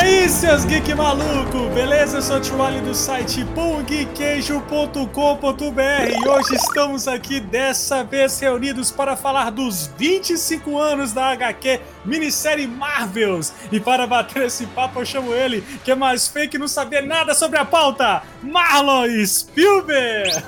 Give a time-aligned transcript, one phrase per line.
[0.00, 2.16] E aí, seus geek maluco, beleza?
[2.16, 9.14] Eu sou o Tio do site pungqueijo.com.br e hoje estamos aqui dessa vez reunidos para
[9.14, 13.52] falar dos 25 anos da HQ minissérie Marvels.
[13.70, 17.34] E para bater esse papo eu chamo ele, que é mais fake não saber nada
[17.34, 20.42] sobre a pauta, Marlon Spielberg!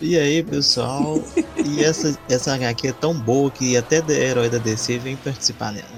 [0.00, 1.20] E aí, pessoal?
[1.64, 5.72] e essa, essa HQ é tão boa que até da herói da DC vem participar
[5.72, 5.88] dela.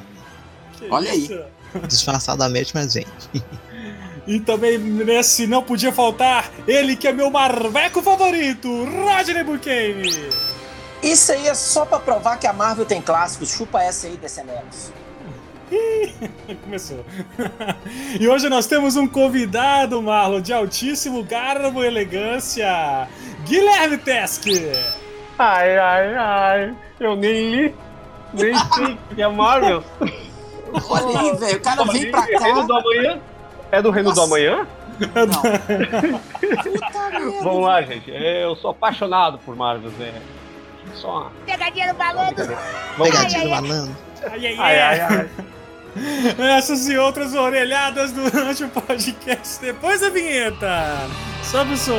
[0.78, 1.34] Que Olha isso?
[1.34, 1.55] aí
[1.86, 3.06] disfarçadamente, mas vem.
[4.26, 10.30] E também nesse não podia faltar ele que é meu marveco favorito, Rodney Buchanan.
[11.02, 13.50] Isso aí é só pra provar que a Marvel tem clássicos.
[13.50, 14.92] Chupa essa aí, DCMelos.
[16.62, 17.04] Começou.
[18.18, 23.08] e hoje nós temos um convidado, Marlon, de altíssimo garbo e elegância,
[23.44, 24.72] Guilherme Teske.
[25.38, 27.74] Ai, ai, ai, eu nem li,
[28.32, 29.84] nem sei que é Marvel.
[30.88, 31.56] Olha aí, velho.
[31.56, 32.38] O cara vem pra cá.
[32.38, 33.20] Reino do Amanhã?
[33.70, 34.20] É do Reino Nossa.
[34.20, 34.66] do Amanhã?
[34.98, 35.42] Não.
[37.42, 38.10] Vamos lá, gente.
[38.10, 40.20] Eu sou apaixonado por Marvel, né?
[40.94, 41.32] Só uma...
[41.44, 42.32] Pegadinha no balão
[42.96, 43.96] Pegadinha no balão.
[44.30, 44.80] Ai, ai, ai.
[44.80, 45.28] ai, ai.
[46.56, 51.08] Essas e outras orelhadas durante o podcast depois da vinheta.
[51.42, 51.94] Sobe o som.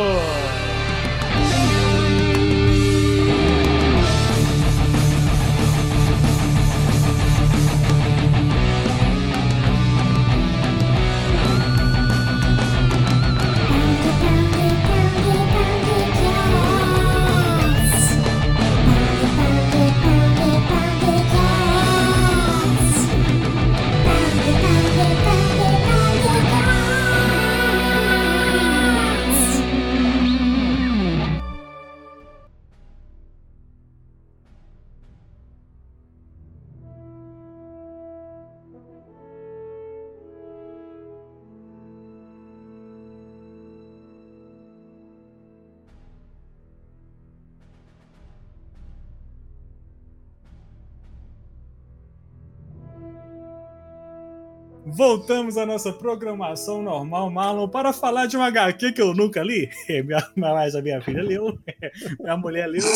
[54.97, 59.69] Voltamos à nossa programação normal, Marlon, para falar de um HQ que eu nunca li.
[60.03, 61.55] Minha, mas a minha filha leu,
[62.19, 62.81] minha mulher leu.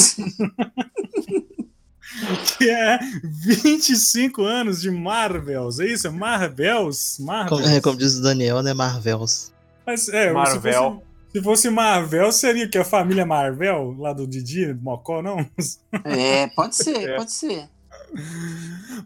[2.58, 6.12] que é 25 anos de Marvels, é isso?
[6.12, 7.20] Marvels?
[7.20, 7.62] Marvels.
[7.62, 8.74] Como, é, como diz o Daniel, né?
[8.74, 9.54] Marvels.
[9.86, 10.60] Mas, é, Marvel.
[10.60, 11.02] Se fosse,
[11.32, 15.46] se fosse Marvel, seria que a família Marvel, lá do Didi, do Mocó, não?
[16.04, 17.16] É, pode ser, é.
[17.16, 17.70] pode ser.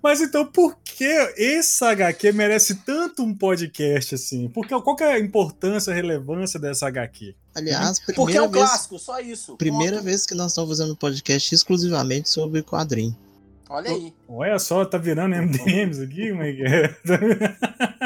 [0.01, 1.05] Mas então, por que
[1.37, 4.49] esse HQ merece tanto um podcast assim?
[4.49, 7.35] Porque, qual que é a importância, a relevância dessa HQ?
[7.55, 9.55] Aliás, primeira Porque é um vez, clássico, só isso.
[9.55, 10.05] Primeira ponto.
[10.05, 13.15] vez que nós estamos fazendo podcast exclusivamente sobre quadrinho.
[13.69, 14.13] Olha aí.
[14.27, 16.95] Olha só, tá virando MDMs aqui, como é que é?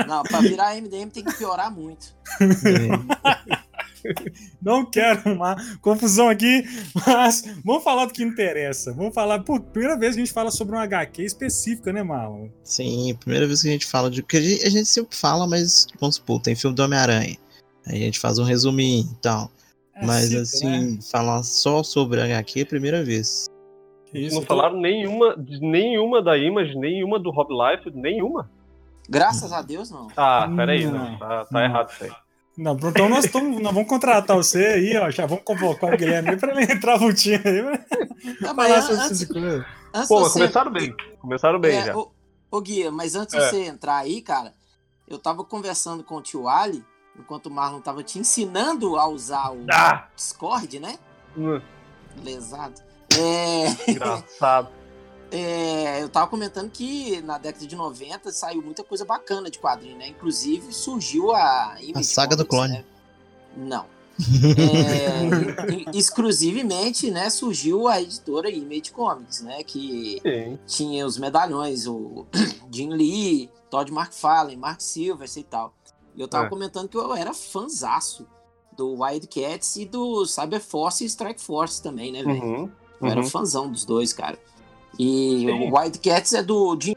[0.07, 2.16] Não, pra virar MDM tem que piorar muito.
[2.39, 3.59] É.
[4.61, 6.63] Não quero uma confusão aqui,
[7.07, 8.93] mas vamos falar do que interessa.
[8.93, 12.49] Vamos falar, por primeira vez que a gente fala sobre uma HQ específica, né, Marlon?
[12.63, 14.21] Sim, primeira vez que a gente fala de.
[14.21, 17.37] Porque a gente, a gente sempre fala, mas vamos supor, tem filme do Homem-Aranha.
[17.87, 19.51] Aí a gente faz um resuminho e tal.
[19.95, 20.99] É mas ciclo, assim, né?
[21.11, 23.47] falar só sobre a HQ é a primeira vez.
[24.13, 28.49] Isso, não falaram nenhuma, nenhuma da Image, nenhuma do Rob Life, nenhuma.
[29.07, 30.07] Graças a Deus, não.
[30.16, 31.17] Ah, peraí, não.
[31.17, 32.11] Tá, tá errado isso aí.
[32.59, 35.09] Não, então nós, tamo, nós vamos contratar você aí, ó.
[35.09, 37.62] Já vamos convocar o Guilherme para ele entrar voltinha aí.
[38.42, 40.40] Não, mas antes, antes Pô, você...
[40.40, 40.94] começaram bem.
[41.22, 41.97] Começaram bem é, já.
[41.97, 42.12] Ô,
[42.52, 43.38] ô Guia, mas antes é.
[43.40, 44.53] de você entrar aí, cara,
[45.08, 46.84] eu tava conversando com o tio Ali,
[47.18, 50.09] enquanto o Marlon tava te ensinando a usar o ah.
[50.14, 51.00] Discord, né?
[51.38, 51.62] Hum.
[52.22, 52.81] Lesado.
[53.18, 53.90] É...
[53.90, 54.70] Engraçado.
[55.31, 59.97] É, eu tava comentando que na década de 90 saiu muita coisa bacana de quadrinho,
[59.97, 60.07] né?
[60.07, 61.76] Inclusive surgiu a.
[61.96, 62.73] a saga Comics, do clone.
[62.73, 62.85] Né?
[63.55, 63.85] Não.
[65.91, 70.59] É, exclusivamente, né, surgiu a editora Image Comics, né, que Sim.
[70.67, 72.26] tinha os medalhões, o
[72.70, 75.73] Jim Lee, Todd McFarlane, Mark Silvers e tal.
[76.16, 76.49] E eu tava é.
[76.49, 78.28] comentando que eu era fanzaço
[78.76, 82.43] do Wildcats e do Cyber Force e Strike Force também, né, velho?
[82.43, 82.72] Uhum,
[83.02, 83.28] eu era uhum.
[83.28, 84.37] fãzão dos dois, cara.
[84.99, 85.51] E Sim.
[85.51, 86.96] o Wildcats é do Jim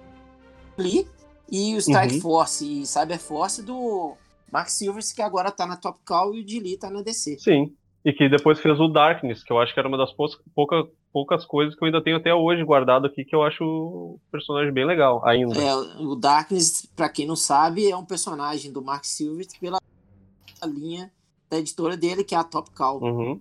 [0.76, 1.06] Lee
[1.50, 2.20] e o Strike uhum.
[2.20, 4.16] Force e Cyber Force do
[4.50, 7.38] Mark Silvers, que agora tá na Top Call e o Lee tá na DC.
[7.38, 7.72] Sim.
[8.04, 11.44] E que depois fez o Darkness, que eu acho que era uma das poucas, poucas
[11.46, 14.84] coisas que eu ainda tenho até hoje guardado aqui, que eu acho o personagem bem
[14.84, 15.56] legal ainda.
[15.56, 19.78] É, o Darkness, para quem não sabe, é um personagem do Mark Silvers pela
[20.66, 21.12] linha
[21.48, 23.00] da editora dele, que é a Top Call.
[23.00, 23.40] Uhum.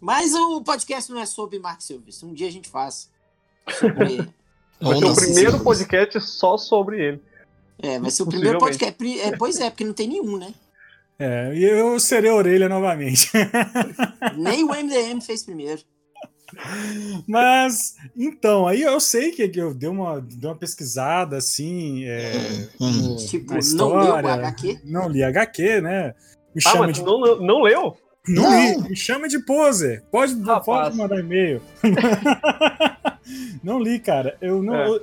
[0.00, 2.22] Mas o podcast não é sobre Mark Silvers.
[2.24, 3.08] Um dia a gente faz.
[4.82, 7.22] Vai ser o primeiro podcast só sobre ele.
[7.80, 9.20] É, vai ser o primeiro podcast.
[9.20, 10.52] É, pois é, porque não tem nenhum, né?
[11.18, 13.30] É, e eu serei a orelha novamente.
[14.36, 15.80] Nem o MDM fez primeiro.
[17.26, 22.04] Mas, então, aí eu sei que, que eu dei uma, dei uma pesquisada assim.
[22.04, 23.16] É, hum.
[23.16, 24.80] tipo, história, não leu o HQ?
[24.84, 26.14] Não li HQ, né?
[26.54, 27.02] Me ah, mas de...
[27.02, 27.96] não, não leu?
[28.28, 30.02] Não, não, li, me chama de poser.
[30.10, 30.34] Pode,
[30.64, 31.62] pode mandar e-mail.
[33.62, 34.36] Não li, cara.
[34.40, 34.74] Eu não.
[34.74, 34.88] É.
[34.88, 35.02] Eu,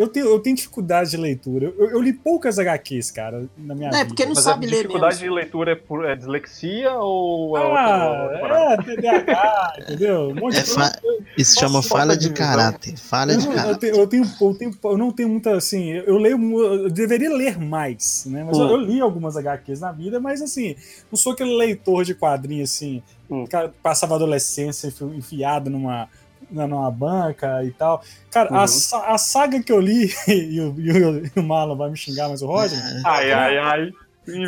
[0.00, 1.74] eu tenho, eu tenho dificuldade de leitura.
[1.76, 4.00] Eu, eu li poucas HQs, cara, na minha não, vida.
[4.00, 7.60] É porque não Mas sabe ler dificuldade de leitura é, por, é dislexia ou é
[7.60, 10.34] ah, outra, é TDAH, entendeu?
[10.42, 10.98] Um é fa...
[11.36, 12.96] Isso Nossa, chama falha de caráter.
[12.96, 13.68] Falha de caráter.
[13.68, 17.28] Eu, tenho, eu, tenho, eu, tenho, eu não tenho muita, assim, eu leio, eu deveria
[17.28, 18.42] ler mais, né?
[18.42, 18.62] Mas hum.
[18.62, 20.76] eu, eu, li algumas HQs na vida, mas assim,
[21.12, 23.44] não sou aquele leitor de quadrinho, assim, hum.
[23.44, 26.08] que passava adolescência enfiado numa
[26.50, 28.02] numa banca e tal.
[28.30, 28.58] Cara, uhum.
[28.58, 31.96] a, a saga que eu li, e o, e o, e o Marlon vai me
[31.96, 32.78] xingar, mas o Roger.
[33.04, 33.92] Ai, ai, ai.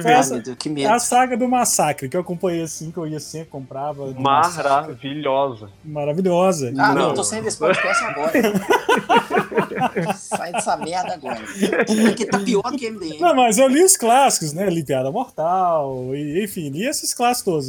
[0.05, 0.43] Essa.
[0.79, 4.13] É a saga do Massacre, que eu acompanhei assim, que eu ia sempre, comprava.
[4.13, 5.71] Maravilhosa.
[5.85, 6.73] Maravilhosa.
[6.79, 8.33] Ah, não, eu tô saindo desse podcast agora.
[10.15, 11.41] Sai dessa merda agora.
[11.87, 13.19] Porque tá pior do que MDM.
[13.19, 14.69] Não, mas eu li os clássicos, né?
[14.69, 17.69] Li Piada Mortal, e, enfim, li esses clássicos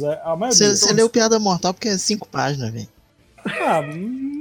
[0.56, 2.88] Você, você leu Piada Mortal porque é cinco páginas, velho.
[3.46, 3.82] Ah,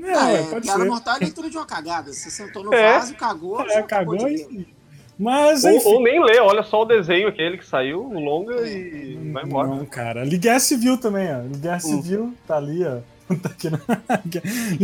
[0.06, 0.90] é, ah, é pode piada ser.
[0.90, 2.14] mortal é leitura de uma cagada.
[2.14, 2.94] Você sentou no é.
[2.94, 4.68] vaso, cagou, é, cagou e...
[5.18, 9.16] Mas, ou, ou, nem lê, olha só o desenho aquele que saiu, o longa e
[9.32, 9.68] vai embora.
[9.68, 10.26] Não, cara.
[10.26, 11.42] Guerra Civil também, ó.
[11.58, 11.80] Guerra hum.
[11.80, 13.00] Civil tá ali, ó.
[13.42, 13.80] Tá aqui na...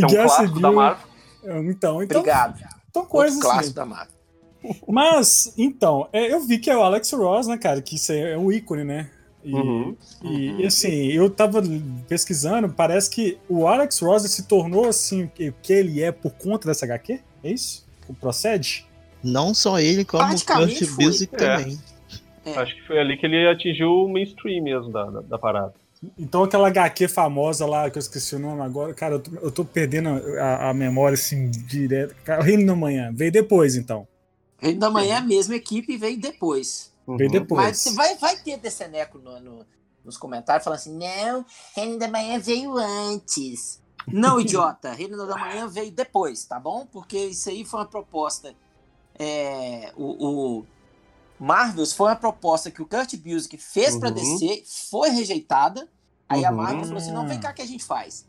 [0.08, 0.62] Guerra um Civil.
[0.62, 1.06] Da Marvel.
[1.44, 2.20] Então, então.
[2.22, 2.60] Obrigado.
[2.90, 3.36] Então, coisas.
[3.36, 4.14] Outro clássico da Marvel.
[4.88, 7.82] Mas, então, é, eu vi que é o Alex Ross, né, cara?
[7.82, 9.10] Que isso é um ícone, né?
[9.44, 9.96] E, uhum.
[10.24, 11.62] e, e, assim, eu tava
[12.08, 16.68] pesquisando, parece que o Alex Ross se tornou assim o que ele é por conta
[16.68, 17.22] dessa HQ?
[17.44, 17.88] É isso?
[18.20, 18.86] Procede?
[19.24, 21.80] Não só ele, como o Kurt Busiek também.
[22.46, 22.58] É.
[22.58, 25.74] Acho que foi ali que ele atingiu o mainstream mesmo da, da, da, parada.
[26.18, 29.52] Então aquela HQ famosa lá, que eu esqueci o nome agora, cara, eu tô, eu
[29.52, 30.10] tô perdendo
[30.40, 32.16] a, a, memória assim, direto.
[32.40, 34.08] O Reino da Manhã, veio depois então.
[34.58, 36.89] Reino da Manhã é a mesma equipe veio depois.
[37.10, 37.18] Uhum.
[37.18, 37.62] Veio depois.
[37.62, 39.66] Mas você vai, vai ter Deceneco no, no,
[40.06, 41.44] nos comentários falando assim: não,
[41.76, 43.82] Reino da Manhã veio antes.
[44.08, 46.86] Não, idiota, Reino da Manhã veio depois, tá bom?
[46.86, 48.54] Porque isso aí foi uma proposta.
[49.18, 50.66] É, o, o
[51.40, 54.00] Marvels foi uma proposta que o Kurt Busiek fez uhum.
[54.00, 55.90] para DC, foi rejeitada.
[56.28, 56.48] Aí uhum.
[56.48, 58.28] a Marvel falou assim: não, vem cá que a gente faz.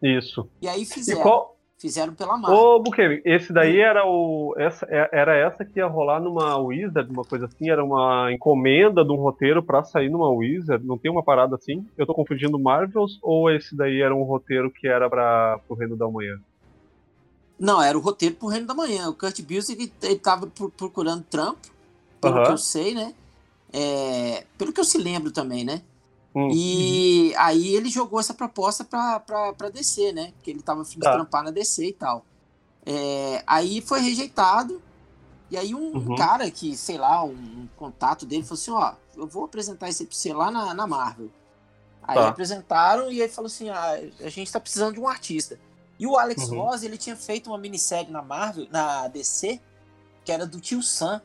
[0.00, 0.48] Isso.
[0.60, 1.20] E aí fizeram.
[1.20, 1.51] E qual,
[1.82, 2.56] Fizeram pela Marvel.
[2.56, 4.54] Ô, Bukemi, esse daí era o.
[4.56, 7.70] Essa, é, era essa que ia rolar numa Wizard, uma coisa assim?
[7.70, 10.86] Era uma encomenda de um roteiro para sair numa Wizard?
[10.86, 11.84] Não tem uma parada assim?
[11.98, 15.96] Eu tô confundindo Marvels ou esse daí era um roteiro que era para o Reino
[15.96, 16.38] da Manhã?
[17.58, 19.08] Não, era o roteiro pro Reino da Manhã.
[19.08, 21.68] O Kurt Busiek ele tava procurando trampo,
[22.20, 23.12] pelo que eu sei, né?
[23.72, 25.82] É, pelo que eu se lembro também, né?
[26.34, 26.48] Hum.
[26.50, 30.32] E aí ele jogou essa proposta pra, pra, pra DC, né?
[30.36, 31.12] Porque ele tava afim de tá.
[31.12, 32.24] trampar na DC e tal.
[32.84, 34.82] É, aí foi rejeitado.
[35.50, 36.16] E aí um uhum.
[36.16, 40.06] cara que, sei lá, um, um, contato dele falou assim, ó, eu vou apresentar esse
[40.06, 41.30] pra você lá na, na Marvel.
[42.02, 42.28] Aí tá.
[42.28, 45.60] apresentaram e ele falou assim, ah, a gente tá precisando de um artista.
[45.98, 46.62] E o Alex uhum.
[46.62, 49.60] Ross, ele tinha feito uma minissérie na Marvel, na DC,
[50.24, 51.20] que era do Tio Sam.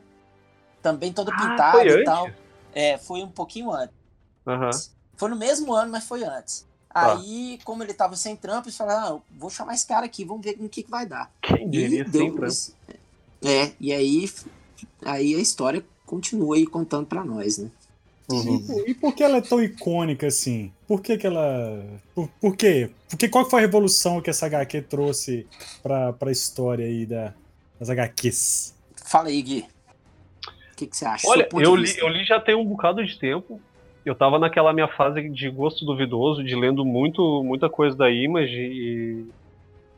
[0.82, 2.30] Também toda ah, pintada e tal.
[2.72, 3.96] É, foi um pouquinho antes.
[4.46, 4.70] Uhum.
[5.18, 6.64] Foi no mesmo ano, mas foi antes.
[6.94, 7.14] Tá.
[7.14, 10.42] Aí, como ele tava sem trampo, eles falaram, ah, vou chamar esse cara aqui, vamos
[10.42, 11.30] ver o que, que vai dar.
[11.42, 12.72] Quem diria e sem trampo?
[13.44, 14.30] É, e aí,
[15.04, 17.70] aí a história continua aí contando para nós, né?
[18.30, 18.84] Uhum.
[18.86, 20.70] E, e, por que ela é tão icônica assim?
[20.86, 21.82] Por que, que ela.
[22.14, 22.90] Por, por quê?
[23.08, 25.46] Porque qual foi a revolução que essa HQ trouxe
[25.82, 27.32] pra, pra história aí da,
[27.80, 28.74] das HQs?
[29.04, 29.66] Fala aí, Gui.
[30.72, 31.26] O que, que você acha?
[31.26, 33.60] Olha, eu li, eu li já tem um bocado de tempo
[34.08, 38.56] eu tava naquela minha fase de gosto duvidoso, de lendo muito, muita coisa da Image
[38.56, 39.26] e.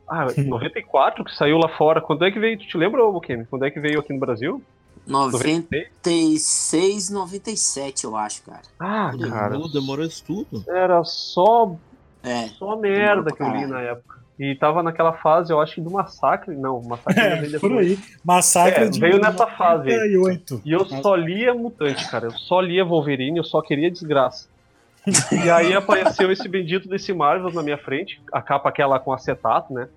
[0.08, 2.00] Ah, 94 que saiu lá fora.
[2.00, 2.58] Quando é que veio?
[2.58, 3.46] Tu te lembra, Bukemi?
[3.46, 4.62] Quando é que veio aqui no Brasil?
[5.06, 8.62] 96, 97, eu acho, cara.
[8.78, 9.58] Ah, cara.
[9.72, 10.62] Demorou isso tudo.
[10.68, 11.74] Era só.
[12.22, 12.48] É.
[12.48, 14.20] Só merda que eu li na época.
[14.40, 16.56] E tava naquela fase, eu acho do massacre.
[16.56, 17.72] Não, massacre é, veio depois.
[17.72, 17.98] Por aí.
[18.24, 19.90] Massacre é, de veio nessa fase.
[19.90, 20.40] Aí.
[20.64, 22.28] E eu só lia mutante, cara.
[22.28, 24.48] Eu só lia Wolverine, eu só queria desgraça.
[25.30, 29.74] e aí apareceu esse bendito desse Marvel na minha frente, a capa aquela com acetato,
[29.74, 29.90] né?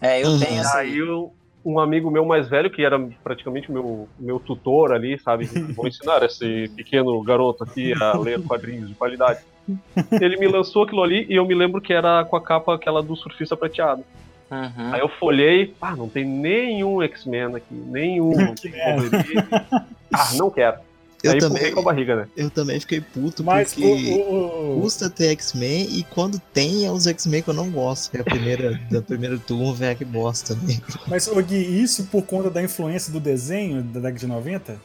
[0.00, 0.78] É, eu tenho essa.
[0.78, 1.30] Aí eu,
[1.62, 5.44] um amigo meu mais velho, que era praticamente meu, meu tutor ali, sabe?
[5.76, 9.40] Vou ensinar esse pequeno garoto aqui a ler quadrinhos de qualidade.
[10.20, 13.02] Ele me lançou aquilo ali e eu me lembro que era com a capa aquela
[13.02, 14.04] do surfista prateado.
[14.50, 14.92] Uhum.
[14.92, 18.32] Aí eu folhei, ah, não tem nenhum X-Men aqui, nenhum.
[18.32, 18.54] Não
[20.12, 20.78] ah, não quero.
[21.22, 22.28] Eu Aí também, com a barriga, né?
[22.36, 26.90] Eu também fiquei puto Mas porque o, o, custa ter X-Men e quando tem é
[26.90, 30.04] os X-Men que eu não gosto, que é a primeira, da primeira turma, velho, que
[30.04, 30.54] bosta.
[30.56, 30.80] Né?
[31.06, 34.80] Mas, Gui, isso por conta da influência do desenho da década de 90?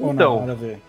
[0.00, 0.80] Ou então, não, nada a ver?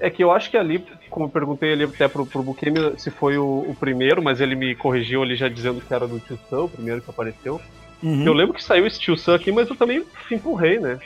[0.00, 3.08] É que eu acho que ali, como eu perguntei ali até pro, pro Bukemi se
[3.08, 6.36] foi o, o, primeiro, mas ele me corrigiu ali já dizendo que era do Tio
[6.50, 7.60] Sam, o primeiro que apareceu.
[8.02, 8.26] Uhum.
[8.26, 10.98] Eu lembro que saiu esse Tio Sam aqui, mas eu também empurrei, né?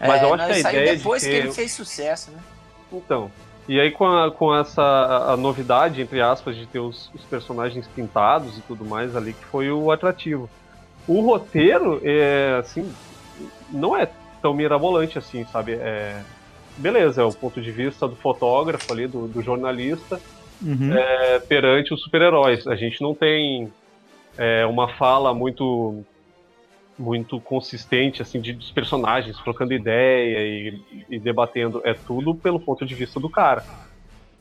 [0.00, 1.34] Mas é, eu acho que a ideia depois de que...
[1.34, 2.40] que ele fez sucesso, né?
[2.92, 3.30] Então,
[3.68, 7.22] e aí com, a, com essa a, a novidade, entre aspas, de ter os, os,
[7.22, 10.50] personagens pintados e tudo mais ali, que foi o atrativo.
[11.06, 12.92] O roteiro, é, assim,
[13.70, 14.08] não é
[14.42, 15.74] tão mirabolante assim, sabe?
[15.74, 16.22] É,
[16.78, 20.20] beleza, é o ponto de vista do fotógrafo ali, do, do jornalista,
[20.62, 20.92] uhum.
[20.94, 22.66] é, perante os super-heróis.
[22.66, 23.72] A gente não tem
[24.36, 26.04] é, uma fala muito
[26.98, 32.84] muito consistente assim de, dos personagens trocando ideia e, e, debatendo é tudo pelo ponto
[32.84, 33.62] de vista do cara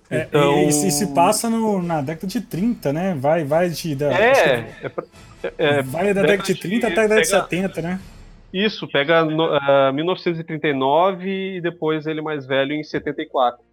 [0.09, 0.57] é, então...
[0.63, 3.15] e, e, se passa no, na década de 30, né?
[3.19, 3.93] Vai, vai de.
[3.93, 7.99] Da, é, é, é, vai da década de 30 até a década de 70, né?
[8.53, 13.65] Isso, pega no, uh, 1939 e depois ele mais velho em 74.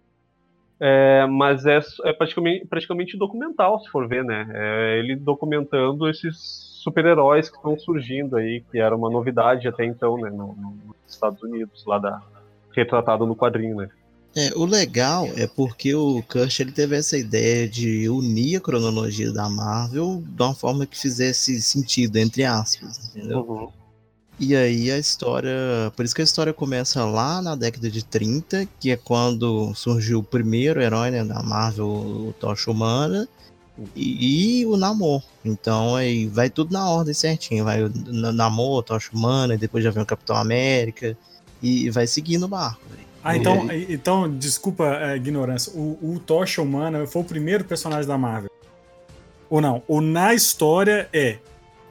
[0.77, 4.45] É, mas é, é praticamente, praticamente documental, se for ver, né?
[4.53, 6.35] É ele documentando esses
[6.83, 10.95] super-heróis que estão surgindo aí, que era uma novidade até então, né, no, no, nos
[11.07, 12.21] Estados Unidos, lá da
[12.73, 13.89] retratado no quadrinho, né.
[14.35, 19.31] É, o legal é porque o Kurt ele teve essa ideia de unir a cronologia
[19.31, 23.39] da Marvel de uma forma que fizesse sentido, entre aspas, entendeu?
[23.39, 23.84] Uhum.
[24.39, 25.55] E aí a história.
[25.95, 30.19] Por isso que a história começa lá na década de 30, que é quando surgiu
[30.19, 33.27] o primeiro herói né, da Marvel, o Tocha Humana
[33.95, 35.23] e, e, o Namor.
[35.43, 37.63] Então aí vai tudo na ordem certinho.
[37.63, 37.89] Vai o
[38.33, 41.17] Namor, Tocha Humana, e depois já vem o Capitão América.
[41.63, 42.81] E vai seguindo o barco.
[42.89, 43.05] Véio.
[43.23, 45.71] Ah, então, então desculpa a ignorância.
[45.73, 48.51] O, o Tocha Humana foi o primeiro personagem da Marvel.
[49.49, 49.81] Ou não?
[49.87, 51.37] Ou na história é.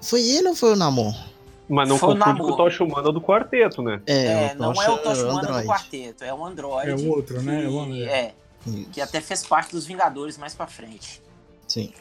[0.00, 1.33] Foi ele ou foi o Namor?
[1.74, 4.00] Mas não foi confunde com o Tocha Humana do quarteto, né?
[4.06, 6.90] É, é não é o Tocha Humana do quarteto, é o Android.
[6.90, 7.64] É o outro, né?
[7.64, 8.32] É, o é,
[8.92, 11.20] que até fez parte dos Vingadores mais pra frente.
[11.66, 11.92] Sim.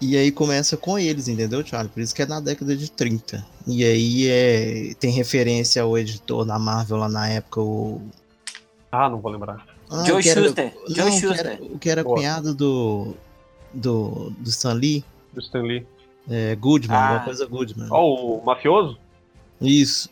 [0.00, 1.90] E aí começa com eles, entendeu, Charlie?
[1.90, 3.44] Por isso que é na década de 30.
[3.66, 8.00] E aí é, tem referência ao editor da Marvel lá na época, o.
[8.92, 9.66] Ah, não vou lembrar.
[9.90, 10.72] Ah, Joe Schuster.
[10.74, 11.34] Era, Joe não, Schuster.
[11.34, 12.16] Que era, o que era Boa.
[12.16, 13.14] cunhado do.
[13.72, 14.30] do.
[14.38, 15.04] do Stan Lee.
[15.32, 15.86] Do Stan Lee.
[16.28, 17.06] É, Goodman, ah.
[17.08, 17.88] alguma coisa Goodman.
[17.90, 18.98] Oh, o mafioso?
[19.60, 20.10] Isso.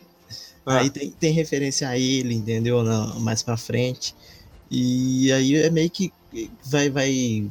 [0.65, 0.79] Ah.
[0.79, 2.83] Aí tem, tem referência a ele, entendeu?
[2.83, 4.15] Não, mais pra frente.
[4.69, 6.13] E aí é meio que
[6.63, 7.49] vai, vai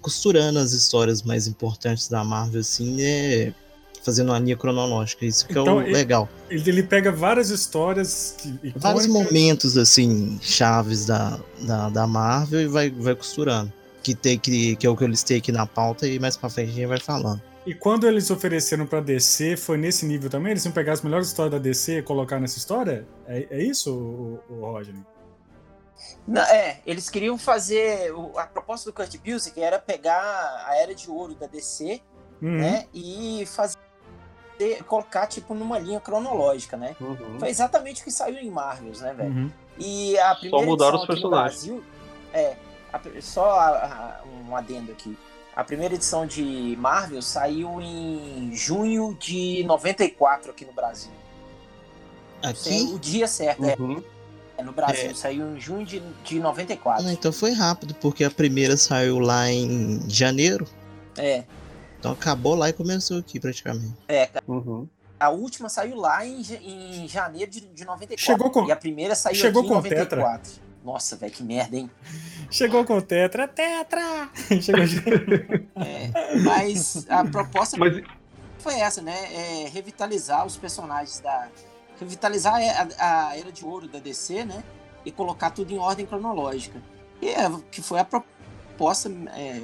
[0.00, 3.52] costurando as histórias mais importantes da Marvel, assim, é
[4.02, 5.24] fazendo uma linha cronológica.
[5.24, 6.28] Isso que então, é o ele, legal.
[6.48, 8.36] Ele, ele, pega várias histórias.
[8.38, 13.72] Que, Vários momentos, assim, chaves da, da, da, Marvel e vai, vai costurando.
[14.02, 16.48] Que, tem, que, que é o que eles têm aqui na pauta e mais pra
[16.48, 17.40] frente a gente vai falando.
[17.66, 20.52] E quando eles ofereceram pra DC, foi nesse nível também?
[20.52, 23.06] Eles iam pegar as melhores histórias da DC e colocar nessa história?
[23.26, 24.94] É, é isso, o, o Roger?
[26.26, 28.12] Não, é, eles queriam fazer.
[28.36, 32.00] A proposta do Kurt Busiek era pegar a Era de Ouro da DC,
[32.40, 32.58] uhum.
[32.58, 32.86] né?
[32.94, 33.76] E fazer.
[34.86, 36.96] colocar, tipo, numa linha cronológica, né?
[37.00, 37.38] Uhum.
[37.38, 39.30] Foi exatamente o que saiu em Marvels, né, velho?
[39.30, 39.50] Uhum.
[39.78, 41.64] E a primeira só mudaram os personagens.
[41.66, 41.84] Brasil,
[42.32, 42.56] é,
[42.92, 45.16] a, só a, a, um adendo aqui.
[45.54, 51.10] A primeira edição de Marvel saiu em junho de 94 aqui no Brasil.
[52.42, 52.90] Aqui?
[52.94, 53.76] o dia certo, é.
[53.78, 53.98] uhum.
[53.98, 54.20] é.
[54.60, 55.14] É, no Brasil, é.
[55.14, 57.06] saiu em junho de, de 94.
[57.06, 60.66] Ah, então foi rápido, porque a primeira saiu lá em janeiro.
[61.16, 61.44] É.
[61.98, 63.94] Então acabou lá e começou aqui praticamente.
[64.06, 64.86] É, uhum.
[65.18, 68.18] A última saiu lá em, em janeiro de, de 94.
[68.18, 70.50] Chegou com, e a primeira saiu chegou aqui com em 94.
[70.50, 70.69] Tetra.
[70.84, 71.90] Nossa, velho, que merda, hein?
[72.50, 74.30] Chegou com Tetra, Tetra!
[74.62, 74.82] Chegou...
[75.76, 78.02] é, mas a proposta mas...
[78.58, 79.14] foi essa, né?
[79.34, 81.48] É revitalizar os personagens da,
[81.98, 84.64] revitalizar a, a, era de ouro da DC, né?
[85.04, 86.80] E colocar tudo em ordem cronológica.
[87.20, 89.60] E é, que foi a proposta é,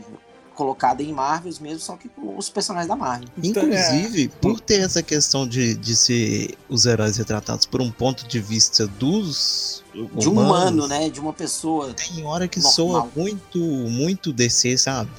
[0.57, 3.29] colocada em Marvels mesmo, só que com os personagens da Marvel.
[3.41, 4.29] Inclusive, é.
[4.41, 8.87] por ter essa questão de, de ser os heróis retratados por um ponto de vista
[8.87, 11.09] dos de um humano, né?
[11.09, 11.95] De uma pessoa.
[11.95, 12.73] Tem hora que normal.
[12.73, 15.11] soa muito, muito DC, sabe?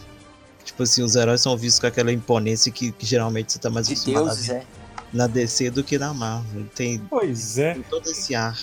[0.66, 3.88] Tipo assim, os heróis são vistos com aquela imponência que, que geralmente você tá mais
[3.88, 4.66] de deuses, é
[5.14, 6.66] na DC do que na Marvel.
[6.76, 7.74] Tem, pois é.
[7.74, 8.58] Tem todo esse ar.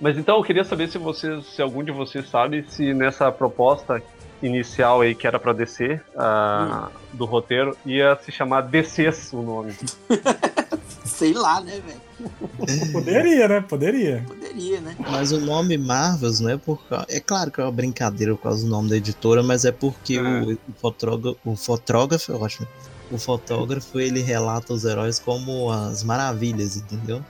[0.00, 4.02] Mas então eu queria saber se vocês, se algum de vocês sabe se nessa proposta
[4.42, 6.88] inicial aí que era para DC uh, hum.
[7.12, 9.74] do roteiro ia se chamar DCs o nome.
[11.04, 12.90] Sei lá, né, velho?
[12.92, 13.60] Poderia, né?
[13.60, 14.24] Poderia.
[14.26, 14.96] Poderia, né?
[14.98, 18.64] Mas o nome Marvels não é por É claro que é uma brincadeira por causa
[18.64, 20.22] do nome da editora, mas é porque é.
[20.22, 22.66] O, o, fotógrafo, o fotógrafo, eu acho.
[23.10, 27.24] O fotógrafo ele relata os heróis como as maravilhas, entendeu?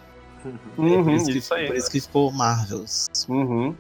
[0.77, 3.07] Uhum, é por, isso isso que, por isso que ficou Marvels.
[3.29, 3.75] Uhum.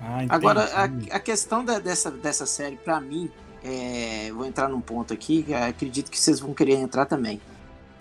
[0.00, 0.84] Ah, Agora, a,
[1.16, 3.30] a, questão da, dessa, dessa série, para mim,
[3.64, 7.40] é, vou entrar num ponto aqui, que acredito que vocês vão querer entrar também.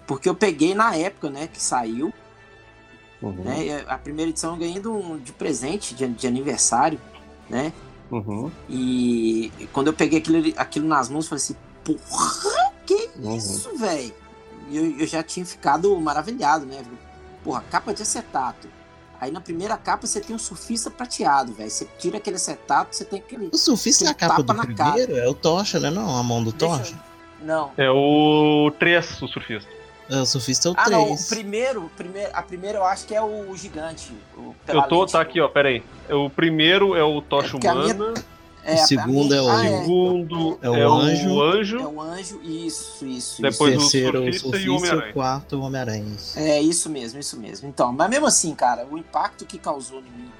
[0.05, 2.13] Porque eu peguei na época, né, que saiu.
[3.21, 3.31] Uhum.
[3.31, 6.99] Né, a primeira edição eu ganhei de, de presente de, de aniversário,
[7.49, 7.73] né?
[8.11, 8.51] Uhum.
[8.69, 13.35] E quando eu peguei aquilo, aquilo nas mãos, eu falei assim, porra, que uhum.
[13.35, 14.13] isso, velho?
[14.71, 16.83] Eu, eu já tinha ficado maravilhado, né?
[17.43, 18.67] Porra, capa de acetato.
[19.25, 21.69] Aí na primeira capa você tem um surfista prateado, velho.
[21.69, 23.49] Você tira aquele acetato, você tem aquele.
[23.51, 24.75] O surfista é a capa do primeiro?
[24.75, 25.25] Cara.
[25.25, 25.89] É o Tocha, né?
[25.89, 26.93] Não, a mão do Deixa Tocha?
[27.41, 27.47] Eu...
[27.47, 27.71] Não.
[27.75, 29.69] É o 3, o surfista.
[30.07, 30.87] É, o surfista é o 3.
[30.87, 34.13] Ah, não, o primeiro, primeiro, a primeira eu acho que é o gigante.
[34.37, 35.83] O, eu tô, tá aqui, ó, pera aí.
[36.07, 38.13] O primeiro é o Tocha é Humana.
[38.65, 39.79] É, o segundo é o, ah, é.
[39.79, 41.29] segundo é o, é o anjo.
[41.29, 41.77] o anjo.
[41.77, 43.41] É o anjo, isso, isso.
[43.41, 45.09] Depois o terceiro, o surfista, e o Homem-Aranha.
[45.11, 46.17] o quarto, o Homem-Aranha.
[46.35, 47.69] É, isso mesmo, isso mesmo.
[47.69, 50.31] Então, mas mesmo assim, cara, o impacto que causou em mim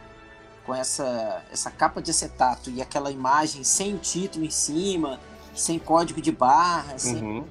[0.66, 5.20] com essa, essa capa de acetato e aquela imagem sem o título em cima,
[5.54, 7.44] sem código de barra, uhum.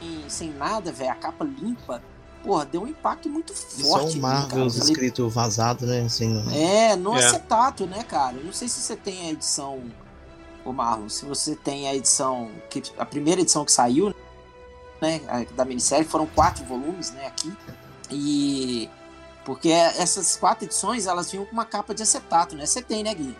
[0.00, 2.02] sem, sem nada, velho, a capa limpa
[2.42, 4.12] porra, deu um impacto muito forte.
[4.12, 6.02] Só o Marvel escrito vazado, né?
[6.02, 7.24] Assim, é, no é.
[7.24, 8.36] acetato, né, cara?
[8.36, 9.82] Eu não sei se você tem a edição
[10.66, 14.14] o Marlon, se você tem a edição, que a primeira edição que saiu,
[15.00, 15.20] né,
[15.54, 17.52] da minissérie, foram quatro volumes, né, aqui,
[18.10, 18.88] e
[19.44, 23.14] porque essas quatro edições, elas vinham com uma capa de acetato, né, você tem, né,
[23.14, 23.34] Gui?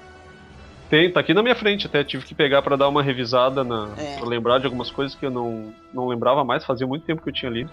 [0.88, 3.90] Tem, tá aqui na minha frente até, tive que pegar para dar uma revisada, na,
[3.98, 4.16] é.
[4.16, 7.28] pra lembrar de algumas coisas que eu não, não lembrava mais, fazia muito tempo que
[7.28, 7.70] eu tinha lido.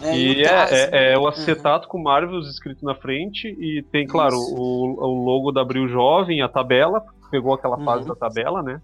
[0.00, 1.90] É, e é, é, é, o acetato uhum.
[1.90, 6.48] com Marvels escrito na frente e tem, claro, o, o logo da Abril Jovem, a
[6.48, 7.84] tabela, pegou aquela uhum.
[7.84, 8.80] fase da tabela, né?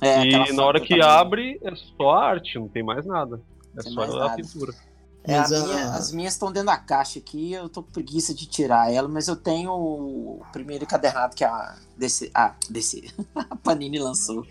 [0.00, 3.40] É, e na hora que abre, é só a arte, não tem mais nada.
[3.78, 4.36] É tem só a nada.
[4.36, 4.72] pintura.
[5.28, 8.46] É, a minha, as minhas estão dentro da caixa aqui, eu tô com preguiça de
[8.46, 13.98] tirar ela, mas eu tenho o primeiro encadernado que a DC, ah, DC, a Panini
[13.98, 14.46] lançou.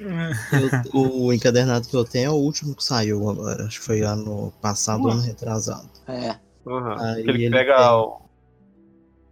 [0.93, 4.01] Eu, o encadernado que eu tenho é o último que saiu agora, acho que foi
[4.01, 5.89] ano passado, ano retrasado.
[6.09, 6.35] É.
[6.65, 6.99] Uhum.
[6.99, 7.85] Aí ele, ele pega tem...
[7.85, 8.24] o,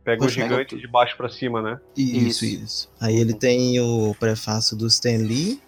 [0.04, 1.80] pega o gigante de baixo para cima, né?
[1.96, 2.92] Isso, isso, isso.
[3.00, 5.62] Aí ele tem o prefácio do Stan Lee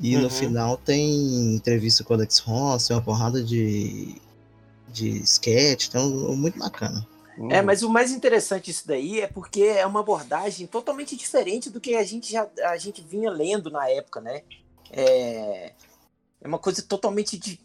[0.00, 0.22] e uhum.
[0.22, 4.16] no final tem entrevista com o Alex Ross, tem uma porrada de,
[4.88, 7.06] de sketch, então muito bacana.
[7.38, 7.52] Uhum.
[7.52, 11.80] É, mas o mais interessante disso daí é porque é uma abordagem totalmente diferente do
[11.80, 14.42] que a gente já a gente vinha lendo na época, né?
[14.90, 15.72] É,
[16.40, 17.60] é uma coisa totalmente de,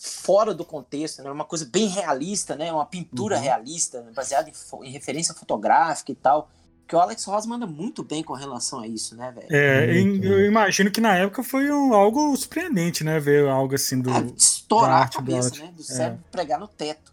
[0.00, 1.28] fora do contexto, né?
[1.28, 2.72] É uma coisa bem realista, né?
[2.72, 3.42] Uma pintura uhum.
[3.42, 6.50] realista, baseada em, em referência fotográfica e tal.
[6.80, 9.46] Porque o Alex Ross manda muito bem com relação a isso, né, velho?
[9.50, 9.92] É,
[10.26, 13.20] eu imagino que na época foi um, algo surpreendente, né?
[13.20, 14.10] Ver algo assim do.
[14.10, 15.72] Ah, estourar a cabeça, do né?
[15.76, 16.30] Do cérebro é.
[16.32, 17.12] pregar no teto.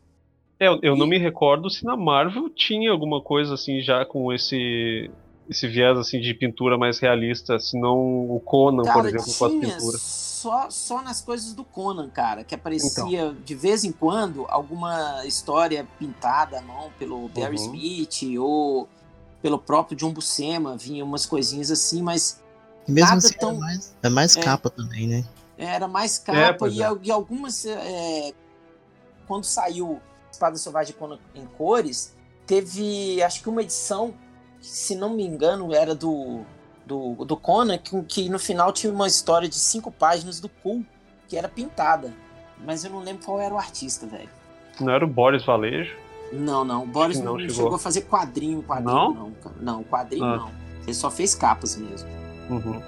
[0.57, 0.97] É, eu, eu e...
[0.97, 5.11] não me recordo se na Marvel tinha alguma coisa assim já com esse
[5.49, 9.45] esse viés assim de pintura mais realista, se não o Conan, cara, por exemplo, com
[9.45, 10.26] as pinturas.
[10.37, 13.41] Só, só nas coisas do Conan, cara, que aparecia então.
[13.43, 17.63] de vez em quando alguma história pintada à mão pelo Barry uhum.
[17.63, 18.87] Smith ou
[19.41, 22.39] pelo próprio John Buscema, vinha umas coisinhas assim, mas
[22.87, 23.49] mesmo nada assim, tão...
[23.49, 25.25] é mais, é mais é, capa também, né?
[25.57, 26.97] Era mais capa é, e, é.
[27.01, 28.31] e, algumas é,
[29.27, 29.99] quando saiu
[30.31, 30.95] Espada Selvagem
[31.33, 34.13] em cores, teve acho que uma edição,
[34.61, 36.45] se não me engano, era do
[36.87, 40.85] do, do Conan, que, que no final tinha uma história de cinco páginas do Cool,
[41.27, 42.13] que era pintada.
[42.65, 44.29] Mas eu não lembro qual era o artista, velho.
[44.79, 45.95] Não era o Boris Valejo?
[46.31, 46.83] Não, não.
[46.83, 47.55] O Boris não, não chegou.
[47.55, 47.75] chegou.
[47.75, 49.33] a fazer quadrinho, quadrinho não, não.
[49.59, 50.37] Não, quadrinho ah.
[50.37, 50.51] não.
[50.83, 52.09] Ele só fez capas mesmo.
[52.49, 52.81] Uhum.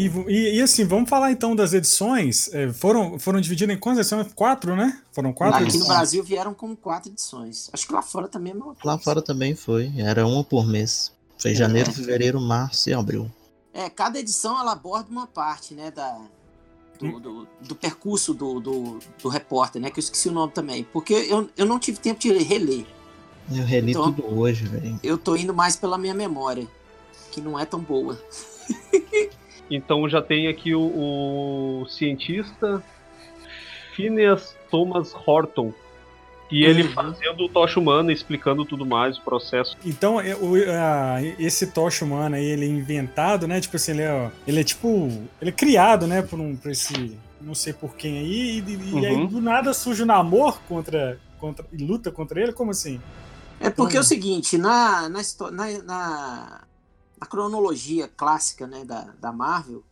[0.00, 2.48] E, e, e, assim, vamos falar então das edições.
[2.54, 4.32] É, foram, foram divididas em quantas edições?
[4.32, 4.98] Quatro, né?
[5.12, 5.82] Foram quatro Aqui edições.
[5.82, 7.68] no Brasil vieram com quatro edições.
[7.70, 9.92] Acho que lá fora também é uma Lá fora também foi.
[9.98, 11.12] Era uma por mês.
[11.38, 11.92] Foi janeiro, é.
[11.92, 13.30] fevereiro, março e abril.
[13.74, 16.18] É, cada edição ela aborda uma parte, né, da,
[16.98, 17.20] do, hum.
[17.20, 21.14] do, do percurso do, do, do, repórter, né, que eu esqueci o nome também, porque
[21.14, 22.84] eu, eu não tive tempo de reler.
[23.50, 24.98] Eu reli então, tudo hoje, velho.
[25.02, 26.66] Eu tô indo mais pela minha memória,
[27.30, 28.20] que não é tão boa.
[29.70, 32.82] então já tem aqui o, o cientista
[33.94, 35.72] Phineas Thomas Horton,
[36.50, 36.92] E ele uhum.
[36.92, 39.76] fazendo o tocha humana, explicando tudo mais, o processo.
[39.84, 40.56] Então, é, o,
[41.38, 43.60] esse tocha humana aí, ele é inventado, né?
[43.60, 44.88] Tipo assim, ele é, ele é tipo.
[45.40, 46.22] Ele é criado, né?
[46.22, 47.16] Por, um, por esse.
[47.40, 48.58] Não sei por quem aí.
[48.58, 49.04] E, e uhum.
[49.04, 51.64] aí do nada surge o namor contra, contra.
[51.72, 52.52] E luta contra ele?
[52.52, 53.00] Como assim?
[53.60, 55.20] É porque é o seguinte, na, na,
[55.52, 56.60] na, na,
[57.20, 59.84] na cronologia clássica né, da, da Marvel,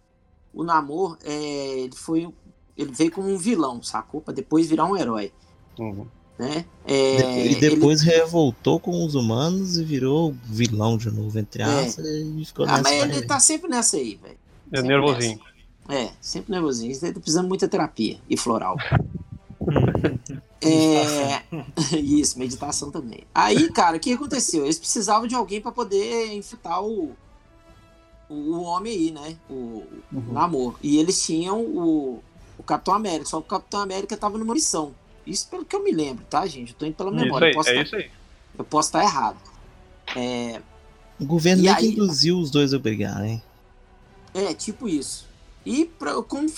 [0.52, 2.32] o Namor é, ele foi.
[2.76, 4.20] Ele veio como um vilão, sacou?
[4.20, 5.32] Pra depois virar um herói.
[5.78, 6.06] Uhum.
[6.38, 6.64] Né?
[6.86, 8.12] É, e depois ele...
[8.12, 11.66] revoltou com os humanos e virou vilão de novo, entre é.
[11.66, 12.06] aspas.
[12.06, 12.20] É.
[12.20, 14.38] E ficou ah, mas ele tá sempre nessa aí, velho.
[14.72, 15.40] É nervosinho.
[15.88, 16.02] Nessa.
[16.02, 16.92] É, sempre nervosinho.
[16.92, 18.76] Ele tá precisando de muita terapia e floral.
[20.60, 21.42] é...
[21.98, 23.24] Isso, meditação também.
[23.34, 24.64] Aí, cara, o que aconteceu?
[24.64, 27.14] Eles precisavam de alguém para poder enfrentar o,
[28.28, 29.36] o homem aí, né?
[29.48, 29.54] O,
[30.12, 30.24] uhum.
[30.28, 30.78] o namoro.
[30.82, 32.22] E eles tinham o,
[32.58, 34.94] o Capitão América, só que o Capitão América tava numa missão.
[35.26, 36.72] Isso pelo que eu me lembro, tá, gente?
[36.72, 37.50] Eu tô indo pela memória.
[37.50, 38.10] Isso aí, é estar, isso aí.
[38.58, 39.38] Eu posso estar errado.
[40.16, 40.60] É...
[41.20, 41.88] O governo nem aí...
[41.88, 43.42] induziu os dois a brigar, né?
[44.32, 45.26] É, tipo isso.
[45.66, 46.48] E pra, como,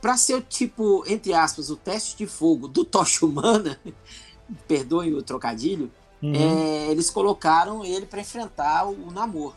[0.00, 3.78] pra ser, tipo, entre aspas, o teste de fogo do Tocha Humana,
[4.66, 5.90] perdoem o trocadilho,
[6.22, 6.34] uhum.
[6.34, 9.54] é, eles colocaram ele para enfrentar o, o Namor.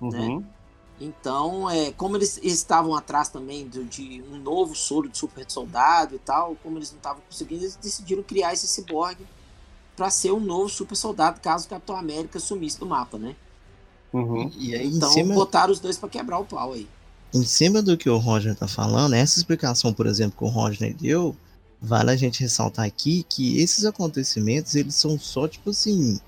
[0.00, 0.18] Né?
[0.18, 0.38] Uhum.
[0.38, 0.44] Né?
[1.00, 6.14] Então, é, como eles estavam atrás também de, de, um novo soro de super soldado
[6.14, 9.26] e tal, como eles não estavam conseguindo, eles decidiram criar esse ciborgue
[9.96, 13.34] para ser um novo super soldado caso o Capitão América sumisse do mapa, né?
[14.12, 14.50] Uhum.
[14.56, 15.34] E aí, então cima...
[15.34, 16.88] botaram os dois para quebrar o pau aí.
[17.34, 20.94] Em cima do que o Roger tá falando, essa explicação, por exemplo, que o Roger
[20.94, 21.34] deu,
[21.80, 26.20] vale a gente ressaltar aqui que esses acontecimentos, eles são só, tipo assim,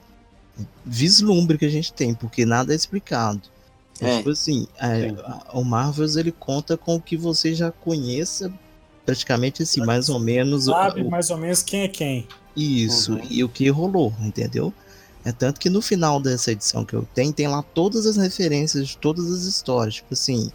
[0.85, 3.43] vislumbre que a gente tem, porque nada é explicado.
[4.01, 4.17] É.
[4.17, 5.15] Tipo assim, é,
[5.53, 8.53] o Marvels ele conta com o que você já conheça
[9.05, 10.65] praticamente assim, mais ou menos.
[10.65, 12.27] Sabe o, mais ou menos quem é quem.
[12.57, 13.21] Isso, uhum.
[13.29, 14.73] e o que rolou, entendeu?
[15.25, 18.89] É tanto que no final dessa edição que eu tenho, tem lá todas as referências
[18.89, 19.95] de todas as histórias.
[19.97, 20.51] Tipo assim,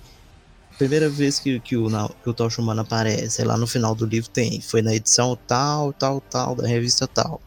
[0.80, 1.90] primeira vez que, que, o,
[2.24, 5.92] que o Tocha Humano aparece, lá no final do livro tem, foi na edição tal,
[5.92, 7.42] tal, tal, da revista tal.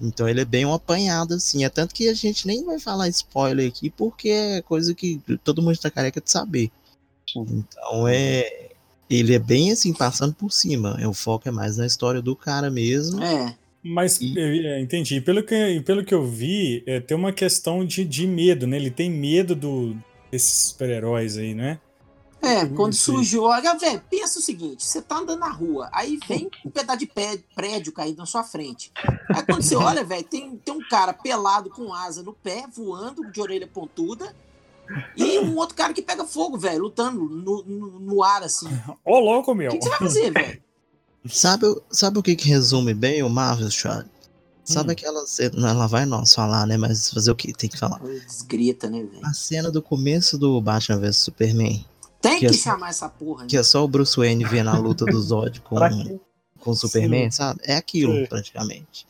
[0.00, 1.64] Então ele é bem um apanhado, assim.
[1.64, 5.62] É tanto que a gente nem vai falar spoiler aqui, porque é coisa que todo
[5.62, 6.72] mundo está careca de saber.
[7.30, 8.70] Então é.
[9.08, 10.98] Ele é bem assim, passando por cima.
[11.06, 13.22] O foco é mais na história do cara mesmo.
[13.22, 13.54] É.
[13.82, 14.36] Mas e...
[14.38, 15.20] é, entendi.
[15.20, 18.76] Pelo que, pelo que eu vi, é, tem uma questão de, de medo, né?
[18.76, 19.94] Ele tem medo do,
[20.32, 21.78] desses super-heróis aí, né?
[22.42, 26.50] É, quando surgiu, olha, velho, pensa o seguinte: você tá andando na rua, aí vem
[26.66, 28.92] um pedaço de prédio caído na sua frente.
[29.32, 33.30] Aí quando você olha, velho, tem, tem um cara pelado com asa no pé, voando,
[33.30, 34.34] de orelha pontuda,
[35.16, 38.66] e um outro cara que pega fogo, velho, lutando no, no, no, ar, assim.
[39.04, 39.70] Ô, louco, meu.
[39.70, 40.62] O que, que, você vai fazer, velho?
[41.26, 44.04] Sabe, sabe o que, que resume bem o Marvel Shot?
[44.64, 44.92] Sabe hum.
[44.92, 45.70] aquela cena.
[45.70, 46.76] Ela vai nós falar, né?
[46.76, 47.52] Mas fazer o que?
[47.52, 48.00] Tem que falar.
[48.00, 49.24] Desgrita, né, velho?
[49.24, 51.84] A cena do começo do Batman vs Superman
[52.22, 53.46] tem que, que é, chamar essa porra.
[53.46, 55.76] Que é só o Bruce Wayne vendo a luta do Zod com,
[56.60, 57.36] com o Superman, Sim.
[57.36, 57.60] sabe?
[57.64, 58.26] É aquilo, Sim.
[58.26, 59.06] praticamente.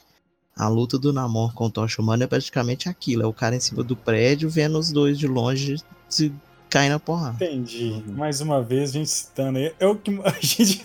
[0.56, 3.22] A luta do Namor com o Tocha Humana é praticamente aquilo.
[3.22, 5.76] É o cara em cima do prédio vendo os dois de longe
[6.08, 6.32] se
[6.68, 7.36] cair na porrada.
[7.44, 8.02] Entendi.
[8.08, 9.74] Mais uma vez, a gente citando aí.
[9.78, 10.80] É o que a gente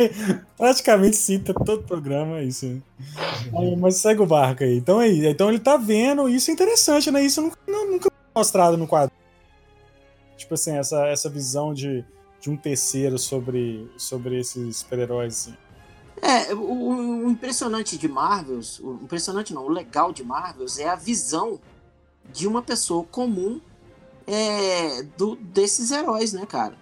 [0.57, 2.81] praticamente cita todo o programa, é isso.
[3.57, 4.77] Aí, mas segue o barco aí.
[4.77, 5.27] Então é isso.
[5.27, 7.23] Então ele tá vendo, isso é interessante, né?
[7.23, 9.15] Isso nunca, nunca mostrado no quadro.
[10.37, 12.05] Tipo assim, essa, essa visão de
[12.47, 15.49] de um terceiro sobre, sobre esses super-heróis.
[15.49, 15.57] Assim.
[16.21, 20.95] É, o, o, impressionante de Marvels, o impressionante não, o legal de Marvels é a
[20.95, 21.59] visão
[22.31, 23.59] de uma pessoa comum
[24.25, 26.75] é, do, desses heróis, né, cara?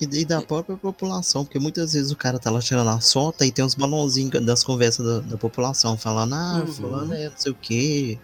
[0.00, 3.44] E, e da própria população, porque muitas vezes o cara tá lá tirando a solta
[3.46, 6.66] e tem uns balãozinhos das conversas da, da população, falando, ah, uhum.
[6.66, 8.18] fulano é não sei o quê.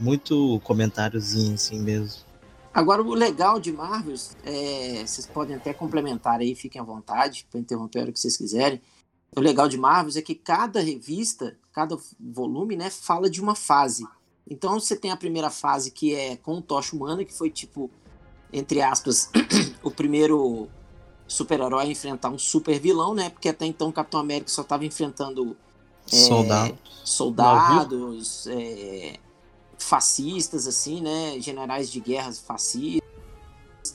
[0.00, 2.27] Muito comentáriozinho assim mesmo.
[2.72, 7.60] Agora, o legal de Marvels, é, vocês podem até complementar aí, fiquem à vontade para
[7.60, 8.80] interromper hora que vocês quiserem.
[9.36, 14.06] O legal de Marvels é que cada revista, cada volume, né, fala de uma fase.
[14.48, 17.90] Então você tem a primeira fase que é com o Tocha Humana, que foi tipo,
[18.52, 19.30] entre aspas,
[19.82, 20.68] o primeiro
[21.26, 23.28] super-herói a enfrentar um super vilão, né?
[23.28, 25.54] Porque até então o Capitão América só estava enfrentando
[26.10, 29.18] é, soldados, soldados é,
[29.78, 31.40] fascistas, assim, né?
[31.40, 33.02] Generais de guerras fascistas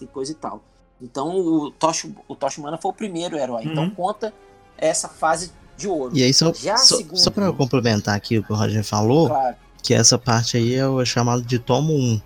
[0.02, 0.64] e coisa e tal.
[1.02, 3.64] Então o Tosh, o Tosh Humana foi o primeiro herói.
[3.64, 3.90] Então, uhum.
[3.90, 4.34] Então conta
[4.78, 6.16] essa fase de ouro.
[6.16, 9.56] E aí, só, só, só para complementar aqui o que o Roger falou, claro.
[9.82, 12.22] que essa parte aí é o chamado de tomo 1.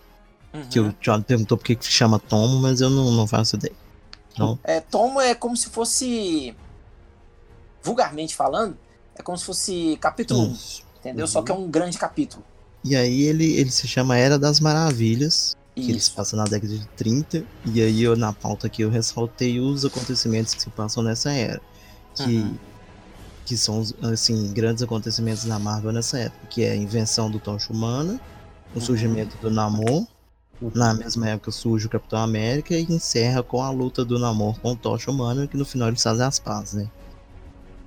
[0.54, 0.68] Uhum.
[0.70, 3.76] Que o John perguntou por que chama tomo, mas eu não, não faço ideia.
[4.32, 4.58] Então...
[4.64, 6.56] É, tomo é como se fosse,
[7.82, 8.78] vulgarmente falando,
[9.16, 10.58] é como se fosse capítulo 1.
[11.00, 11.26] Entendeu?
[11.26, 11.32] Uhum.
[11.32, 12.44] Só que é um grande capítulo.
[12.88, 15.58] E aí ele, ele se chama Era das Maravilhas.
[15.76, 17.44] Que eles passam na década de 30.
[17.66, 21.62] E aí eu, na pauta aqui eu ressaltei os acontecimentos que se passam nessa era.
[22.16, 22.56] Que, uhum.
[23.46, 26.48] que são assim, grandes acontecimentos da Marvel nessa época.
[26.50, 28.20] Que é a invenção do Tocha Humana,
[28.74, 28.82] o uhum.
[28.82, 30.08] surgimento do Namor.
[30.74, 34.72] Na mesma época surge o Capitão América e encerra com a luta do Namor com
[34.72, 36.90] o Tocha Humana, que no final eles fazem as pazes, né?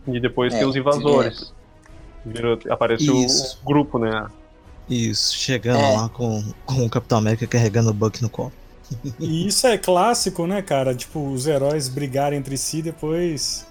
[0.06, 1.52] E depois é, tem os invasores.
[2.24, 2.72] É.
[2.72, 3.26] aparece o
[3.66, 4.28] grupo, né?
[4.90, 5.96] Isso, chegando é.
[5.96, 8.53] lá com, com o Capitão América carregando o Buck no colo.
[9.20, 10.92] E isso é clássico, né, cara?
[10.92, 13.64] Tipo, os heróis brigarem entre si e depois.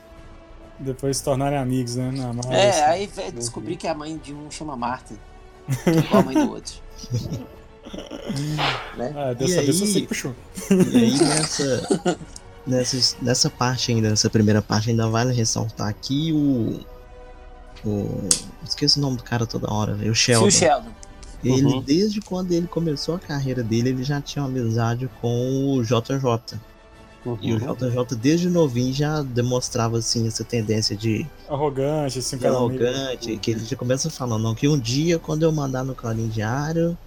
[0.79, 2.10] Depois se tornarem amigos, né?
[2.10, 2.82] Na é, assim.
[2.82, 5.13] aí descobri que a mãe de um chama Marta.
[5.86, 6.75] igual a mãe do outro.
[8.95, 9.13] né?
[9.13, 10.34] Ah, dessa vez você puxou.
[10.71, 12.17] E aí nessa,
[12.65, 16.79] nessa, nessa parte ainda, nessa primeira parte, ainda vale ressaltar aqui o.
[17.86, 18.29] O.
[18.65, 20.47] Esqueço o nome do cara toda hora, o Sheldon.
[20.47, 20.98] O Sheldon.
[21.43, 21.82] Ele, uhum.
[21.82, 26.60] desde quando ele começou a carreira dele, ele já tinha uma amizade com o JJ.
[27.25, 27.38] Uhum.
[27.41, 31.25] E o JJ, desde novinho, já demonstrava assim essa tendência de.
[31.49, 33.38] Arrogante, assim, de arrogante.
[33.38, 36.97] Que ele já começa falando, não, que um dia, quando eu mandar no Clarim Diário,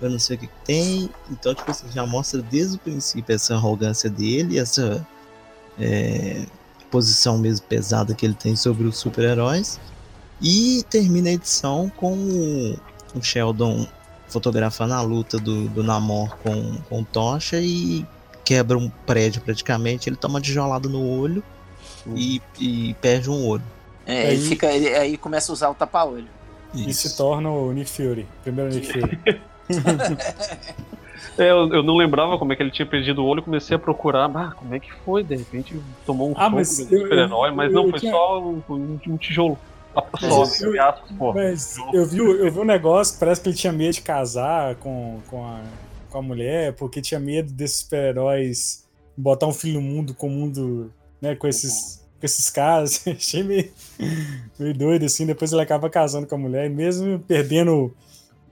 [0.00, 1.10] eu não sei o que, que tem.
[1.30, 5.06] Então, tipo assim, já mostra desde o princípio essa arrogância dele, essa
[5.78, 6.44] é,
[6.90, 9.78] posição mesmo pesada que ele tem sobre os super-heróis.
[10.40, 12.76] E termina a edição com
[13.14, 13.86] o Sheldon
[14.28, 18.04] fotografando a luta do, do Namor com, com tocha e
[18.44, 20.08] quebra um prédio praticamente.
[20.08, 21.42] Ele toma tijolada no olho
[22.06, 22.14] hum.
[22.16, 23.62] e, e perde um olho.
[24.06, 26.28] É, aí, ele fica, ele, aí começa a usar o tapa-olho.
[26.74, 29.18] E se torna o Nick Fury, primeiro Nick Fury.
[31.38, 33.78] é, eu, eu, não lembrava como é que ele tinha perdido o olho, comecei a
[33.78, 35.22] procurar, ah, como é que foi?
[35.22, 38.12] De repente tomou um ah, soco mas do super-herói, mas não, foi tinha...
[38.12, 38.62] só um,
[39.06, 39.58] um tijolo.
[40.20, 40.72] Mas, eu,
[41.34, 44.76] mas eu, vi, eu vi um negócio que parece que ele tinha medo de casar
[44.76, 45.62] com, com, a,
[46.10, 48.82] com a mulher, porque tinha medo desses super-heróis
[49.16, 53.04] botar um filho no mundo com o mundo, né, com esses, com esses caras.
[53.08, 53.70] Achei meio,
[54.58, 55.26] meio doido, assim.
[55.26, 57.94] Depois ele acaba casando com a mulher, e mesmo perdendo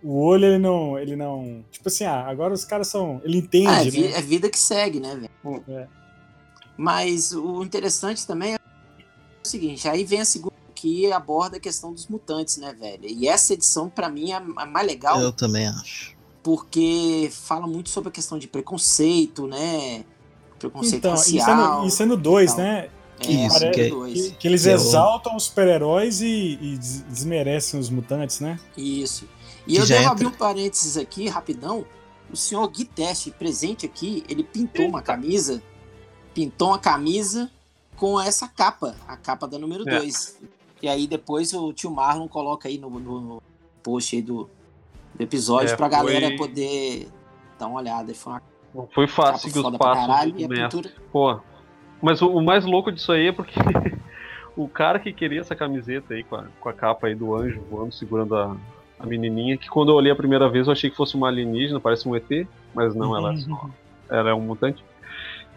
[0.02, 0.98] o olho, ele não.
[0.98, 1.64] Ele não.
[1.70, 3.20] Tipo assim, ah, agora os caras são.
[3.24, 3.68] Ele entende.
[3.68, 4.18] Ah, é, vi, né?
[4.18, 5.64] é vida que segue, né, velho?
[5.68, 5.86] É.
[6.76, 10.49] Mas o interessante também é o seguinte: aí vem a segunda
[10.80, 13.04] que aborda a questão dos mutantes, né, velho?
[13.04, 15.20] E essa edição, para mim, é a mais legal.
[15.20, 16.16] Eu também acho.
[16.42, 20.06] Porque fala muito sobre a questão de preconceito, né?
[20.58, 21.36] Preconceito então, racial.
[21.36, 22.88] Isso é no, isso é no 2, né?
[23.18, 28.40] É, isso, que, que, que, eles que exaltam os super-heróis e, e, desmerecem os mutantes,
[28.40, 28.58] né?
[28.74, 29.28] Isso.
[29.66, 30.12] E eu devo entra...
[30.12, 31.84] abrir um parênteses aqui, rapidão.
[32.32, 34.96] O senhor Gui Teste, presente aqui, ele pintou Eita.
[34.96, 35.62] uma camisa.
[36.32, 37.50] Pintou uma camisa
[37.96, 40.38] com essa capa, a capa da número 2.
[40.42, 40.59] É.
[40.82, 43.42] E aí depois o tio Marlon coloca aí no, no
[43.82, 44.48] post aí do,
[45.14, 46.36] do episódio é, pra galera foi...
[46.36, 47.08] poder
[47.58, 48.14] dar uma olhada.
[48.14, 48.42] Foi uma
[48.74, 50.92] Não foi fácil que os passos caralho, pintura...
[51.12, 51.38] Pô,
[52.00, 53.60] mas o, o, mais louco disso aí é porque
[54.56, 57.60] o cara que queria essa camiseta aí com a, com a capa aí do anjo
[57.70, 58.56] voando, segurando a,
[58.98, 61.80] a menininha, que quando eu olhei a primeira vez eu achei que fosse uma alienígena,
[61.80, 63.70] parece um ET, mas não, ela, é só,
[64.08, 64.82] ela é um mutante.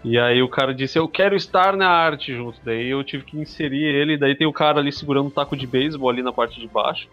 [0.04, 2.60] E aí o cara disse, eu quero estar na arte junto.
[2.64, 5.66] Daí eu tive que inserir ele, daí tem o cara ali segurando um taco de
[5.66, 7.08] beisebol ali na parte de baixo.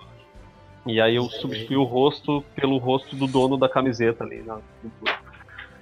[0.86, 4.58] E aí eu substituí o rosto pelo rosto do dono da camiseta ali na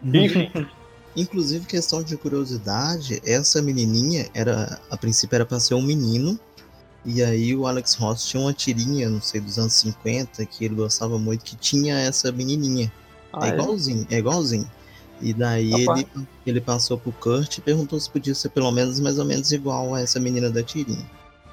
[0.03, 0.51] Enfim.
[1.17, 6.39] Inclusive, questão de curiosidade, essa menininha era, a princípio era para ser um menino,
[7.05, 10.77] e aí o Alex Ross tinha uma tirinha, não sei, dos anos 50, que ele
[10.77, 12.93] gostava muito, que tinha essa menininha.
[13.33, 14.15] Ah, é igualzinho, é?
[14.15, 14.71] é igualzinho.
[15.21, 16.07] E daí ele,
[16.47, 19.95] ele passou pro Kurt e perguntou se podia ser pelo menos mais ou menos igual
[19.95, 21.05] a essa menina da tirinha.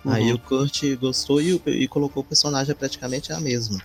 [0.04, 0.12] Uhum.
[0.12, 3.82] Aí o Kurt gostou e, e, colocou o personagem praticamente a mesma.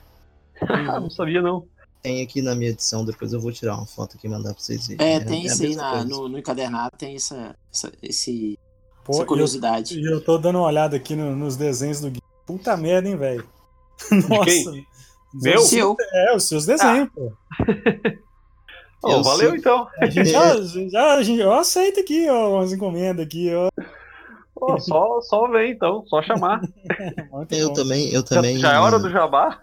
[1.00, 1.66] não sabia não.
[2.02, 4.62] Tem aqui na minha edição, depois eu vou tirar uma foto aqui e mandar pra
[4.62, 5.06] vocês verem.
[5.06, 8.58] É, é tem é, isso aí na, no, no encadernado, tem essa, essa, esse,
[9.04, 9.98] Pô, essa curiosidade.
[9.98, 12.20] E eu, eu, tô dando uma olhada aqui no, nos desenhos do Gui.
[12.46, 13.46] Puta merda, hein, velho?
[14.28, 14.72] Nossa.
[15.32, 15.60] Meu?
[15.60, 15.96] Seu?
[16.12, 17.12] É, os seus desenhos, ah.
[17.14, 17.32] pô.
[19.02, 19.88] Oh, valeu então.
[19.98, 23.68] A gente já, já, a gente, eu aceito aqui, ó, umas encomendas aqui, ó.
[24.54, 26.60] Pô, só, só vem então, só chamar.
[27.50, 27.72] eu bom.
[27.72, 28.58] também, eu também.
[28.58, 29.58] Já, já, é hora do jabá?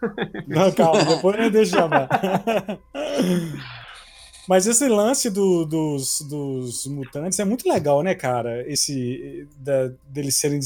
[0.48, 2.10] Não, calma, depois eu deixo jabá.
[4.48, 8.66] Mas esse lance do, dos, dos mutantes é muito legal, né, cara?
[8.72, 10.60] Esse da, deles serem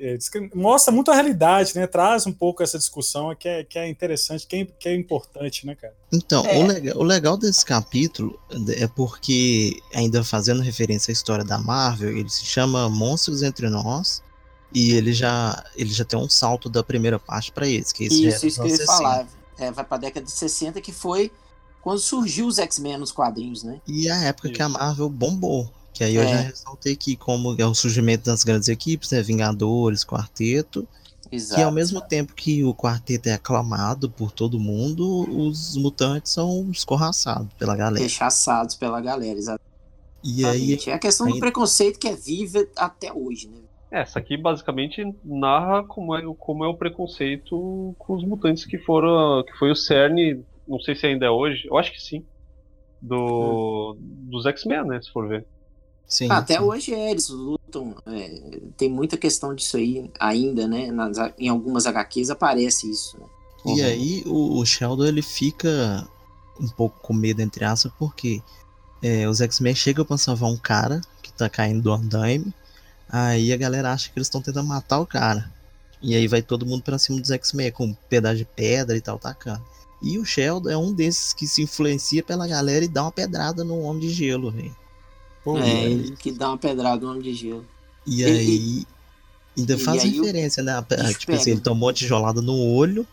[0.00, 0.18] é,
[0.52, 1.86] mostra muito a realidade, né?
[1.86, 5.64] Traz um pouco essa discussão que é, que é interessante, que é, que é importante,
[5.64, 5.94] né, cara?
[6.12, 6.58] Então, é.
[6.58, 8.36] o, legal, o legal desse capítulo
[8.76, 14.20] é porque, ainda fazendo referência à história da Marvel, ele se chama Monstros Entre Nós.
[14.74, 17.94] E ele já, ele já tem um salto da primeira parte para esse.
[17.94, 19.26] Que esse isso, isso que eu ia falar.
[19.58, 21.32] É, vai pra década de 60, que foi
[21.82, 23.80] quando surgiu os X-Men nos quadrinhos, né?
[23.86, 24.56] E a época isso.
[24.56, 25.70] que a Marvel bombou.
[25.92, 26.28] Que aí eu é.
[26.28, 29.22] já ressaltei que como é o surgimento das grandes equipes, né?
[29.22, 30.86] Vingadores, Quarteto.
[31.30, 31.56] Exato.
[31.56, 36.70] Que ao mesmo tempo que o quarteto é aclamado por todo mundo, os mutantes são
[36.70, 38.02] escorraçados pela galera.
[38.02, 39.62] Rechaçados pela galera, exato.
[40.24, 41.34] E aí, é a questão aí...
[41.34, 43.58] do preconceito que é viva até hoje, né?
[43.90, 48.78] É, essa aqui basicamente narra como é, como é o preconceito com os mutantes que
[48.78, 49.42] foram.
[49.44, 52.24] que foi o cerne, não sei se ainda é hoje, eu acho que sim.
[53.00, 54.28] Do, hum.
[54.30, 55.00] Dos X-Men, né?
[55.00, 55.46] Se for ver.
[56.06, 56.60] Sim, ah, até sim.
[56.60, 57.94] hoje é, eles lutam.
[58.06, 60.90] É, tem muita questão disso aí ainda, né?
[60.90, 63.26] Nas, em algumas HQs aparece isso, né?
[63.66, 63.86] E uhum.
[63.86, 66.08] aí o, o, Sheldon ele fica
[66.60, 68.40] um pouco com medo, entre aspas, porque
[69.02, 72.54] é, os X-Men chegam pra salvar um cara que tá caindo do andaime.
[73.08, 75.50] Aí a galera acha que eles estão tentando matar o cara.
[76.00, 79.00] E aí vai todo mundo pra cima dos X-Men com um pedaço de pedra e
[79.00, 79.62] tal, tacando.
[80.00, 83.64] E o Sheldon é um desses que se influencia pela galera e dá uma pedrada
[83.64, 84.76] no Homem de Gelo, velho.
[85.56, 87.64] É, ele que dá uma pedrada no Homem de Gelo.
[88.06, 88.86] E ele, aí.
[89.56, 90.84] Ainda e faz referência, né?
[91.18, 93.06] Tipo assim, ele tomou uma tijolada no olho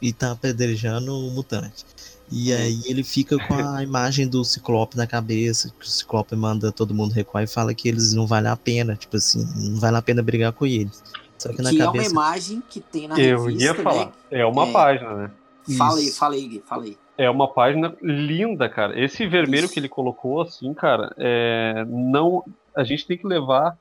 [0.00, 1.84] e tá apedrejando o mutante.
[2.30, 2.56] E é.
[2.56, 6.94] aí ele fica com a imagem do Ciclope na cabeça, que o Ciclope manda todo
[6.94, 10.02] mundo recuar e fala que eles não vale a pena, tipo assim, não vale a
[10.02, 11.02] pena brigar com eles.
[11.36, 12.06] Só que, na que cabeça...
[12.06, 14.12] é uma imagem que tem na Eu revista, ia falar, né?
[14.30, 14.72] é uma é...
[14.72, 15.30] página, né?
[15.78, 16.98] Fala aí, fala aí, fala aí.
[17.16, 18.98] É uma página linda, cara.
[19.00, 19.72] Esse vermelho Isso.
[19.72, 21.84] que ele colocou, assim, cara, é...
[21.86, 22.44] não.
[22.74, 23.78] A gente tem que levar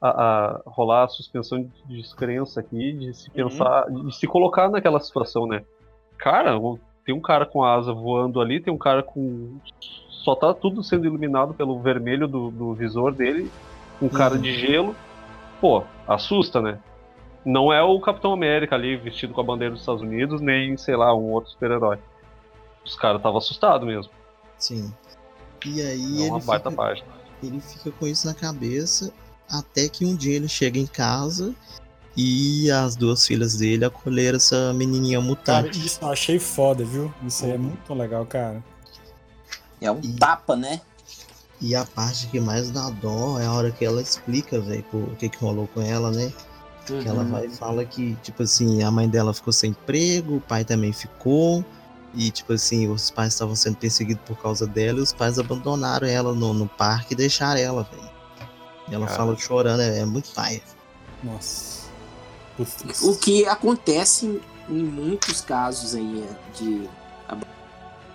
[0.00, 3.34] a, a, rolar a suspensão de descrença aqui, de se uhum.
[3.34, 4.06] pensar, uhum.
[4.06, 5.62] de se colocar naquela situação, né?
[6.18, 6.58] Cara,
[7.04, 9.58] tem um cara com a asa voando ali, tem um cara com.
[10.08, 13.50] Só tá tudo sendo iluminado pelo vermelho do, do visor dele,
[14.00, 14.94] um cara de gelo.
[15.60, 16.78] Pô, assusta, né?
[17.44, 20.96] Não é o Capitão América ali vestido com a bandeira dos Estados Unidos, nem, sei
[20.96, 21.98] lá, um outro super-herói.
[22.84, 24.12] Os caras estavam assustados mesmo.
[24.58, 24.92] Sim.
[25.66, 26.26] E aí.
[26.26, 27.08] É uma baita fica, página.
[27.42, 29.12] Ele fica com isso na cabeça
[29.50, 31.54] até que um dia ele chega em casa
[32.16, 35.70] e as duas filhas dele acolheram essa menininha mutante.
[35.70, 37.12] Cara, isso eu achei foda, viu?
[37.26, 38.62] Isso aí é muito legal, cara.
[39.80, 40.80] É um e, tapa, né?
[41.60, 45.16] E a parte que mais dá dó é a hora que ela explica, velho, o
[45.16, 46.32] que que rolou com ela, né?
[46.92, 47.02] Uhum.
[47.02, 47.30] Que ela uhum.
[47.30, 50.92] vai e fala que, tipo assim, a mãe dela ficou sem emprego, o pai também
[50.92, 51.64] ficou.
[52.14, 56.06] E, tipo assim, os pais estavam sendo perseguidos por causa dela e os pais abandonaram
[56.06, 58.12] ela no, no parque e deixaram ela, velho.
[58.90, 59.18] Ela Cara.
[59.18, 60.62] fala chorando, é, é muito pai.
[61.22, 61.82] Nossa.
[63.02, 66.88] O que acontece em muitos casos aí é, de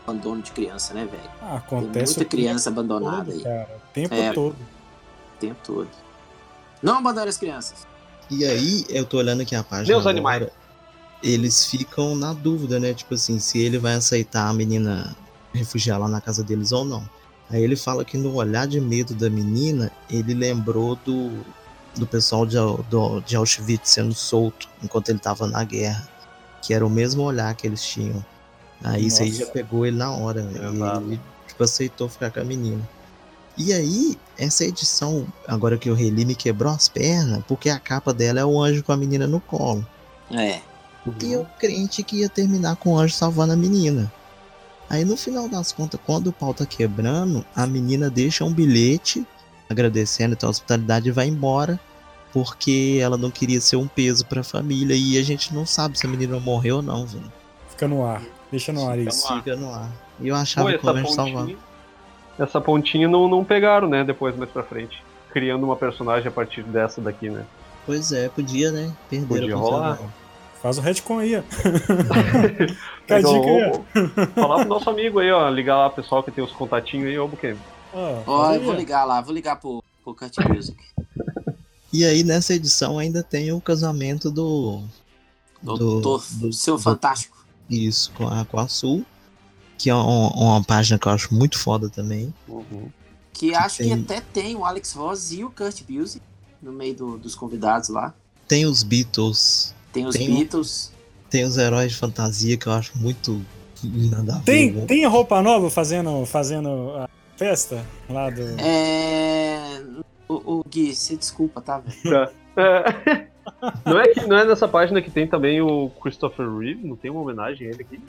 [0.06, 1.30] abandono de criança, né, velho?
[1.42, 2.14] Ah, acontece.
[2.14, 3.44] Tem muita criança abandonada todo, aí.
[3.44, 4.54] Cara, o tempo é, todo.
[4.54, 5.90] O tempo todo.
[6.82, 7.88] Não abandone as crianças.
[8.30, 9.88] E aí, eu tô olhando aqui a página.
[9.88, 10.48] Meus animais.
[11.24, 12.94] Eles ficam na dúvida, né?
[12.94, 15.16] Tipo assim, se ele vai aceitar a menina
[15.54, 17.08] refugiar lá na casa deles ou não.
[17.50, 21.32] Aí ele fala que no olhar de medo da menina, ele lembrou do,
[21.96, 22.58] do pessoal de,
[22.90, 26.08] do, de Auschwitz sendo solto enquanto ele estava na guerra.
[26.62, 28.24] Que era o mesmo olhar que eles tinham.
[28.84, 29.24] Aí Nossa.
[29.24, 30.42] isso aí já pegou ele na hora.
[30.42, 32.88] Ele tipo, aceitou ficar com a menina.
[33.58, 38.14] E aí, essa edição, agora que eu reli, me quebrou as pernas, porque a capa
[38.14, 39.86] dela é o anjo com a menina no colo.
[40.32, 40.60] É.
[41.22, 44.12] E eu crente que ia terminar com o anjo salvando a menina.
[44.90, 49.26] Aí no final das contas, quando o pau tá quebrando, a menina deixa um bilhete
[49.70, 51.80] agradecendo então, a hospitalidade e vai embora
[52.32, 55.98] porque ela não queria ser um peso para a família e a gente não sabe
[55.98, 57.32] se a menina morreu ou não, velho.
[57.70, 59.28] Fica no ar, deixa no ar isso.
[59.36, 59.90] Fica no ar.
[60.20, 61.48] E eu achava Pô, que o salvar.
[62.38, 65.04] Essa pontinha não, não pegaram, né, depois mais pra frente.
[65.32, 67.46] Criando uma personagem a partir dessa daqui, né?
[67.86, 68.92] Pois é, podia, né?
[69.10, 70.00] Perder podia rolar.
[70.62, 71.42] Faz o retcon aí, ó.
[73.10, 74.28] Então, aí.
[74.36, 75.48] Falar pro nosso amigo aí, ó.
[75.50, 77.56] Ligar lá, pessoal que tem os contatinhos aí, ó, Buquê.
[77.94, 80.78] Ó, oh, eu vou ligar lá, vou ligar pro, pro Cut Music.
[81.94, 84.84] E aí nessa edição ainda tem o casamento do.
[85.62, 87.38] Do, do, do seu do, Fantástico.
[87.70, 89.06] Isso, com a, com a Sul.
[89.78, 92.34] Que é uma, uma página que eu acho muito foda também.
[92.48, 92.90] Uhum.
[93.32, 93.88] Que, que acho tem...
[93.88, 96.24] que até tem o Alex Ross e o Kurt Busiek
[96.62, 98.14] no meio do, dos convidados lá.
[98.48, 99.76] Tem os Beatles.
[99.92, 100.92] Tem os tem Beatles.
[101.26, 103.42] O, tem os heróis de fantasia que eu acho muito
[103.84, 104.44] nada a ver.
[104.44, 104.86] Tem, né?
[104.86, 108.42] tem roupa nova fazendo, fazendo a festa lá do.
[108.60, 109.84] É.
[110.28, 112.32] O, o Gui, se desculpa, tá, velho?
[112.58, 113.28] É.
[113.86, 116.86] Não é, que, não é nessa página que tem também o Christopher Reeve?
[116.86, 118.00] Não tem uma homenagem a ele aqui?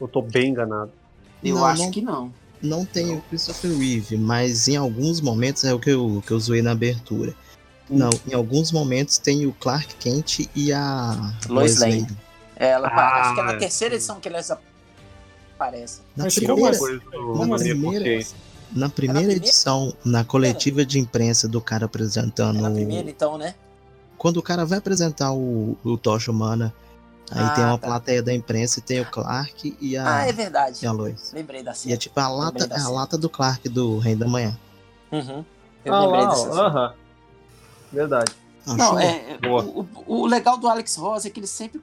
[0.00, 0.92] Eu tô bem enganado.
[1.44, 2.32] Eu não, acho não, que não.
[2.62, 6.40] Não tem o Christopher Reeve, mas em alguns momentos é o que eu, que eu
[6.40, 7.34] zoei na abertura.
[7.88, 12.06] Não, em alguns momentos tem o Clark Kent e a Lois Lane.
[12.56, 16.02] É, ela, ah, acho que é na terceira edição que eles aparecem.
[16.16, 16.78] Na primeira,
[17.46, 18.26] na primeira,
[18.72, 22.58] na primeira edição, na coletiva de imprensa do cara apresentando.
[22.58, 23.54] É na primeira, então, né?
[24.16, 26.72] Quando o cara vai apresentar o, o Tocha Humana,
[27.34, 27.86] aí ah, tem uma tá.
[27.88, 30.18] plateia da imprensa e tem o Clark e a.
[30.18, 30.78] Ah, é verdade.
[30.82, 31.32] E a Lois.
[31.32, 31.92] Lembrei da cena.
[31.92, 34.56] E é tipo a lata, é a lata do Clark do Rei da Manhã.
[35.10, 35.44] Uhum.
[35.84, 36.94] Eu ah, lembrei dessa cena.
[37.92, 38.32] Verdade.
[38.66, 41.82] Não, é, o, o, legal do Alex Ross é que ele sempre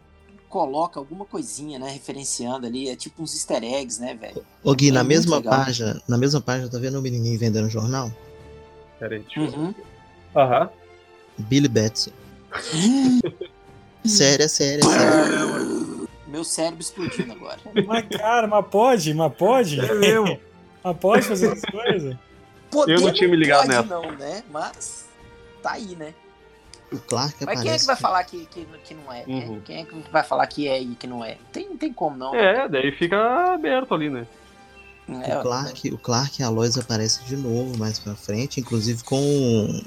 [0.49, 4.43] coloca alguma coisinha, né, referenciando ali, é tipo uns easter eggs, né, velho.
[4.63, 5.53] Ô Gui, é na mesma legal.
[5.53, 8.11] página, na mesma página, tá vendo o menininho vendendo jornal?
[8.99, 9.75] Peraí, deixa eu uhum.
[10.35, 10.69] Aham.
[11.37, 12.11] Billy Batson.
[14.05, 16.07] sério, sério, sério.
[16.27, 17.59] Meu cérebro explodindo agora.
[17.85, 19.79] Mas, cara, mas pode, mas pode?
[19.79, 20.39] É mesmo.
[20.81, 22.15] mas pode fazer essas coisas?
[22.69, 23.83] Poder eu não tinha me ligado nessa.
[23.83, 24.41] não, né?
[24.49, 25.09] Mas
[25.61, 26.13] tá aí, né?
[26.91, 29.25] O Clark Mas quem é que vai falar que, que, que não é?
[29.25, 29.45] Né?
[29.45, 29.61] Uhum.
[29.61, 31.37] Quem é que vai falar que é e que não é?
[31.51, 32.35] Tem, não tem como, não.
[32.35, 34.25] É, daí fica aberto ali, né?
[35.23, 39.03] É, o, Clark, o Clark e a Lois aparecem de novo mais pra frente, inclusive
[39.03, 39.81] com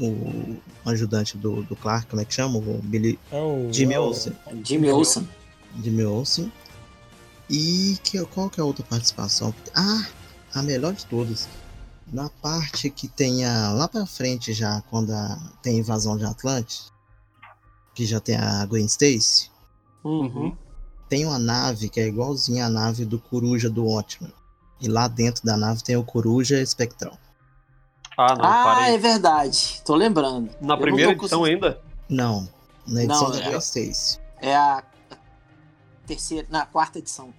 [0.00, 2.58] o ajudante do, do Clark, como é que chama?
[2.58, 3.18] O Billy.
[3.30, 4.32] É o, Jimmy Olsen.
[4.64, 5.28] Jimmy Olsen.
[5.82, 6.52] Jimmy Olsen.
[7.48, 9.54] E que, qual que é a outra participação?
[9.74, 10.06] Ah,
[10.54, 11.48] a melhor de todas.
[12.12, 16.24] Na parte que tem a, lá pra frente já, quando a, tem a invasão de
[16.24, 16.92] Atlantis,
[17.94, 19.50] que já tem a Gwen Stacy.
[20.02, 20.56] Uhum.
[21.08, 24.32] Tem uma nave que é igualzinha à nave do Coruja do Watchmen.
[24.80, 27.18] E lá dentro da nave tem o Coruja Espectral.
[28.16, 28.94] Ah, não, ah parei.
[28.94, 29.80] é verdade.
[29.84, 30.50] Tô lembrando.
[30.60, 31.80] Na Eu primeira edição ainda?
[32.08, 32.48] Não.
[32.86, 34.18] Na edição não, da é, Stacy.
[34.40, 34.82] É a
[36.06, 37.32] terceira, na quarta edição.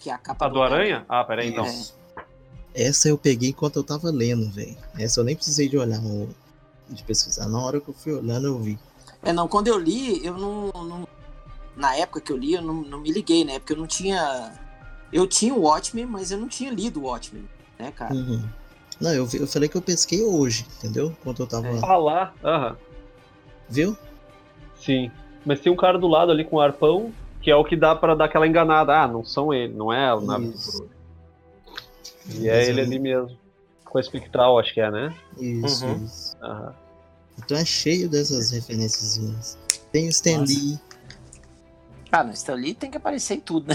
[0.00, 1.04] Que é a capa a do, do Aranha?
[1.08, 1.64] Ah, peraí, então.
[1.64, 1.82] É.
[2.74, 4.76] Essa eu peguei enquanto eu tava lendo, velho.
[4.98, 6.00] Essa eu nem precisei de olhar,
[6.88, 7.48] de pesquisar.
[7.48, 8.78] Na hora que eu fui olhando, eu vi.
[9.22, 10.70] É, não, quando eu li, eu não.
[10.84, 11.08] não
[11.76, 13.58] na época que eu li, eu não, não me liguei, né?
[13.58, 14.52] Porque eu não tinha.
[15.12, 17.48] Eu tinha o Watchmen, mas eu não tinha lido o Watchmen,
[17.78, 18.14] né, cara?
[18.14, 18.42] Uhum.
[19.02, 21.14] Não, eu, eu falei que eu pesquei hoje, entendeu?
[21.20, 21.66] Enquanto eu tava.
[21.66, 21.80] É.
[21.82, 22.76] Ah lá, aham.
[23.68, 23.96] Viu?
[24.76, 25.10] Sim.
[25.44, 27.96] Mas tem um cara do lado ali com o arpão, que é o que dá
[27.96, 28.96] para dar aquela enganada.
[28.96, 30.88] Ah, não são ele, não é o nave do
[32.30, 33.36] e é ele ali mesmo.
[33.84, 35.12] Com a espectral, acho que é, né?
[35.36, 36.04] Isso, uhum.
[36.04, 36.36] isso.
[36.40, 36.72] Uhum.
[37.38, 39.58] Então é cheio dessas referências.
[39.90, 40.52] Tem o Stan Nossa.
[40.52, 40.78] Lee.
[42.12, 43.74] Ah, no Stan Lee tem que aparecer em tudo, né?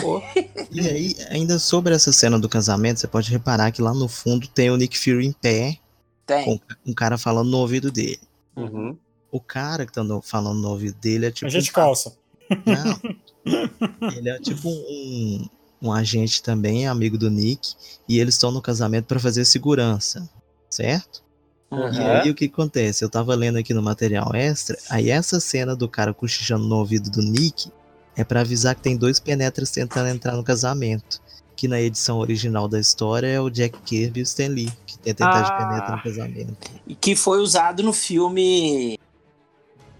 [0.72, 4.48] e aí, ainda sobre essa cena do casamento, você pode reparar que lá no fundo
[4.48, 5.80] tem o Nick Fury em pé.
[6.24, 6.46] Tem.
[6.46, 8.20] Com um cara falando no ouvido dele.
[8.56, 8.96] Uhum.
[9.32, 11.48] O cara que tá no, falando no ouvido dele é tipo.
[11.48, 11.74] A gente um...
[11.74, 12.16] calça.
[12.64, 14.12] Não.
[14.16, 15.50] ele é tipo um,
[15.82, 17.74] um agente também, amigo do Nick,
[18.08, 20.30] e eles estão no casamento para fazer segurança,
[20.70, 21.24] certo?
[21.72, 21.92] Uhum.
[21.92, 23.04] E aí o que acontece?
[23.04, 27.10] Eu tava lendo aqui no material extra, aí essa cena do cara cochichando no ouvido
[27.10, 27.72] do Nick
[28.18, 31.22] é para avisar que tem dois penetras tentando entrar no casamento.
[31.56, 34.98] Que na edição original da história é o Jack Kirby e o Stan Lee, que
[35.00, 35.42] tenta entrar ah.
[35.42, 36.58] de penetra no casamento.
[36.86, 39.00] E que foi usado no filme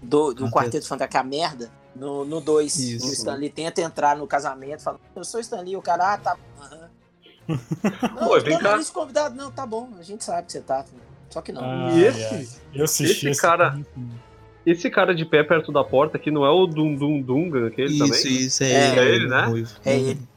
[0.02, 5.00] do, do Quarteto Fantástico, a merda, no 2, o Stanley tenta entrar no casamento, fala,
[5.16, 6.36] eu sou Stanley, o cara, ah, tá.
[6.60, 7.58] Uhum.
[8.14, 8.78] não, Pô, vem cá.
[8.92, 10.84] convidado, não, tá bom, a gente sabe que você tá.
[11.30, 11.62] Só que não.
[11.62, 13.78] Ah, e esse, eu assisti esse cara.
[14.70, 17.94] Esse cara de pé perto da porta aqui não é o Dum Dum Dunga, aquele
[17.94, 18.18] isso, também?
[18.18, 19.66] Isso, isso, é, é, ele, é ele, né?
[19.82, 20.28] É ele.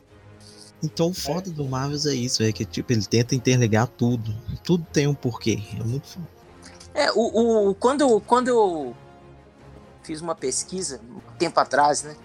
[0.81, 4.33] Então o foda do Marvel é isso, é que tipo, ele tenta interligar tudo.
[4.63, 5.59] Tudo tem um porquê.
[5.77, 6.27] É muito foda.
[6.93, 8.95] É, o, o, quando, quando eu
[10.01, 12.15] fiz uma pesquisa um tempo atrás, né?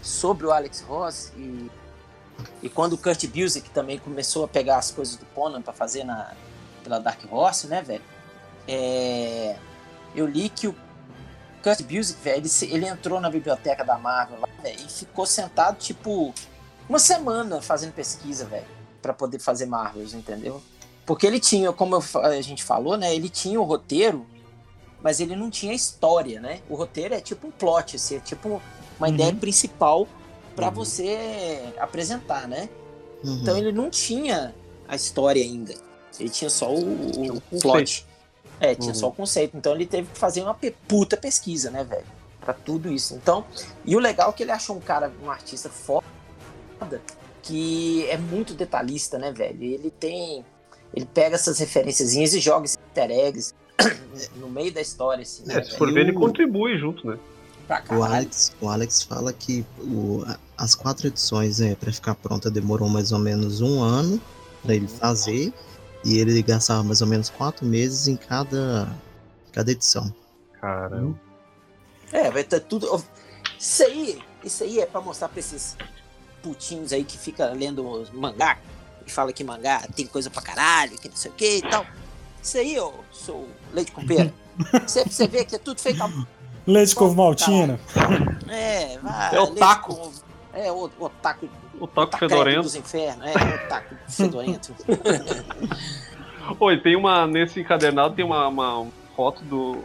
[0.00, 1.68] Sobre o Alex Ross e,
[2.62, 6.04] e quando o Kurt Busiek também começou a pegar as coisas do Conan para fazer
[6.04, 6.32] na,
[6.84, 8.04] pela Dark Horse, né, velho?
[8.68, 9.56] É,
[10.14, 10.74] eu li que o
[11.62, 15.78] Kurt Busiek, velho, ele, ele, entrou na biblioteca da Marvel lá, véio, e ficou sentado,
[15.78, 16.34] tipo,
[16.88, 18.66] uma semana fazendo pesquisa, velho,
[19.02, 20.62] para poder fazer Marvels, entendeu?
[21.06, 24.26] Porque ele tinha, como eu, a gente falou, né, ele tinha o roteiro
[25.02, 26.60] mas ele não tinha história, né?
[26.68, 28.60] O roteiro é tipo um plot, assim, é tipo
[28.98, 29.14] uma uhum.
[29.14, 30.06] ideia principal
[30.54, 30.74] para uhum.
[30.74, 32.68] você apresentar, né?
[33.24, 33.38] Uhum.
[33.40, 34.54] Então ele não tinha
[34.86, 35.74] a história ainda.
[36.18, 38.06] Ele tinha só o, o plot.
[38.60, 39.16] É, tinha só o uhum.
[39.16, 39.56] conceito.
[39.56, 40.56] Então ele teve que fazer uma
[40.86, 42.06] puta pesquisa, né, velho?
[42.40, 43.14] Pra tudo isso.
[43.14, 43.44] Então,
[43.84, 46.04] e o legal é que ele achou um cara, um artista foda,
[47.42, 49.62] que é muito detalhista, né, velho?
[49.62, 50.44] Ele tem.
[50.94, 53.54] Ele pega essas referências e joga esses easter eggs
[54.36, 55.44] no meio da história, assim.
[55.46, 57.18] Né, é, se for ver, ele contribui junto, né?
[57.90, 60.24] O Alex, o Alex fala que o,
[60.58, 64.20] as quatro edições né, para ficar pronta demorou mais ou menos um ano
[64.60, 65.52] para ele fazer
[66.04, 68.88] e ele gastava mais ou menos quatro meses em cada,
[69.52, 70.12] cada edição.
[70.60, 71.18] Caramba.
[72.12, 73.02] É, vai ter tudo.
[73.58, 75.76] Isso aí, isso aí é pra mostrar pra esses
[76.42, 78.58] putinhos aí que fica lendo mangá
[79.06, 81.86] e fala que mangá tem coisa pra caralho, que não sei o que e tal.
[82.42, 84.32] Isso aí, ô, sou leite com pera.
[84.86, 86.10] Você, você vê que é tudo feito a...
[86.66, 87.80] Leite com maltina.
[88.46, 89.34] É, vai.
[89.34, 89.94] É o taco.
[89.94, 90.12] Com...
[90.52, 91.48] É, o, o taco.
[91.80, 92.62] O taco fedorento.
[92.62, 93.26] dos infernos.
[93.26, 94.74] É, o taco fedorento.
[96.60, 97.26] Oi, tem uma.
[97.26, 99.82] Nesse encadernado tem uma, uma foto do,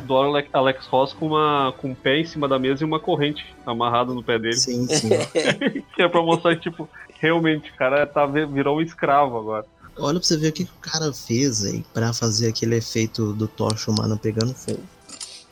[0.00, 0.16] do
[0.52, 4.12] Alex Ross com, uma, com um pé em cima da mesa e uma corrente amarrada
[4.12, 4.56] no pé dele.
[4.56, 5.08] Sim, sim.
[5.94, 6.88] que é pra mostrar que, tipo,
[7.18, 9.66] realmente, o cara tá, virou um escravo agora.
[9.96, 13.32] Olha pra você ver o que, que o cara fez aí pra fazer aquele efeito
[13.32, 14.82] do tocha humana pegando fogo.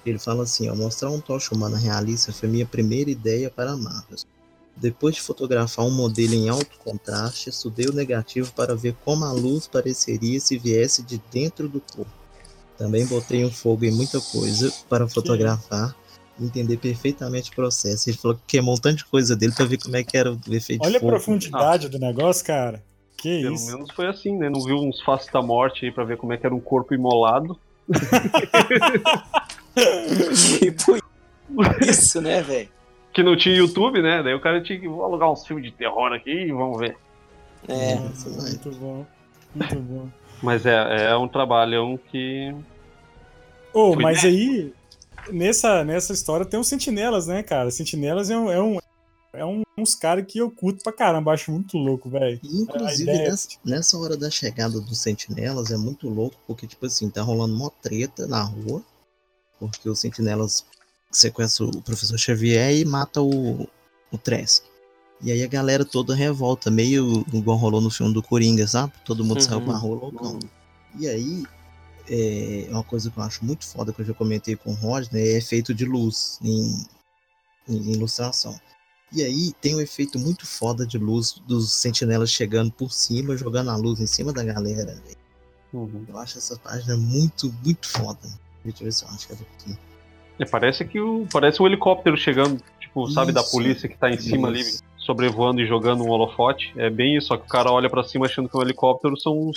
[0.04, 3.76] Ele fala assim, ó, mostrar um tocha humana realista foi minha primeira ideia para a
[3.76, 4.18] Marvel.
[4.76, 9.32] Depois de fotografar um modelo em alto contraste, estudei o negativo para ver como a
[9.32, 12.12] luz pareceria se viesse de dentro do corpo.
[12.76, 15.96] Também botei um fogo em muita coisa para fotografar
[16.38, 18.10] e entender perfeitamente o processo.
[18.10, 20.30] Ele falou que queimou um tanto de coisa dele para ver como é que era
[20.30, 21.08] o efeito Olha de fogo.
[21.08, 21.88] a profundidade ah.
[21.88, 22.84] do negócio, cara.
[23.16, 23.66] Que Pelo isso?
[23.66, 24.50] menos foi assim, né?
[24.50, 26.92] Não viu uns faces da morte aí pra ver como é que era um corpo
[26.92, 27.58] imolado.
[30.58, 30.98] tipo
[31.80, 32.75] isso, né, velho?
[33.16, 34.22] Que não tinha YouTube, né?
[34.22, 36.98] Daí o cara tinha que vou alugar uns filmes de terror aqui e vamos ver.
[37.66, 37.94] É.
[37.94, 39.06] Nossa, muito bom.
[39.54, 40.08] Muito bom.
[40.42, 42.54] Mas é, é um trabalhão que.
[43.72, 44.70] Oh, mas aí,
[45.32, 47.70] nessa, nessa história tem os sentinelas, né, cara?
[47.70, 48.78] Sentinelas é um, é um,
[49.32, 52.38] é um, uns caras que eu curto pra caramba, acho muito louco, velho.
[52.44, 57.22] Inclusive, nessa, nessa, hora da chegada dos sentinelas é muito louco, porque, tipo assim, tá
[57.22, 58.82] rolando uma treta na rua,
[59.58, 60.66] porque os sentinelas
[61.18, 63.68] sequestram o professor Xavier e mata o,
[64.10, 64.64] o Trask.
[65.20, 68.92] E aí a galera toda revolta, meio igual rolou no filme do Coringa, sabe?
[69.04, 69.42] Todo mundo uhum.
[69.42, 70.38] saiu pra rua loucão.
[70.98, 71.44] E aí,
[72.08, 75.22] é uma coisa que eu acho muito foda, que eu já comentei com o Rodney,
[75.22, 76.86] é efeito de luz em,
[77.68, 78.58] em ilustração.
[79.12, 83.70] E aí tem um efeito muito foda de luz dos sentinelas chegando por cima, jogando
[83.70, 85.00] a luz em cima da galera.
[85.72, 86.04] Uhum.
[86.08, 88.28] Eu acho essa página muito, muito foda.
[88.64, 89.78] Deixa eu ver se eu acho que é daqui.
[90.38, 94.10] É, parece que o, parece um helicóptero chegando, tipo, isso, sabe, da polícia que tá
[94.10, 94.62] em cima ali,
[94.98, 96.72] sobrevoando e jogando um holofote.
[96.76, 99.18] É bem isso, só que o cara olha para cima achando que é um helicóptero,
[99.18, 99.56] são uns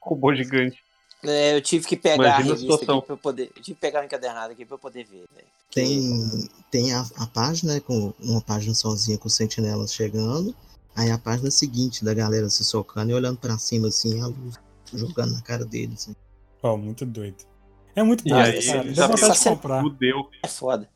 [0.00, 0.78] robôs gigantes.
[1.24, 3.52] É, eu tive que pegar Imagina a revista a aqui pra eu poder.
[3.54, 5.46] Eu tive que pegar o encadernado aqui pra eu poder ver, véio.
[5.72, 10.54] Tem, tem a, a página, com uma página sozinha com sentinelas chegando.
[10.94, 14.58] Aí a página seguinte da galera se socando e olhando para cima assim, a luz
[14.92, 16.02] jogando na cara deles.
[16.02, 16.16] Assim.
[16.62, 17.51] Oh, muito doido.
[17.94, 18.92] É muito doido, aí, cara.
[18.92, 19.82] Dá vontade de comprar.
[19.82, 20.30] Fudeu.
[20.42, 20.88] É foda.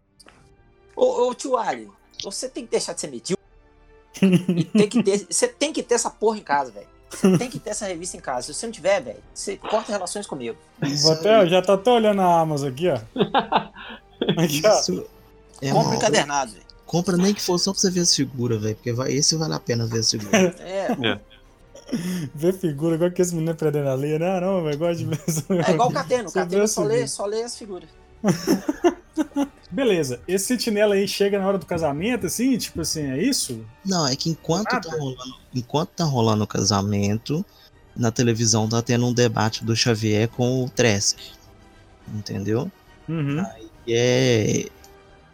[0.95, 1.91] Ô, ô tio Ali,
[2.23, 3.45] você tem que deixar de ser medíocre.
[4.23, 5.27] e tem que ter.
[5.31, 6.87] Você tem que ter essa porra em casa, velho.
[7.11, 8.47] Você tem que ter essa revista em casa.
[8.47, 10.57] Se você não tiver, velho, você corta relações comigo.
[11.03, 12.99] Vou até, já tá até olhando a Amazon aqui, ó.
[14.39, 15.05] Aqui, ó.
[15.61, 15.97] É Compra uma...
[15.97, 16.65] encadernado, velho.
[16.87, 18.75] Compra nem que for só pra você ver as figuras, velho.
[18.75, 20.59] Porque vai, esse vale a pena ver as figuras.
[20.61, 20.87] é.
[20.91, 21.21] é.
[22.35, 24.41] Ver figura, igual que esse menino aprendendo a ler, né?
[24.41, 25.63] Não, velho, gosto de mesmo.
[25.67, 26.29] É igual o Cateno.
[26.29, 27.89] O Cateno só lê, só lê as figuras.
[29.71, 33.65] Beleza, esse sentinela aí chega na hora do casamento, assim, tipo assim, é isso?
[33.85, 37.45] Não, é que enquanto tá rolando, enquanto tá rolando o casamento,
[37.97, 41.19] na televisão tá tendo um debate do Xavier com o Tresk.
[42.15, 42.71] Entendeu?
[43.09, 43.41] Uhum.
[43.41, 44.69] Aí é.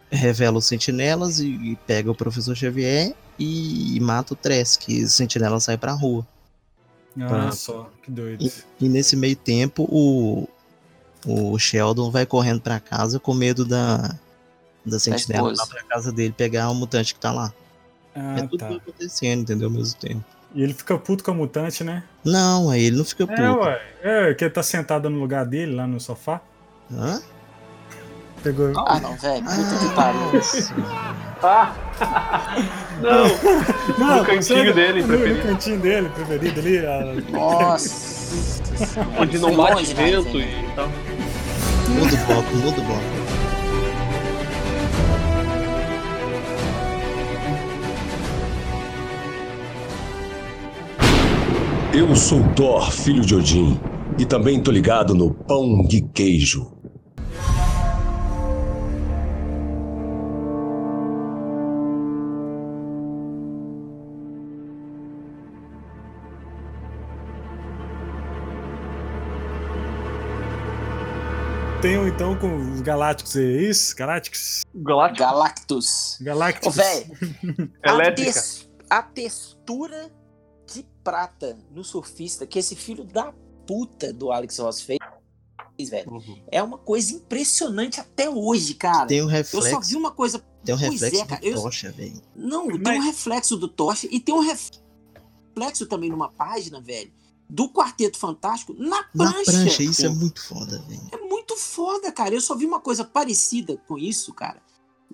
[0.09, 4.89] Revela os sentinelas e, e pega o professor Xavier e, e mata o Tresk.
[4.89, 6.25] E o sentinela sai pra rua.
[7.19, 7.51] Ah, pra...
[7.51, 8.43] só, que doido.
[8.43, 8.51] E,
[8.85, 10.47] e nesse meio tempo, o,
[11.25, 14.15] o Sheldon vai correndo para casa com medo da,
[14.85, 17.53] da sentinela lá pra casa dele pegar o mutante que tá lá.
[18.15, 18.67] Ah, é tudo tá.
[18.67, 19.67] que tá acontecendo, entendeu?
[19.67, 20.23] Ao mesmo tempo.
[20.55, 22.03] E ele fica puto com a mutante, né?
[22.23, 23.41] Não, aí ele não fica puto.
[23.41, 23.81] É, ué.
[24.03, 26.41] É, que ele tá sentado no lugar dele, lá no sofá.
[26.91, 27.21] Hã?
[28.43, 28.73] Pegou.
[28.75, 29.43] Ah, não, velho.
[29.45, 30.41] Puta que pariu.
[31.41, 31.73] Ah!
[33.01, 33.97] não!
[33.97, 34.17] não!
[34.17, 35.39] No cantinho dele, no, preferido.
[35.39, 36.77] No cantinho dele, preferido ali.
[36.85, 37.31] A...
[37.31, 38.33] Nossa!
[39.17, 40.89] Onde não bate vento e tal.
[41.87, 43.23] Muda o bloco, muda o bloco.
[51.93, 53.79] Eu sou Thor, filho de Odin,
[54.17, 56.82] e também tô ligado no pão de queijo.
[71.83, 73.93] Tem então com os Galácticos, é isso?
[73.93, 74.63] Galácticos?
[74.73, 75.19] Galácticos.
[75.19, 76.17] Galactus.
[76.21, 76.67] Galácticos.
[76.69, 80.09] Ô, velho, a, tes a textura
[80.73, 83.33] de prata no surfista que esse filho da
[83.67, 84.97] puta do Alex Ross fez
[85.89, 86.09] velho.
[86.09, 86.41] Uhum.
[86.49, 89.07] É uma coisa impressionante até hoje, cara.
[89.07, 89.67] Tem um reflexo.
[89.67, 90.41] Eu só vi uma coisa.
[90.63, 92.21] Tem um reflexo é, do Tocha, velho.
[92.33, 92.81] Não, Mas...
[92.81, 97.11] tem um reflexo do Tocha e tem um reflexo também numa página, velho,
[97.49, 99.37] do Quarteto Fantástico na prancha.
[99.37, 101.09] Na prancha, isso é muito foda, velho.
[101.11, 102.33] É muito foda, cara.
[102.33, 104.61] Eu só vi uma coisa parecida com isso, cara.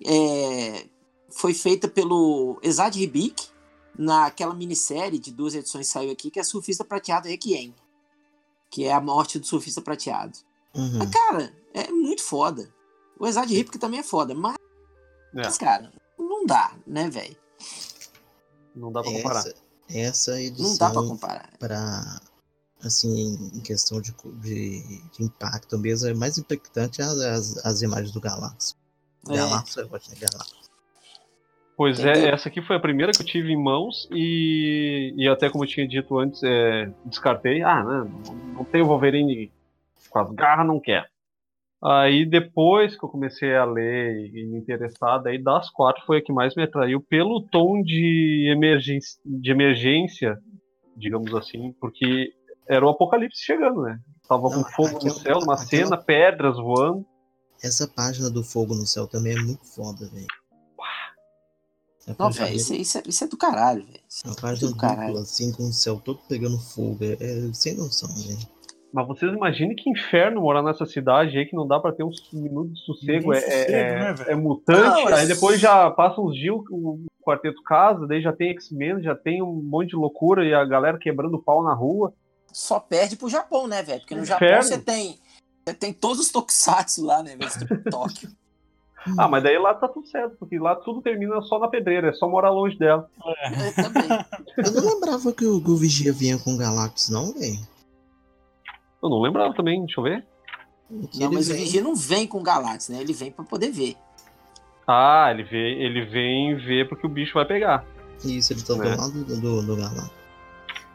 [0.05, 0.87] É...
[1.29, 3.49] Foi feita pelo Esad Ribic
[3.97, 7.75] naquela minissérie de duas edições que saiu aqui, que é Surfista Prateado Requiem.
[8.69, 10.37] Que é a morte do surfista prateado.
[10.75, 10.99] Uhum.
[10.99, 12.71] Mas, cara, é muito foda.
[13.19, 15.43] O Exad Ribic também é foda, mas, é.
[15.43, 17.35] mas cara, não dá, né, velho?
[18.75, 19.39] Não dá pra comparar.
[19.39, 19.55] Essa,
[19.91, 20.69] essa edição.
[20.69, 21.49] Não dá pra comparar.
[21.59, 22.21] Pra,
[22.83, 28.11] assim, em questão de, de, de impacto mesmo, é mais impactante as, as, as imagens
[28.11, 28.75] do Galactus.
[29.29, 29.35] É.
[29.35, 30.21] Galactus é ótimo, né?
[30.21, 30.69] Galactus.
[31.75, 32.29] Pois é, Entendeu?
[32.29, 35.63] é, essa aqui foi a primeira que eu tive em mãos e, e até como
[35.63, 37.61] eu tinha dito antes, é, descartei.
[37.61, 38.05] Ah, não,
[38.55, 39.49] não tem o Wolverine
[40.09, 41.09] com as garras, não quer.
[41.81, 46.21] Aí depois que eu comecei a ler e me interessar, daí das quatro foi a
[46.21, 50.37] que mais me atraiu pelo tom de emergência, de emergência
[50.99, 52.33] digamos assim, porque
[52.67, 53.99] era o apocalipse chegando, né?
[54.27, 57.05] Tava não, com fogo no céu, uma cena, pedras voando.
[57.63, 60.27] Essa página do fogo no céu também é muito foda, velho.
[62.17, 63.99] Não, velho, isso, isso, é, isso é do caralho, velho.
[64.23, 66.97] É uma página dupla, assim, com o céu todo pegando fogo.
[67.03, 68.58] É, é sem noção, velho.
[68.91, 72.21] Mas vocês imaginem que inferno morar nessa cidade aí que não dá pra ter uns
[72.33, 73.33] minutos de sossego.
[73.33, 77.61] É, sossego é, né, é, mutante, não, aí depois já passa uns dias o quarteto
[77.63, 81.41] casa, daí já tem X-Men, já tem um monte de loucura e a galera quebrando
[81.41, 82.13] pau na rua.
[82.51, 83.99] Só perde pro Japão, né, velho?
[83.99, 85.19] Porque no Japão você tem,
[85.63, 87.83] você tem todos os tokusatsu lá, né, velho?
[87.89, 88.29] Tóquio.
[89.17, 92.13] Ah, mas daí lá tá tudo certo, porque lá tudo termina só na pedreira, é
[92.13, 93.09] só morar longe dela.
[93.25, 94.67] É.
[94.67, 97.57] Eu não lembrava que o, o Vigia vinha com Galactus, não, velho.
[99.01, 100.25] Eu não lembrava também, deixa eu ver.
[100.89, 101.57] Não, mas vem...
[101.57, 102.99] o Vigia não vem com Galactus, né?
[102.99, 103.95] Ele vem para poder ver.
[104.87, 107.85] Ah, ele, vê, ele vem ver porque o bicho vai pegar.
[108.25, 110.11] Isso, ele tá do lado do, do, Galactus.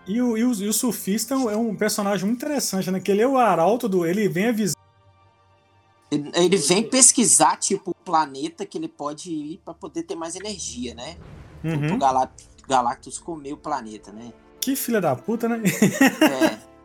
[0.06, 3.00] E o, e, o, e o surfista é um personagem muito interessante, né?
[3.00, 4.04] Que ele é o arauto do.
[4.04, 4.74] Ele vem avisar
[6.10, 10.94] ele vem pesquisar, tipo, o planeta que ele pode ir para poder ter mais energia,
[10.94, 11.16] né?
[11.62, 11.80] Uhum.
[11.80, 14.32] Tipo, o Galactus, Galactus comer o planeta, né?
[14.60, 15.62] Que filha da puta, né?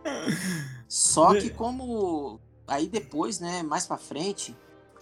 [0.06, 0.70] É.
[0.90, 4.56] Só que como aí depois, né, mais para frente,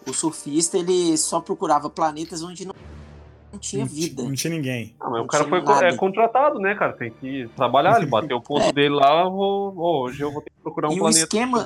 [0.06, 2.76] o surfista ele só procurava planetas onde não,
[3.54, 4.22] não tinha vida.
[4.24, 4.94] Não tinha ninguém.
[5.00, 6.92] Ah, mas o cara foi é, contratado, né, cara?
[6.92, 8.72] Tem que trabalhar, ele bateu o ponto é.
[8.74, 11.20] dele lá, vou, hoje eu vou ter que procurar um e planeta.
[11.20, 11.66] O esquema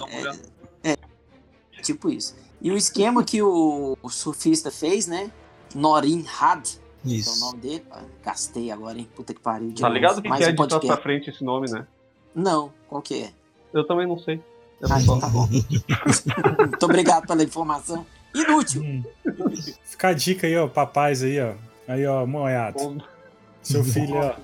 [0.84, 0.98] é, é,
[1.82, 2.38] tipo isso.
[2.62, 5.32] E o esquema que o, o surfista fez, né?
[5.74, 6.80] Norin Had.
[7.04, 7.32] Isso.
[7.32, 7.84] é o nome dele.
[8.24, 9.10] Gastei agora, hein?
[9.16, 9.74] Puta que pariu.
[9.74, 11.88] Tá ligado que, que é um de trás pra frente esse nome, né?
[12.36, 13.34] Não, qual que é?
[13.74, 14.42] Eu também não sei.
[14.90, 15.48] ah, então tá bom.
[16.60, 18.06] Muito obrigado pela informação.
[18.34, 18.84] Inútil.
[18.84, 19.04] Hum.
[19.84, 21.54] Fica a dica aí, ó, papais aí, ó.
[21.88, 23.04] Aí, ó, moiado.
[23.62, 24.36] Seu filho, ó.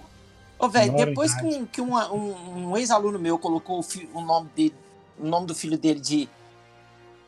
[0.60, 4.50] Ô, velho, depois que, um, que uma, um, um ex-aluno meu colocou o, o, nome
[4.56, 4.76] dele,
[5.20, 6.28] o nome do filho dele de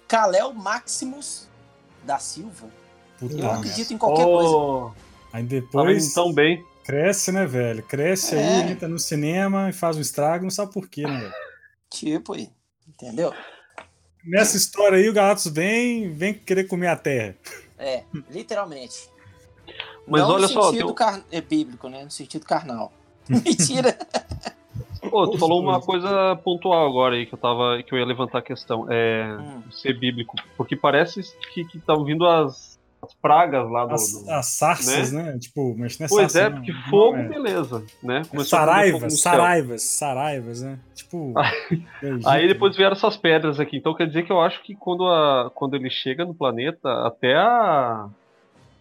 [0.07, 1.47] Kalel Maximus
[2.03, 2.67] da Silva.
[3.19, 4.95] Puta eu acredito em qualquer oh, coisa.
[5.33, 6.09] Aí depois.
[6.09, 6.65] Tá tão bem.
[6.83, 7.83] Cresce, né, velho?
[7.83, 8.39] Cresce é.
[8.39, 11.48] aí, entra no cinema e faz um estrago, não sabe por quê, né, velho?
[11.89, 12.49] Tipo aí,
[12.87, 13.33] entendeu?
[14.23, 17.35] Nessa história aí, o Galactus vem, vem querer comer a terra.
[17.77, 19.09] É, literalmente.
[20.05, 20.71] Mas não olha no só.
[20.71, 21.23] sentido car...
[21.31, 22.03] é bíblico, né?
[22.03, 22.91] No sentido carnal.
[23.29, 23.97] Mentira!
[25.09, 27.81] Pô, tu falou uma coisa pontual agora aí que eu tava.
[27.81, 28.85] que eu ia levantar a questão.
[28.89, 29.37] É.
[29.39, 29.63] Hum.
[29.71, 30.35] ser bíblico.
[30.57, 31.21] Porque parece
[31.53, 32.68] que estão vindo as,
[33.09, 33.93] as, pragas lá do.
[33.93, 35.23] As, do, as sarças, né?
[35.23, 35.39] né?
[35.39, 37.27] Tipo, mas não é Pois é, porque não, fogo, não é.
[37.27, 38.21] beleza, né?
[38.29, 40.79] Começou saraivas, saraivas, saraivas, né?
[40.95, 41.33] Tipo.
[42.25, 43.77] aí depois vieram essas pedras aqui.
[43.77, 47.35] Então quer dizer que eu acho que quando, a, quando ele chega no planeta, até
[47.35, 48.07] a.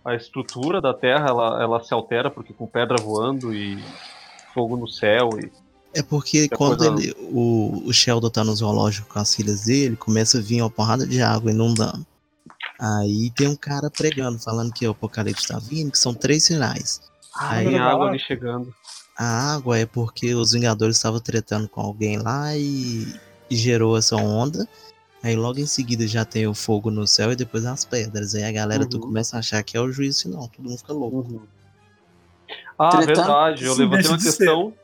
[0.04, 3.78] A estrutura da Terra ela, ela se altera, porque com pedra voando e
[4.54, 5.50] fogo no céu e
[5.94, 10.38] é porque quando ele, o, o Sheldon tá no zoológico com as filhas dele, começa
[10.38, 12.06] a vir uma porrada de água inundando.
[12.78, 17.00] Aí tem um cara pregando, falando que o apocalipse tá vindo, que são três sinais.
[17.34, 18.72] Ah, Aí tem água ali chegando.
[19.18, 23.04] A água é porque os Vingadores estavam tretando com alguém lá e,
[23.50, 24.68] e, gerou essa onda.
[25.20, 28.36] Aí logo em seguida já tem o fogo no céu e depois as pedras.
[28.36, 28.88] Aí a galera uhum.
[28.88, 31.16] tu começa a achar que é o juízo não, todo mundo fica louco.
[31.16, 31.40] Uhum.
[32.78, 33.64] Ah, tretando, verdade.
[33.64, 34.70] Eu levantei uma questão.
[34.70, 34.78] Ser.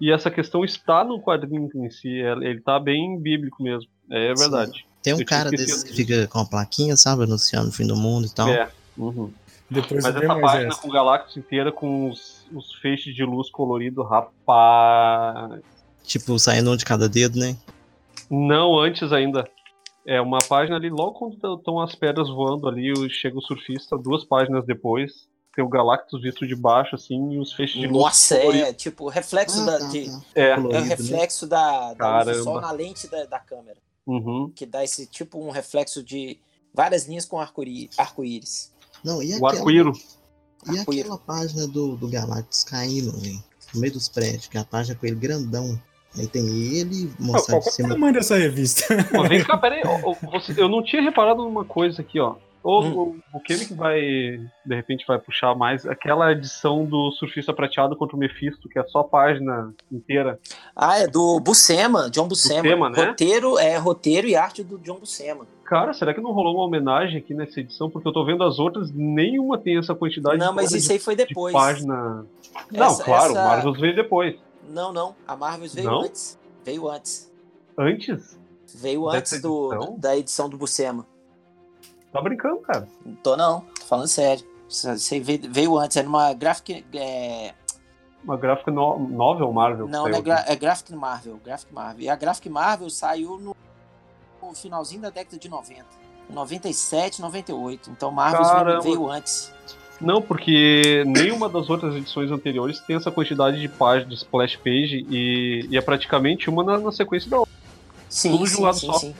[0.00, 3.90] E essa questão está no quadrinho em si, é, ele tá bem bíblico mesmo.
[4.10, 4.72] É verdade.
[4.72, 4.95] Sim.
[5.06, 7.94] Tem um Eu cara desses que fica com a plaquinha, sabe, anunciando o fim do
[7.94, 8.48] mundo e tal.
[8.48, 8.68] É.
[8.98, 9.30] Uhum.
[9.70, 10.82] Depois Mas essa página essa.
[10.82, 15.62] com Galactus inteira com os, os feixes de luz colorido, rapaz.
[16.02, 17.56] Tipo, saindo um de cada dedo, né?
[18.28, 19.48] Não, antes ainda.
[20.04, 24.24] É uma página ali, logo quando estão as pedras voando ali, chega o surfista, duas
[24.24, 28.02] páginas depois, tem o Galactus visto de baixo, assim, e os feixes de luz.
[28.06, 29.78] Nossa, é, tipo, reflexo ah, da.
[29.78, 30.20] Tá, de, tá.
[30.34, 30.48] É.
[30.48, 30.80] é o né?
[30.80, 33.78] reflexo da, da luz do sol na lente da, da câmera.
[34.06, 34.52] Uhum.
[34.54, 36.38] Que dá esse tipo um reflexo de
[36.72, 38.72] várias linhas com arco-íris.
[39.02, 39.92] Não, e o arco-íro.
[40.72, 43.42] E aquela página do, do Galactus caindo, véio,
[43.74, 45.80] no meio dos prédios, que é a página com ele grandão.
[46.18, 47.62] Aí tem ele mostrando.
[47.62, 48.84] Qual é o tamanho dessa revista?
[49.12, 49.82] Pô, vem cá, peraí.
[50.56, 52.36] Eu não tinha reparado numa coisa aqui, ó.
[52.66, 53.20] Ou hum.
[53.32, 58.16] o, o que vai, de repente, vai puxar mais aquela edição do Surfista Prateado contra
[58.16, 60.40] o Mephisto, que é só a página inteira.
[60.74, 62.62] Ah, é do Buscema, John Buscema.
[62.62, 63.04] Buscema né?
[63.04, 65.46] Roteiro, é roteiro e arte do John Buscema.
[65.64, 67.88] Cara, será que não rolou uma homenagem aqui nessa edição?
[67.88, 71.14] Porque eu tô vendo as outras, nenhuma tem essa quantidade Não, mas isso aí foi
[71.14, 71.54] depois.
[71.54, 72.26] De página.
[72.72, 73.44] Não, essa, claro, essa...
[73.44, 74.34] Marvel veio depois.
[74.68, 75.14] Não, não.
[75.24, 76.00] A Marvel veio não?
[76.00, 76.36] antes.
[76.64, 77.32] Veio antes.
[77.78, 78.36] Antes?
[78.74, 81.06] Veio antes do, da edição do Buscema.
[82.16, 82.88] Tá brincando, cara?
[83.22, 84.42] Tô não, tô falando sério.
[84.66, 86.82] Você veio antes, era uma graphic.
[86.94, 87.52] É...
[88.24, 89.86] Uma graphic no novel Marvel?
[89.86, 92.02] Não, não é, gra é Graphic Marvel, Graphic Marvel.
[92.02, 93.54] E a Graphic Marvel saiu no,
[94.42, 95.84] no finalzinho da década de 90.
[96.30, 97.90] 97, 98.
[97.90, 98.80] Então Marvel Caramba.
[98.80, 99.52] veio antes.
[100.00, 105.06] Não, porque nenhuma das outras edições anteriores tem essa quantidade de páginas, de splash page,
[105.10, 107.54] e, e é praticamente uma na, na sequência da outra.
[108.08, 108.94] Sim, Tudo sim, de um lado sim, só.
[108.94, 109.14] Sim.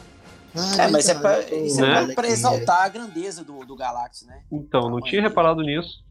[0.57, 2.05] Ah, é, mas é pra, isso né?
[2.05, 4.43] é pra exaltar a grandeza do, do Galactus, né?
[4.51, 6.05] Então, não tinha reparado nisso.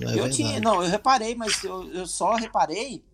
[0.00, 3.04] É eu tinha, não, eu reparei, mas eu, eu só reparei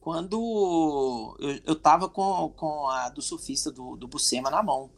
[0.00, 4.90] quando eu, eu tava com, com a do surfista do, do Bucema na mão.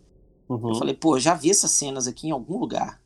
[0.49, 0.71] Uhum.
[0.71, 3.01] Eu falei, pô, já vi essas cenas aqui em algum lugar.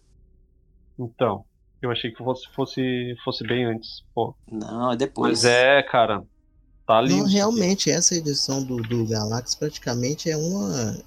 [0.99, 1.45] Então,
[1.81, 4.35] eu achei que fosse, fosse, fosse bem antes, pô.
[4.51, 5.43] Não, é depois.
[5.43, 6.25] Mas é, cara,
[6.87, 7.17] tá ali.
[7.17, 10.99] Não, realmente, essa edição do, do Galactus praticamente é uma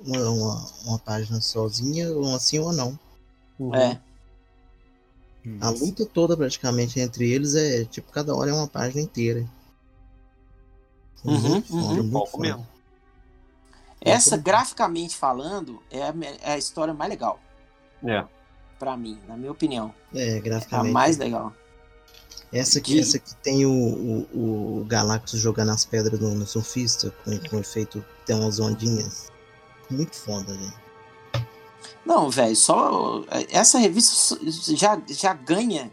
[0.00, 2.98] uma, uma, uma página sozinha, ou assim ou não.
[3.58, 3.74] Uhum.
[3.74, 4.00] É.
[5.60, 9.46] A luta toda praticamente entre eles é tipo, cada hora é uma página inteira.
[11.24, 11.82] Uhum, muito uhum.
[11.82, 12.66] Foda, muito mesmo.
[14.00, 17.40] Essa, graficamente falando, é a, é a história mais legal.
[18.02, 18.24] É.
[18.78, 19.94] Pra mim, na minha opinião.
[20.14, 20.88] É, graficamente.
[20.88, 21.52] É a mais legal.
[22.52, 23.00] Essa aqui, De...
[23.00, 27.58] essa aqui tem o, o, o Galactus jogando as pedras no, no surfista, com, com
[27.58, 29.32] efeito, tem umas ondinhas.
[29.90, 30.84] Muito foda, velho.
[32.04, 33.24] Não, velho, só.
[33.50, 34.38] Essa revista
[34.74, 35.90] já, já ganha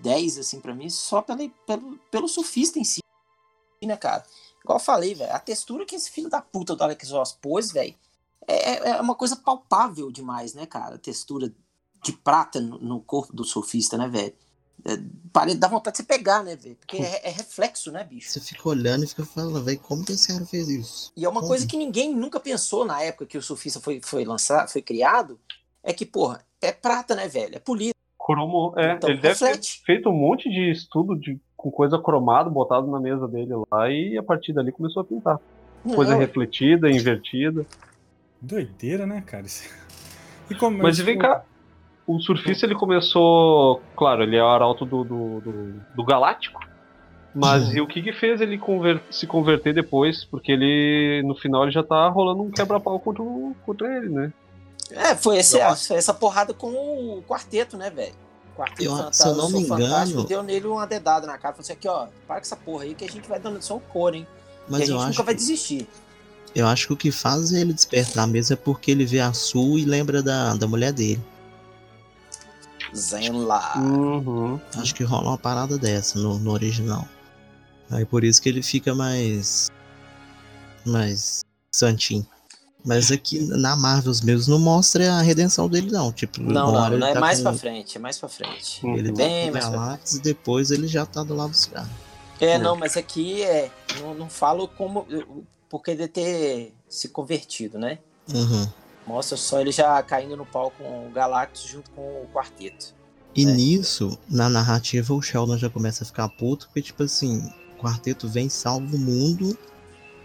[0.00, 3.00] 10, assim, pra mim, só pelo, pelo, pelo surfista em si,
[3.82, 4.24] né, cara?
[4.62, 7.70] Igual eu falei, velho, a textura que esse filho da puta do Alex Ross pôs,
[7.70, 7.94] velho,
[8.46, 10.94] é, é, é uma coisa palpável demais, né, cara?
[10.94, 11.52] A textura
[12.02, 14.34] de prata no, no corpo do surfista, né, velho?
[14.84, 16.76] É, dá vontade de você pegar, né, velho?
[16.76, 18.30] Porque é, é, reflexo, né, bicho?
[18.30, 21.12] Você fica olhando e fica falando, velho, como que esse cara fez isso?
[21.16, 21.48] E é uma como?
[21.48, 25.38] coisa que ninguém nunca pensou na época que o surfista foi, foi lançado, foi criado,
[25.82, 27.56] é que, porra, é prata, né, velho?
[27.56, 27.94] É polido.
[28.18, 29.52] Cromo, é, então, ele reflete.
[29.52, 33.52] deve ter feito um monte de estudo de, com coisa cromada botado na mesa dele
[33.70, 35.38] lá e a partir dali começou a pintar.
[35.94, 37.66] Coisa Não, refletida, invertida.
[38.40, 39.44] Doideira, né, cara?
[40.50, 41.44] E como, Mas vem cá,
[42.06, 43.80] o surfista ele começou.
[43.96, 46.60] Claro, ele é o arauto do, do, do, do Galáctico.
[47.34, 47.76] Mas uhum.
[47.76, 50.24] e o que que fez ele conver se converter depois?
[50.24, 53.24] Porque ele, no final, ele já tá rolando um quebra-pau contra,
[53.66, 54.32] contra ele, né?
[54.90, 58.14] É, foi, esse, foi essa porrada com o quarteto, né, velho?
[58.56, 60.24] Quarteto eu, se eu não me engano.
[60.24, 61.54] Deu nele uma dedada na cara.
[61.54, 63.76] Falou assim: aqui, ó, para com essa porra aí que a gente vai dando só
[63.76, 64.26] o cor, hein?
[64.68, 65.88] Mas e a gente nunca vai desistir.
[66.54, 69.76] Eu acho que o que faz ele despertar mesmo é porque ele vê a Sul
[69.76, 71.20] e lembra da, da mulher dele.
[72.94, 73.78] Zenla.
[73.78, 74.60] Uhum.
[74.76, 77.06] Acho que rola uma parada dessa no, no original.
[77.90, 79.70] Aí por isso que ele fica mais.
[80.84, 81.42] mais
[81.72, 82.26] santinho.
[82.84, 86.12] Mas aqui na Marvel mesmo não mostra a redenção dele, não.
[86.12, 87.44] Tipo, não, não, não é tá mais com...
[87.44, 88.86] pra frente, é mais pra frente.
[88.86, 91.88] Ele Bem mais Galactus e depois ele já tá do lado dos caras.
[92.40, 93.70] É, não, mas aqui é.
[94.00, 95.06] Não, não falo como.
[95.70, 97.98] Porque de ter se convertido, né?
[98.32, 98.68] Uhum.
[99.06, 102.94] Mostra só ele já caindo no pau com o Galactus junto com o quarteto.
[103.34, 103.52] E né?
[103.52, 108.28] nisso, na narrativa, o Sheldon já começa a ficar puto, porque, tipo assim, o quarteto
[108.28, 109.58] vem, salva o mundo,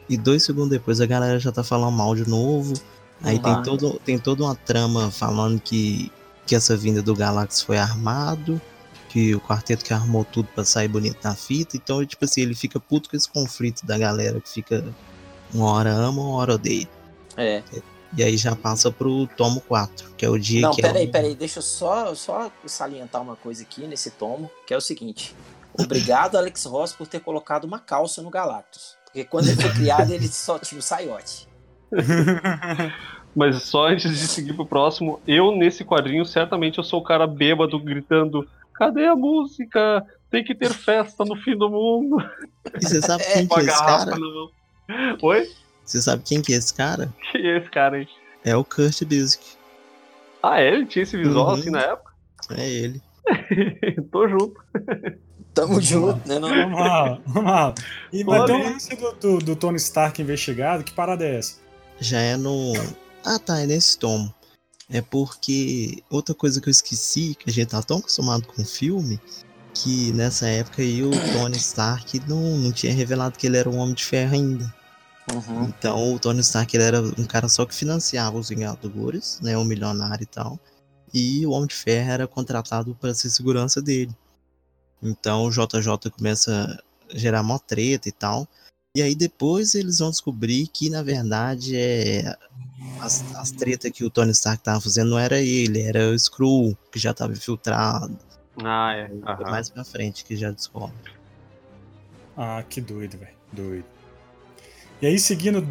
[0.07, 2.73] e dois segundos depois a galera já tá falando mal de novo.
[3.21, 6.11] Aí tem, todo, tem toda uma trama falando que,
[6.45, 8.61] que essa vinda do Galactus foi armado,
[9.09, 11.75] que o quarteto que armou tudo para sair bonito na fita.
[11.75, 14.85] Então, tipo assim, ele fica puto com esse conflito da galera que fica
[15.53, 16.87] uma hora ama, uma hora odeia.
[17.35, 17.61] É.
[18.17, 20.81] E aí já passa pro tomo 4, que é o dia Não, que.
[20.81, 21.11] Não, peraí, é o...
[21.11, 25.35] peraí, deixa eu só, só salientar uma coisa aqui nesse tomo, que é o seguinte.
[25.73, 28.97] Obrigado, Alex Ross, por ter colocado uma calça no Galactus.
[29.05, 31.47] Porque quando ele foi criado, ele só tinha o saiote.
[33.35, 37.27] Mas só antes de seguir pro próximo, eu nesse quadrinho, certamente eu sou o cara
[37.27, 40.05] bêbado gritando: cadê a música?
[40.29, 42.17] Tem que ter festa no fim do mundo.
[42.79, 44.15] E você sabe quem que é esse cara?
[45.21, 45.49] Oi?
[45.89, 47.11] Você sabe quem que é esse cara?
[47.31, 48.07] Quem é esse cara aí?
[48.45, 49.43] É o Kurt Busiek.
[50.41, 50.67] Ah, é?
[50.67, 51.53] Ele tinha esse visual uhum.
[51.53, 52.13] assim na época?
[52.51, 53.01] É ele.
[54.11, 54.53] Tô junto.
[55.53, 56.37] Tamo junto, né?
[56.37, 56.47] Não?
[56.47, 57.73] Vamos lá, vamos lá.
[58.13, 60.83] E vai ter um lance do, do, do, Tony Stark investigado.
[60.83, 61.59] Que parada é essa?
[61.99, 62.73] Já é no.
[63.25, 64.33] Ah, tá, é nesse tomo.
[64.91, 68.65] É porque outra coisa que eu esqueci, que a gente tá tão acostumado com o
[68.65, 69.19] filme,
[69.73, 73.77] que nessa época aí o Tony Stark não, não tinha revelado que ele era um
[73.77, 74.78] Homem de Ferro ainda.
[75.33, 75.65] Uhum.
[75.65, 79.63] Então o Tony Stark ele era um cara só que financiava os Vingadores, né, um
[79.63, 80.59] milionário e tal.
[81.13, 84.15] E o Homem de Ferro era contratado para ser segurança dele.
[85.01, 86.81] Então o JJ começa
[87.13, 88.47] a gerar mó treta e tal.
[88.95, 92.35] E aí depois eles vão descobrir que na verdade é
[92.99, 96.77] as, as tretas que o Tony Stark tava fazendo não era ele, era o Skrull
[96.91, 98.17] que já tava infiltrado.
[98.63, 99.07] Ah, é.
[99.07, 99.51] Uhum.
[99.51, 101.13] Mais pra frente que já descobre.
[102.35, 103.35] Ah, que doido, velho.
[103.51, 103.98] Doido.
[105.01, 105.65] E aí, seguindo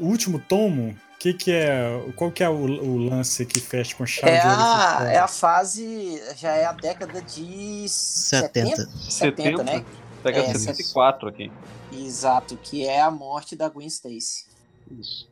[0.00, 4.04] o último tomo, que que é, qual que é o, o lance que fecha com
[4.04, 9.84] chave é a, é a fase, já é a década de 70, 70, 70 né?
[10.24, 11.52] Década é, 74 aqui.
[11.92, 14.46] Exato, que é a morte da Gwen Stacy.
[14.90, 15.28] Isso.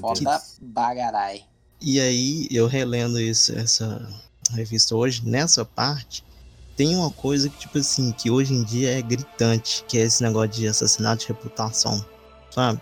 [0.00, 1.44] Foda bagarai.
[1.80, 4.06] E aí, eu relendo isso, essa
[4.50, 6.24] revista hoje, nessa parte,
[6.76, 10.22] tem uma coisa que, tipo assim, que hoje em dia é gritante, que é esse
[10.22, 12.04] negócio de assassinato de reputação,
[12.50, 12.80] sabe?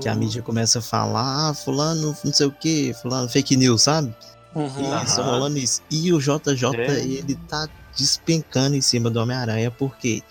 [0.00, 0.18] Que a uhum.
[0.18, 4.14] mídia começa a falar, ah, fulano, não sei o que, fulano, fake news, sabe?
[4.54, 5.02] Uhum.
[5.04, 5.82] Isso, rolando isso.
[5.90, 7.00] E o JJ, é.
[7.00, 10.22] ele tá despencando em cima do Homem-Aranha, porque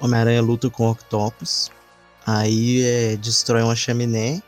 [0.00, 1.70] Homem-Aranha luta com o Octopus,
[2.26, 4.42] aí é, destrói uma chaminé,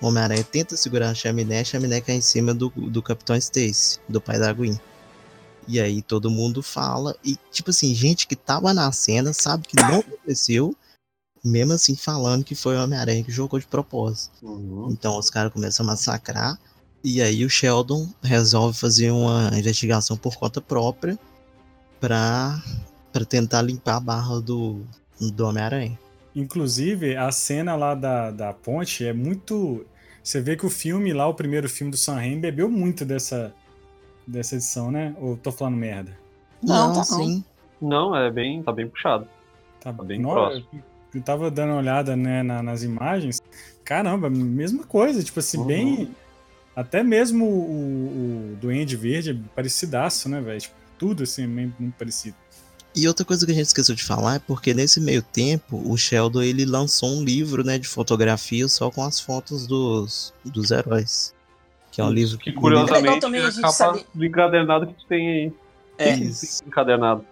[0.00, 4.20] Homem-Aranha tenta segurar a chaminé, a chaminé cai em cima do, do Capitão Stacy, do
[4.20, 4.78] pai da Gwen.
[5.66, 9.76] E aí todo mundo fala, e tipo assim, gente que tava na cena sabe que
[9.76, 10.76] não aconteceu,
[11.44, 14.34] mesmo assim falando que foi o Homem-Aranha que jogou de propósito.
[14.42, 14.88] Uhum.
[14.90, 16.58] Então os caras começam a massacrar.
[17.02, 21.18] E aí o Sheldon resolve fazer uma investigação por conta própria
[22.00, 22.62] pra,
[23.12, 24.80] pra tentar limpar a barra do,
[25.20, 25.98] do Homem-Aranha.
[26.34, 29.84] Inclusive, a cena lá da, da ponte é muito.
[30.22, 33.54] Você vê que o filme lá, o primeiro filme do Sam Raimi, bebeu muito dessa,
[34.26, 35.14] dessa edição, né?
[35.20, 36.16] Ou tô falando merda?
[36.62, 37.44] Não, não tá sim.
[37.80, 38.62] Não, é bem.
[38.62, 39.28] tá bem puxado.
[39.78, 40.82] Tá, tá bem próximo
[41.14, 43.40] eu tava dando uma olhada né, na, nas imagens.
[43.84, 45.66] Caramba, mesma coisa, tipo assim, uhum.
[45.66, 46.10] bem.
[46.74, 50.60] Até mesmo o, o Duende Verde é parecidaço, né, velho?
[50.60, 52.36] Tipo, tudo assim, bem, muito parecido.
[52.96, 55.96] E outra coisa que a gente esqueceu de falar é porque nesse meio tempo o
[55.96, 61.34] Sheldon ele lançou um livro né, de fotografia só com as fotos dos, dos heróis.
[61.90, 64.06] Que é um livro que curiosamente também é a capa sabe...
[64.14, 65.52] do encadernado que tu tem aí.
[65.98, 66.14] É.
[66.66, 67.24] Encadernado.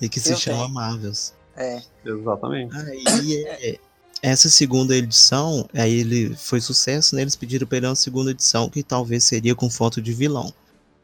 [0.00, 0.74] E que se Eu chama tenho.
[0.74, 1.34] Marvels.
[1.56, 1.82] É.
[2.04, 2.76] Exatamente.
[2.76, 3.78] Aí, é,
[4.22, 7.22] essa segunda edição, aí ele foi sucesso, né?
[7.22, 10.52] Eles pediram pra ele uma segunda edição, que talvez seria com foto de vilão.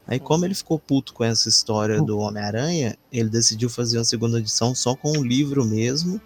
[0.07, 4.39] Aí, como ele ficou puto com essa história do Homem-Aranha, ele decidiu fazer uma segunda
[4.39, 6.19] edição só com um livro mesmo,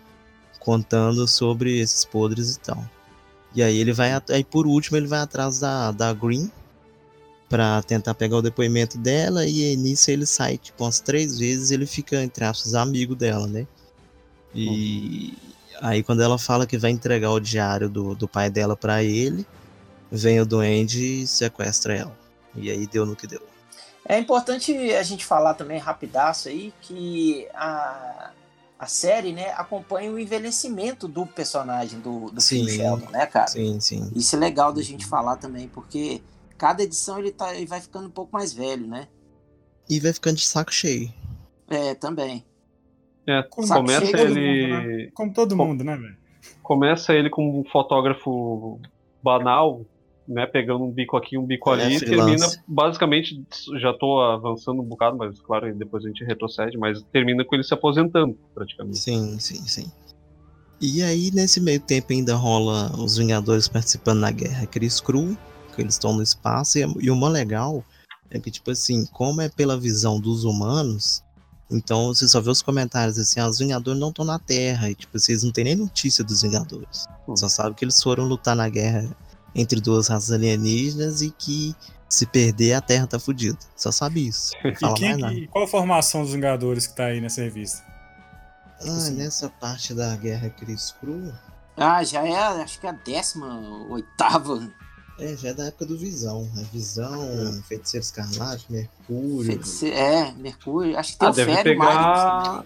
[0.60, 2.84] contando sobre esses podres e tal.
[3.54, 6.52] E aí ele vai, aí por último ele vai atrás da, da Green
[7.48, 11.86] para tentar pegar o depoimento dela e nisso ele sai tipo umas três vezes ele
[11.86, 13.66] fica entre aspas amigo dela, né?
[14.56, 15.38] E
[15.82, 19.46] aí quando ela fala que vai entregar o diário do, do pai dela para ele,
[20.12, 22.18] vem o duende e sequestra ela.
[22.56, 23.42] E aí deu no que deu.
[24.08, 28.32] É importante a gente falar também rapidaço aí que a,
[28.78, 33.48] a série, né, acompanha o envelhecimento do personagem do, do sim, Sheldon, né, cara?
[33.48, 34.12] Sim, sim.
[34.16, 36.22] Isso é legal da gente falar também, porque
[36.58, 39.08] cada edição ele, tá, ele vai ficando um pouco mais velho, né?
[39.90, 41.12] E vai ficando de saco cheio.
[41.68, 42.46] É, também.
[43.28, 44.68] É, começa ele.
[44.68, 45.10] Mundo, né?
[45.14, 46.18] Como todo mundo, né, velho?
[46.62, 48.80] Começa ele como um fotógrafo
[49.24, 49.82] banal,
[50.28, 50.46] né?
[50.46, 53.44] Pegando um bico aqui, um bico é, ali, e termina basicamente.
[53.80, 57.64] Já tô avançando um bocado, mas claro, depois a gente retrocede, mas termina com ele
[57.64, 59.00] se aposentando, praticamente.
[59.00, 59.92] Sim, sim, sim.
[60.80, 65.36] E aí, nesse meio tempo, ainda rola os Vingadores participando da guerra Chris Crew,
[65.74, 67.84] que eles estão no espaço, e uma legal
[68.30, 71.24] é que, tipo assim, como é pela visão dos humanos,
[71.70, 74.96] então você só vê os comentários assim, ah, os Vingadores não estão na Terra, e
[74.96, 77.06] tipo, vocês não têm nem notícia dos Vingadores.
[77.28, 77.36] Hum.
[77.36, 79.10] Só sabe que eles foram lutar na guerra
[79.54, 81.76] entre duas raças alienígenas e que
[82.08, 83.58] se perder a Terra tá fodida.
[83.76, 84.54] Só sabe isso.
[84.82, 87.84] Não e, quem, e qual a formação dos Vingadores que tá aí nessa revista?
[88.82, 91.34] Ah, nessa parte da Guerra Cris Cru.
[91.78, 93.60] Ah, já é, acho que é a décima
[93.90, 94.72] oitava.
[95.18, 96.44] É, já é da época do Visão.
[96.54, 96.66] Né?
[96.72, 97.62] Visão, é.
[97.64, 99.46] Feiticeiro Escarlate, Mercúrio.
[99.46, 99.92] Feitice...
[99.92, 100.98] É, Mercúrio.
[100.98, 102.66] Acho que tem ah, o deve Fério pegar...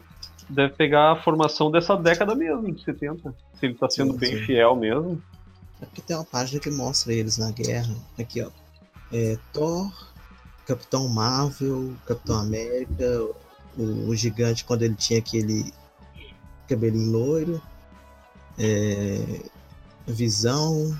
[0.50, 3.36] Deve pegar a formação dessa década mesmo, de 70.
[3.60, 4.45] Se ele tá sendo sim, bem sim.
[4.45, 5.22] fiel mesmo.
[5.80, 7.93] É porque tem uma página que mostra eles na guerra.
[8.18, 8.50] Aqui, ó.
[9.14, 9.91] É, Thor,
[10.66, 13.28] Capitão Marvel, Capitão América,
[13.78, 15.72] o, o gigante quando ele tinha aquele
[16.68, 17.62] cabelinho loiro.
[18.58, 19.41] É,
[20.08, 21.00] Visão,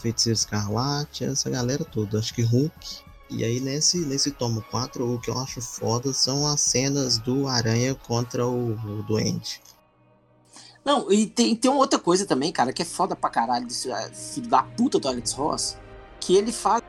[0.00, 2.18] Feiticeiro Escarlate, essa galera toda.
[2.18, 3.00] Acho que Hulk.
[3.30, 7.46] E aí nesse, nesse tomo 4, o que eu acho foda são as cenas do
[7.46, 9.60] Aranha contra o, o Duende.
[10.84, 13.90] Não, e tem, tem uma outra coisa também, cara, que é foda pra caralho desse
[13.90, 15.76] é, filho da puta do Alex Ross,
[16.18, 16.82] que ele faz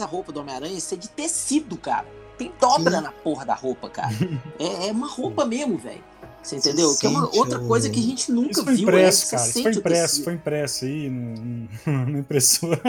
[0.00, 2.06] a roupa do Homem-Aranha ser de tecido, cara.
[2.36, 3.02] Tem dobra Sim.
[3.02, 4.14] na porra da roupa, cara.
[4.58, 6.02] é, é uma roupa mesmo, velho.
[6.44, 6.90] Você entendeu?
[6.90, 8.82] Você que é uma outra coisa que a gente nunca isso foi viu.
[8.82, 9.48] Impresso, é, cara.
[9.48, 12.82] Isso foi impresso, foi impresso aí no, no impressora.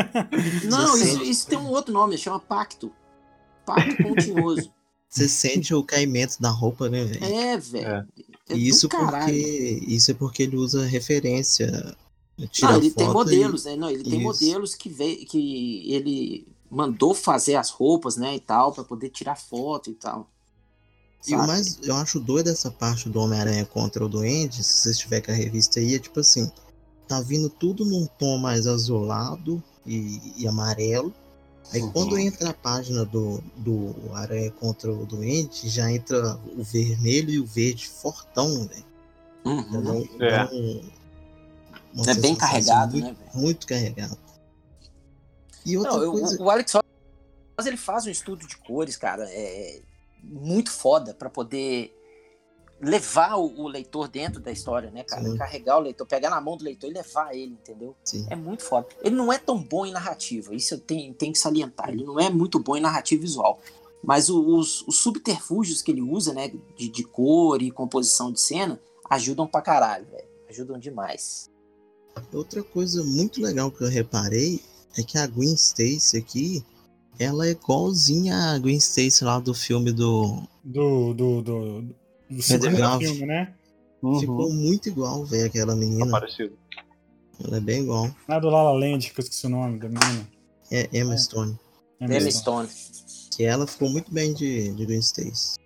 [0.66, 2.92] Não, isso, isso, tem um outro nome, chama pacto.
[3.66, 4.70] Pacto continuoso.
[5.10, 7.24] Você sente o caimento da roupa, né, velho?
[7.24, 7.88] É, velho.
[7.88, 8.06] É.
[8.50, 9.32] É isso porque
[9.88, 11.96] isso é porque ele usa referência.
[12.62, 13.70] Não, ele tem modelos, e...
[13.70, 13.76] né?
[13.78, 18.74] Não, ele tem modelos que vê, que ele mandou fazer as roupas, né, e tal,
[18.74, 20.30] para poder tirar foto e tal.
[21.28, 24.92] E o mais eu acho doido essa parte do Homem-Aranha contra o Duende, se você
[24.92, 26.52] estiver com a revista aí, é tipo assim,
[27.08, 31.14] tá vindo tudo num tom mais azulado e, e amarelo.
[31.72, 31.92] Aí uhum.
[31.92, 37.40] quando entra a página do, do Aranha contra o Duende, já entra o vermelho e
[37.40, 38.86] o verde fortão, velho.
[39.44, 40.08] Uhum.
[40.22, 40.46] é.
[40.54, 40.82] Um,
[42.08, 43.16] é bem carregado, muito, né?
[43.34, 44.18] Muito carregado.
[45.66, 46.38] E outra Não, coisa...
[46.40, 49.82] o, o Alex Ross, ele faz um estudo de cores, cara, é
[50.30, 51.96] muito foda para poder
[52.82, 55.24] levar o, o, leitor dentro da história, né, cara?
[55.24, 55.38] Sim.
[55.38, 57.96] Carregar o leitor, pegar na mão do leitor e levar ele, entendeu?
[58.04, 58.28] Sim.
[58.30, 58.88] É muito foda.
[59.02, 61.90] Ele não é tão bom em narrativa, isso eu tenho, tenho que salientar.
[61.90, 63.60] Ele não é muito bom em narrativa visual.
[64.04, 68.80] Mas os, os subterfúgios que ele usa, né, de, de cor e composição de cena,
[69.10, 70.28] ajudam pra caralho, velho.
[70.50, 71.50] Ajudam demais.
[72.32, 74.62] Outra coisa muito legal que eu reparei
[74.98, 76.64] é que a Gwen Stacy aqui,
[77.20, 80.44] ela é igualzinha a Gwen Stacy lá do filme do.
[80.64, 81.14] Do.
[81.14, 81.82] do, do,
[82.30, 83.54] do segundo filme, né?
[84.02, 84.20] Uhum.
[84.20, 86.06] Ficou muito igual, velho, aquela menina.
[86.06, 86.58] Tá parecido.
[87.44, 88.10] Ela é bem igual.
[88.28, 90.30] Não é do Lala Land, que eu esqueci o nome da menina.
[90.72, 91.18] É Emma é.
[91.18, 91.58] Stone.
[92.00, 92.70] Emma, Emma Stone.
[93.36, 95.58] Que ela ficou muito bem de, de Gwen Stacy.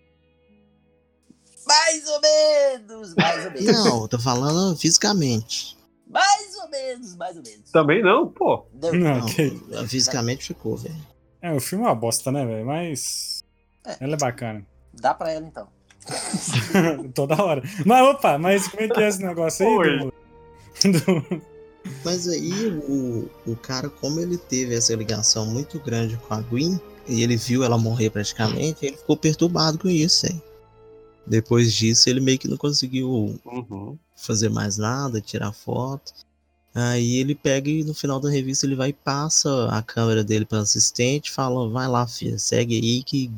[1.67, 3.85] Mais ou menos, mais ou menos.
[3.85, 5.77] Não, tô falando fisicamente.
[6.09, 7.69] Mais ou menos, mais ou menos.
[7.71, 8.65] Também não, pô.
[8.73, 10.95] Não, não, não fisicamente ficou, velho.
[11.41, 12.65] É, o filme é uma bosta, né, velho?
[12.65, 13.43] Mas.
[13.85, 13.97] É.
[14.01, 14.65] Ela é bacana.
[14.93, 15.67] Dá pra ela então.
[17.13, 17.61] Toda hora.
[17.85, 19.99] Mas opa, mas como é que é esse negócio aí?
[19.99, 20.13] Do...
[20.99, 21.41] Do...
[22.03, 26.79] Mas aí o, o cara, como ele teve essa ligação muito grande com a Gwen,
[27.07, 30.41] e ele viu ela morrer praticamente, ele ficou perturbado com isso, hein?
[31.25, 33.97] Depois disso, ele meio que não conseguiu uhum.
[34.15, 36.13] fazer mais nada, tirar foto.
[36.73, 40.45] Aí ele pega e no final da revista ele vai e passa a câmera dele
[40.45, 43.31] para assistente, fala: vai lá, filha, segue aí que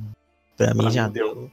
[0.58, 1.34] pra, pra mim já deu.
[1.34, 1.52] deu.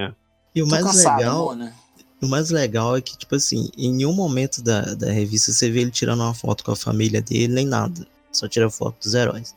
[0.00, 0.12] É.
[0.54, 1.42] E o Tô mais cansado, legal.
[1.42, 1.74] Amor, né?
[2.20, 5.80] O mais legal é que, tipo assim, em nenhum momento da, da revista você vê
[5.80, 8.06] ele tirando uma foto com a família dele, nem nada.
[8.30, 9.54] Só tira foto dos heróis.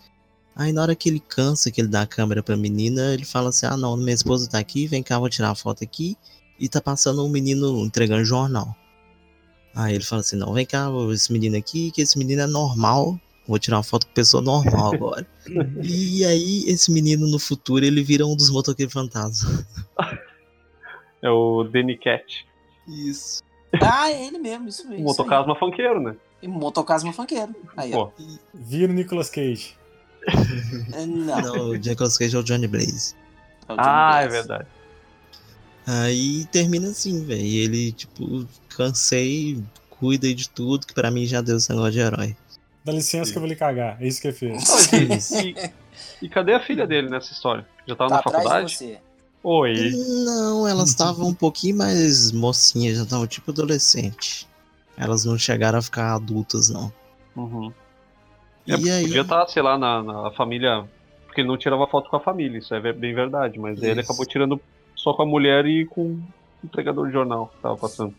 [0.55, 3.49] Aí na hora que ele cansa, que ele dá a câmera pra menina, ele fala
[3.49, 6.15] assim: Ah, não, minha esposa tá aqui, vem cá, vou tirar a foto aqui.
[6.59, 8.75] E tá passando um menino entregando jornal.
[9.75, 13.19] Aí ele fala assim: Não, vem cá, esse menino aqui, que esse menino é normal.
[13.45, 15.27] Vou tirar uma foto com pessoa normal agora.
[15.83, 19.65] e aí, esse menino no futuro, ele vira um dos motoqueiros fantasmas.
[21.21, 22.45] É o Danny Cat.
[22.87, 23.43] Isso.
[23.81, 25.03] Ah, é ele mesmo, isso mesmo.
[25.03, 26.15] Motocasma funkeiro, né?
[26.41, 27.55] E motocasma funkeiro.
[27.75, 28.09] Aí, ó.
[28.53, 29.77] Vira o Nicolas Cage.
[30.93, 31.41] É, não.
[31.41, 33.15] Não, o Nicolas Cage é o Johnny Blaze.
[33.67, 34.25] É o Johnny ah, Blaze.
[34.25, 34.67] é verdade.
[35.85, 37.41] Aí termina assim, velho.
[37.41, 41.99] E ele, tipo, cansei, cuida de tudo, que pra mim já deu esse negócio de
[41.99, 42.35] herói.
[42.83, 43.31] Dá licença Sim.
[43.31, 44.01] que eu vou lhe cagar.
[44.01, 45.31] É isso que ele fez.
[45.31, 45.55] e,
[46.25, 47.65] e, cadê a filha dele nessa história?
[47.87, 48.99] Já tava tá na faculdade?
[49.43, 49.91] Oi.
[50.25, 54.47] Não, elas estavam um pouquinho mais mocinhas, já estavam tipo adolescente.
[54.97, 56.91] Elas não chegaram a ficar adultas, não.
[57.35, 57.73] Uhum.
[58.67, 59.03] É, e aí...
[59.03, 60.85] Podia estar, sei lá, na, na, família.
[61.25, 63.59] Porque ele não tirava foto com a família, isso é bem verdade.
[63.59, 63.85] Mas isso.
[63.85, 64.61] ele acabou tirando
[65.03, 66.23] só com a mulher e com o
[66.63, 68.13] entregador de jornal que tava passando.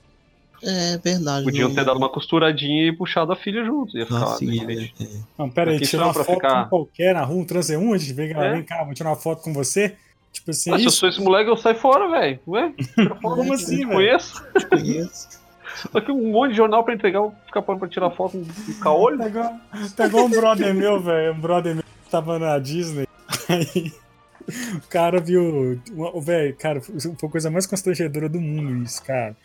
[0.62, 1.45] É verdade.
[1.45, 3.97] Podiam ter dado uma costuradinha e puxado a filha junto.
[3.97, 5.07] Ia ficar filha, é.
[5.39, 6.64] Não, pera aí, tirar uma foto ficar...
[6.64, 8.53] com qualquer na rua, um transeunte, vem, é.
[8.53, 9.97] vem cá, vou tirar uma foto com você.
[10.32, 10.70] Tipo assim.
[10.70, 12.39] Mas se eu sou esse moleque, eu saio fora, velho.
[12.49, 12.72] Ué?
[13.20, 13.93] Como assim, velho?
[13.93, 14.43] Conheço?
[14.59, 15.45] Te conheço.
[15.93, 19.18] Aqui um monte de jornal pra entregar, ficar pra tirar foto do caolho.
[19.18, 19.51] Pegou,
[19.97, 21.35] pegou um brother meu, velho.
[21.35, 23.07] Um brother meu que tava na Disney.
[23.49, 23.93] Aí
[24.76, 25.80] o cara viu.
[25.97, 29.36] O velho, cara, foi a coisa mais constrangedora do mundo isso, cara.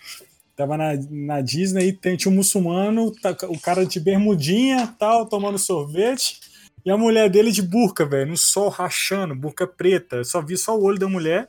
[0.56, 5.26] Tava na, na Disney e tem, tinha um muçulmano, tá, o cara de bermudinha tal,
[5.26, 6.40] tomando sorvete.
[6.86, 10.24] E a mulher dele de burca, velho, no sol rachando, burca preta.
[10.24, 11.48] Só vi só o olho da mulher.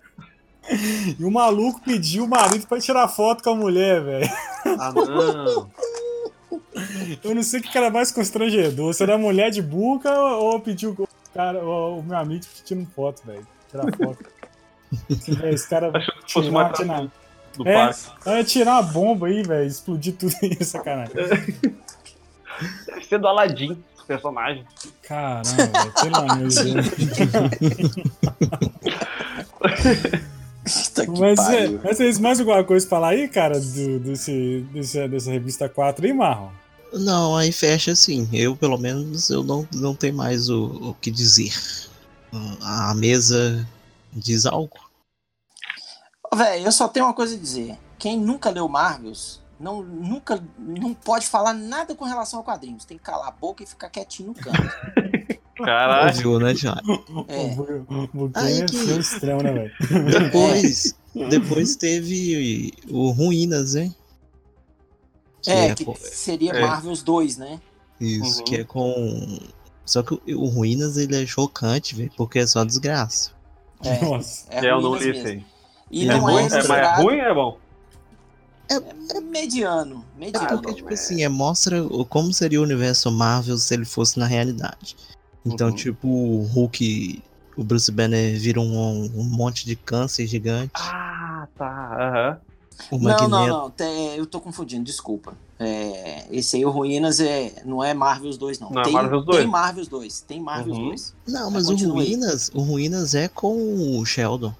[1.19, 4.31] E o maluco pediu o marido pra tirar foto com a mulher, velho.
[4.79, 5.71] Ah, não.
[7.25, 8.93] Eu não sei o que era mais constrangedor.
[8.95, 13.23] Se era a mulher de burca ou pediu cara, o, o meu amigo pedindo foto,
[13.25, 13.47] velho.
[13.71, 14.25] Tirar foto.
[15.45, 17.07] Esse cara Achou que fosse uma tirar,
[17.57, 18.01] do é, parque.
[18.25, 19.67] Vai tirar uma bomba aí, velho.
[19.67, 21.15] Explodir tudo aí, sacanagem.
[22.87, 24.65] Deve ser do Aladdin, personagem.
[25.03, 26.87] Caramba, velho, pelo amor de Deus.
[31.19, 35.31] mas, é, mas é mais alguma coisa pra falar aí, cara, do, desse, desse, dessa
[35.31, 36.60] revista 4 aí, Marlon?
[36.93, 38.29] Não, aí fecha assim.
[38.33, 41.53] Eu, pelo menos, eu não, não tenho mais o, o que dizer.
[42.63, 43.67] A mesa
[44.13, 44.79] diz algo?
[46.35, 47.79] Véi, eu só tenho uma coisa a dizer.
[47.99, 52.85] Quem nunca leu Marvels, não, nunca, não pode falar nada com relação ao quadrinhos.
[52.85, 54.57] Tem que calar a boca e ficar quietinho no canto.
[55.57, 56.09] Caralho.
[56.09, 56.81] Ouviu, né, Thiago?
[57.29, 57.55] É.
[58.15, 58.77] O Aí que...
[58.93, 59.73] é extremo, né, velho?
[60.11, 60.95] Depois,
[61.29, 63.95] depois teve o Ruínas, hein?
[65.43, 65.95] Que é, é, que com...
[65.95, 66.61] seria é.
[66.61, 67.61] Marvels 2, né?
[68.01, 68.45] Isso, uhum.
[68.45, 69.39] que é com.
[69.85, 73.33] Só que o Ruínas ele é chocante, velho, porque é só desgraça.
[73.85, 74.47] É, Nossa.
[74.51, 75.45] É, é eu não li aí.
[75.91, 77.59] E é não é, é, mas é ruim ou é bom?
[78.71, 80.05] É, é mediano.
[80.17, 80.47] mediano.
[80.47, 84.27] É porque, tipo assim, é, mostra como seria o universo Marvel se ele fosse na
[84.27, 84.97] realidade.
[85.45, 85.75] Então, uhum.
[85.75, 87.23] tipo, o Hulk,
[87.57, 90.73] o Bruce Banner vira um, um monte de câncer gigante.
[90.77, 91.67] Ah, tá.
[91.67, 92.31] Aham.
[92.31, 92.50] Uhum.
[92.93, 93.71] Não, não, não.
[93.71, 95.35] Tem, eu tô confundindo, desculpa.
[95.59, 98.71] É, esse aí, o Ruínas, é, não é Marvels 2, não.
[98.71, 99.39] Não tem, é Marvels 2.
[99.39, 100.21] Tem Marvels 2.
[100.23, 100.89] Tem Marvels uhum.
[100.89, 101.15] 2.
[101.29, 104.55] Não, mas o Ruínas, o Ruínas é com o Sheldon.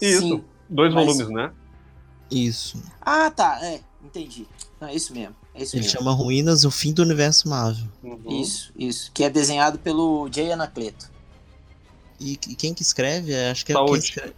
[0.00, 0.20] Isso.
[0.20, 1.06] Sim, Dois mas...
[1.06, 1.52] volumes, né?
[2.30, 2.82] Isso.
[3.00, 3.58] Ah, tá.
[3.62, 4.46] É, entendi.
[4.80, 5.34] Não, é isso mesmo.
[5.54, 5.98] É isso Ele mesmo.
[5.98, 7.88] chama Ruínas, o fim do universo Marvel.
[8.02, 8.40] Uhum.
[8.40, 9.10] Isso, isso.
[9.12, 11.10] Que é desenhado pelo Jay Anacleto.
[12.20, 13.34] E, e quem que escreve?
[13.34, 13.92] Acho que é Saúde.
[13.92, 14.34] quem escreve.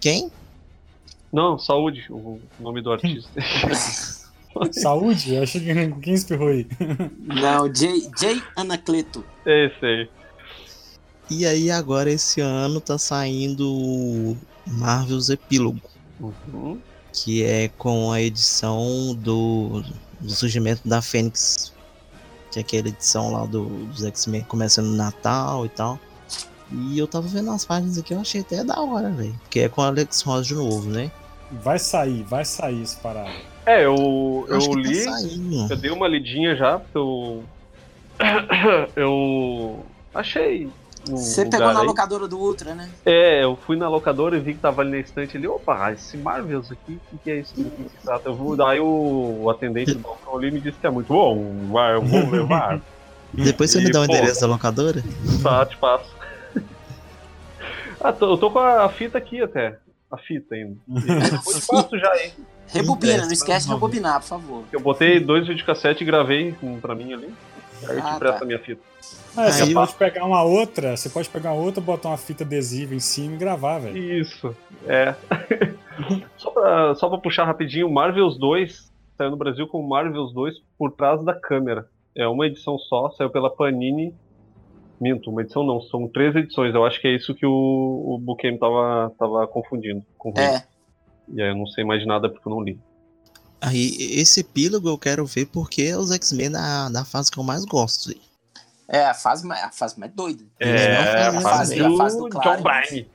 [0.00, 0.32] Quem?
[1.32, 3.30] Não, Saúde, o nome do artista.
[4.72, 5.34] Saúde?
[5.34, 6.66] Eu achei que quem espirrou aí.
[7.20, 9.24] Não, Jay, Jay Anacleto.
[9.46, 10.08] Esse aí.
[11.30, 15.80] E aí agora esse ano tá saindo Marvel's Epílogo.
[16.18, 16.78] Uhum.
[17.12, 19.82] Que é com a edição do,
[20.20, 21.72] do surgimento da Fênix.
[22.50, 26.00] Que é aquela edição lá do, dos X-Men começando no Natal e tal.
[26.72, 29.34] E eu tava vendo as páginas aqui, eu achei até da hora, velho.
[29.42, 31.10] Porque é com Alex Ross de novo, né?
[31.50, 33.30] Vai sair, vai sair esse parado.
[33.66, 35.04] É, eu, eu, eu tá li.
[35.04, 37.44] Tá eu dei uma lidinha já, porque eu.
[38.96, 39.84] eu
[40.14, 40.70] achei.
[41.04, 41.86] Você pegou na aí.
[41.86, 42.88] locadora do Ultra, né?
[43.06, 45.48] É, eu fui na locadora e vi que tava ali na estante ali.
[45.48, 47.54] Opa, esse Marvels aqui, o que, que, é isso?
[47.54, 48.28] Que que se trata?
[48.28, 51.68] Eu vou, daí o, o atendente do balcão ali me disse que é muito bom.
[51.72, 52.80] Vai, eu vou levar.
[53.32, 55.02] Depois você e, me dá o pô, endereço da locadora?
[55.42, 56.14] Tá, te passo.
[58.00, 59.78] ah, tô, eu tô com a fita aqui até
[60.10, 60.76] a fita ainda.
[61.66, 62.32] Faço já, hein?
[62.68, 64.64] Rebobina, não esquece de rebobinar, por favor.
[64.72, 67.34] Eu botei dois videocassete e gravei um pra mim ali.
[67.88, 68.44] Aí eu te ah, presto tá.
[68.44, 68.82] a minha fita.
[69.36, 73.00] Ah, você pode pegar uma outra, você pode pegar outra, botar uma fita adesiva em
[73.00, 73.96] cima e gravar, velho.
[73.96, 74.54] Isso,
[74.86, 75.14] é.
[76.36, 80.92] só, pra, só pra puxar rapidinho, Marvels 2 saiu no Brasil com Marvels 2 por
[80.92, 81.86] trás da câmera.
[82.14, 84.14] É uma edição só, saiu pela Panini
[85.00, 86.74] Minto, uma edição não, são três edições.
[86.74, 90.04] Eu acho que é isso que o, o Bukem tava, tava confundindo.
[90.18, 90.64] Com é.
[91.32, 92.78] E aí eu não sei mais nada porque eu não li.
[93.60, 97.44] Aí, esse epílogo eu quero ver porque é os X-Men da, da fase que eu
[97.44, 98.10] mais gosto.
[98.88, 100.44] É, a fase, a fase mais doida.
[100.58, 103.08] É, a fase, do, a fase do John Byrne.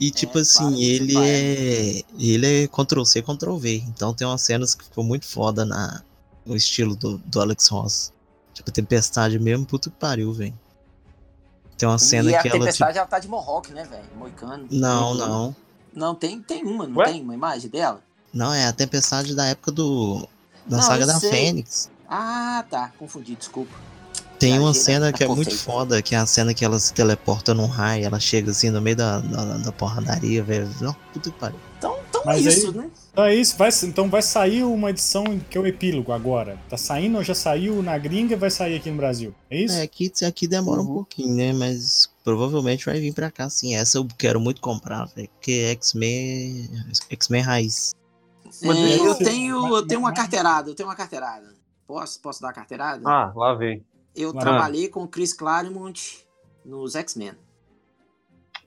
[0.00, 2.02] E tipo é, assim, claro, ele é.
[2.18, 3.84] Ele é Ctrl C, Ctrl V.
[3.88, 6.02] Então tem umas cenas que ficou muito foda na,
[6.44, 8.12] no estilo do, do Alex Ross.
[8.52, 10.58] Tipo, Tempestade mesmo, puto que pariu, velho.
[11.82, 12.58] Tem uma cena e que ela.
[12.58, 12.98] a Tempestade, tipo...
[13.00, 14.04] ela tá de Mohawk, né, velho?
[14.16, 14.68] Moicano.
[14.70, 15.56] Não, não.
[15.92, 17.06] Não, tem, tem uma, não Ué?
[17.06, 18.00] tem uma imagem dela?
[18.32, 20.28] Não, é a Tempestade da época do.
[20.64, 21.28] Da não, saga da sei.
[21.28, 21.90] Fênix.
[22.08, 22.92] Ah, tá.
[22.96, 23.74] Confundi, desculpa.
[24.38, 27.52] Tem uma cena que é muito foda, que é a cena que ela se teleporta
[27.52, 30.70] num raio, ela chega assim no meio da, da, da porradaria, velho.
[30.80, 31.58] Não, puta que pariu.
[31.78, 31.91] Então,
[32.22, 32.90] então é isso, aí, né?
[33.12, 36.58] Então é isso, vai, então vai sair uma edição que é o epílogo agora.
[36.68, 39.34] Tá saindo ou já saiu na gringa e vai sair aqui no Brasil?
[39.50, 39.76] É isso?
[39.76, 40.90] É, aqui, aqui demora uhum.
[40.90, 41.52] um pouquinho, né?
[41.52, 43.74] Mas provavelmente vai vir pra cá sim.
[43.74, 45.28] Essa eu quero muito comprar, velho.
[45.28, 46.70] Porque X-Men.
[47.10, 47.94] X-Men raiz.
[48.62, 51.54] Mas é, eu, tenho, eu tenho uma carteirada, eu tenho uma carteirada.
[51.86, 53.02] Posso, posso dar a carteirada?
[53.08, 53.84] Ah, lá vem.
[54.14, 56.26] Eu trabalhei com o Chris Claremont
[56.64, 57.32] nos X-Men.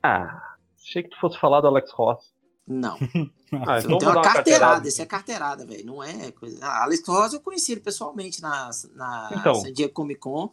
[0.03, 2.35] Ah, achei que tu fosse falar do Alex Ross.
[2.68, 2.98] Não.
[3.68, 4.24] ah, então eu tenho uma, uma carteirada.
[4.24, 4.88] carteirada.
[4.88, 5.86] Esse é carteirada, velho.
[5.86, 6.58] Não é coisa.
[6.62, 9.56] Ah, Alex Ross eu conheci ele pessoalmente na, na então.
[9.56, 10.50] San Diego Comic Con.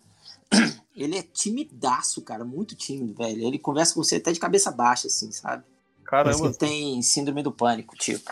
[0.95, 2.45] Ele é timidaço, cara.
[2.45, 3.43] Muito tímido, velho.
[3.43, 5.65] Ele conversa com você até de cabeça baixa, assim, sabe?
[6.05, 6.45] Caramba.
[6.45, 8.31] Ele tem síndrome do pânico, tipo.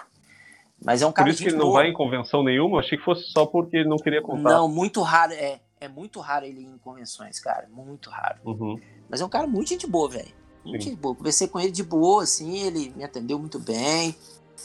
[0.85, 2.81] Mas é um cara Por isso que ele não vai em convenção nenhuma?
[2.81, 4.51] Achei que fosse só porque ele não queria contar.
[4.51, 5.32] Não, muito raro.
[5.32, 7.66] É, é muito raro ele ir em convenções, cara.
[7.70, 8.39] Muito raro.
[8.44, 8.78] Uhum.
[9.09, 10.39] Mas é um cara muito gente boa, velho.
[10.64, 11.14] Gente boa.
[11.14, 14.14] Conversei com ele de boa, assim, ele me atendeu muito bem,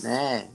[0.01, 0.47] né?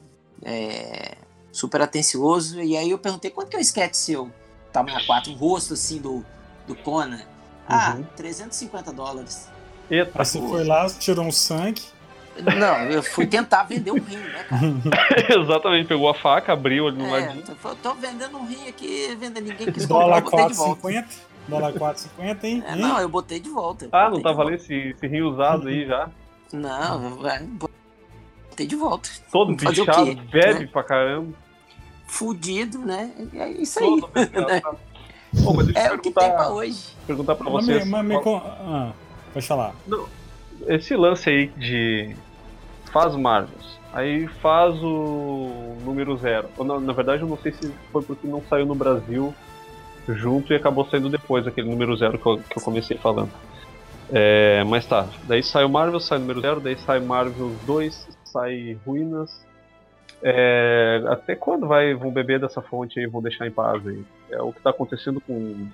[0.42, 1.16] É,
[1.50, 2.60] super atencioso.
[2.60, 4.30] E aí eu perguntei quanto que é o sketch seu?
[4.72, 6.24] Tamanho 4, um rosto assim do,
[6.66, 7.22] do Conan.
[7.68, 8.04] Ah, uhum.
[8.16, 9.48] 350 dólares.
[9.90, 11.82] Eita, Aí você foi lá, tirou um sangue.
[12.58, 14.62] Não, eu fui tentar vender um rim, né, cara?
[15.42, 17.44] Exatamente, pegou a faca, abriu ali no é, ladinho.
[17.44, 21.04] Tô, tô vendendo um rim aqui, vendo ninguém quis comprar, Dólar 4,50?
[21.50, 22.64] Dólar 4,50, hein?
[22.66, 23.88] É, não, eu botei de volta.
[23.92, 26.08] Ah, não tá valendo esse, esse rim usado aí já?
[26.52, 27.18] Não,
[27.52, 29.08] botei de volta.
[29.30, 30.68] Todo bichado, bebe né?
[30.72, 31.32] pra caramba.
[32.06, 33.12] Fudido, né?
[33.34, 34.00] É isso aí.
[34.00, 34.62] Né?
[35.44, 36.96] Pô, é o que tem pra hoje.
[37.06, 37.86] Perguntar pra vocês.
[37.86, 38.36] Mas, mas, qual...
[38.38, 38.92] ah,
[39.32, 39.74] pode falar.
[39.86, 40.08] Não,
[40.66, 42.16] esse lance aí de
[42.92, 46.48] faz Marvels, aí faz o número zero.
[46.58, 49.34] Na, na, verdade, eu não sei se foi porque não saiu no Brasil
[50.08, 53.30] junto e acabou saindo depois aquele número zero que eu, que eu comecei falando.
[54.12, 58.08] É, mas tá, daí sai o Marvel, sai o número zero, daí sai Marvel 2,
[58.24, 59.30] sai Ruínas.
[60.22, 64.04] É, até quando vai, vão beber dessa fonte aí vão deixar em paz aí?
[64.30, 65.66] É o que tá acontecendo com,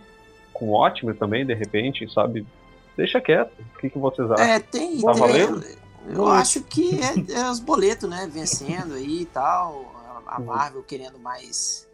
[0.53, 2.47] com o Ótimo também, de repente, sabe?
[2.97, 3.53] deixa quieto.
[3.75, 4.45] O que, que vocês acham?
[4.45, 5.01] É, tem.
[5.01, 5.65] Tá tem valendo?
[6.09, 8.29] Eu acho que é, é, os boletos, né?
[8.33, 9.93] Vencendo aí e tal.
[10.27, 11.87] A Marvel querendo mais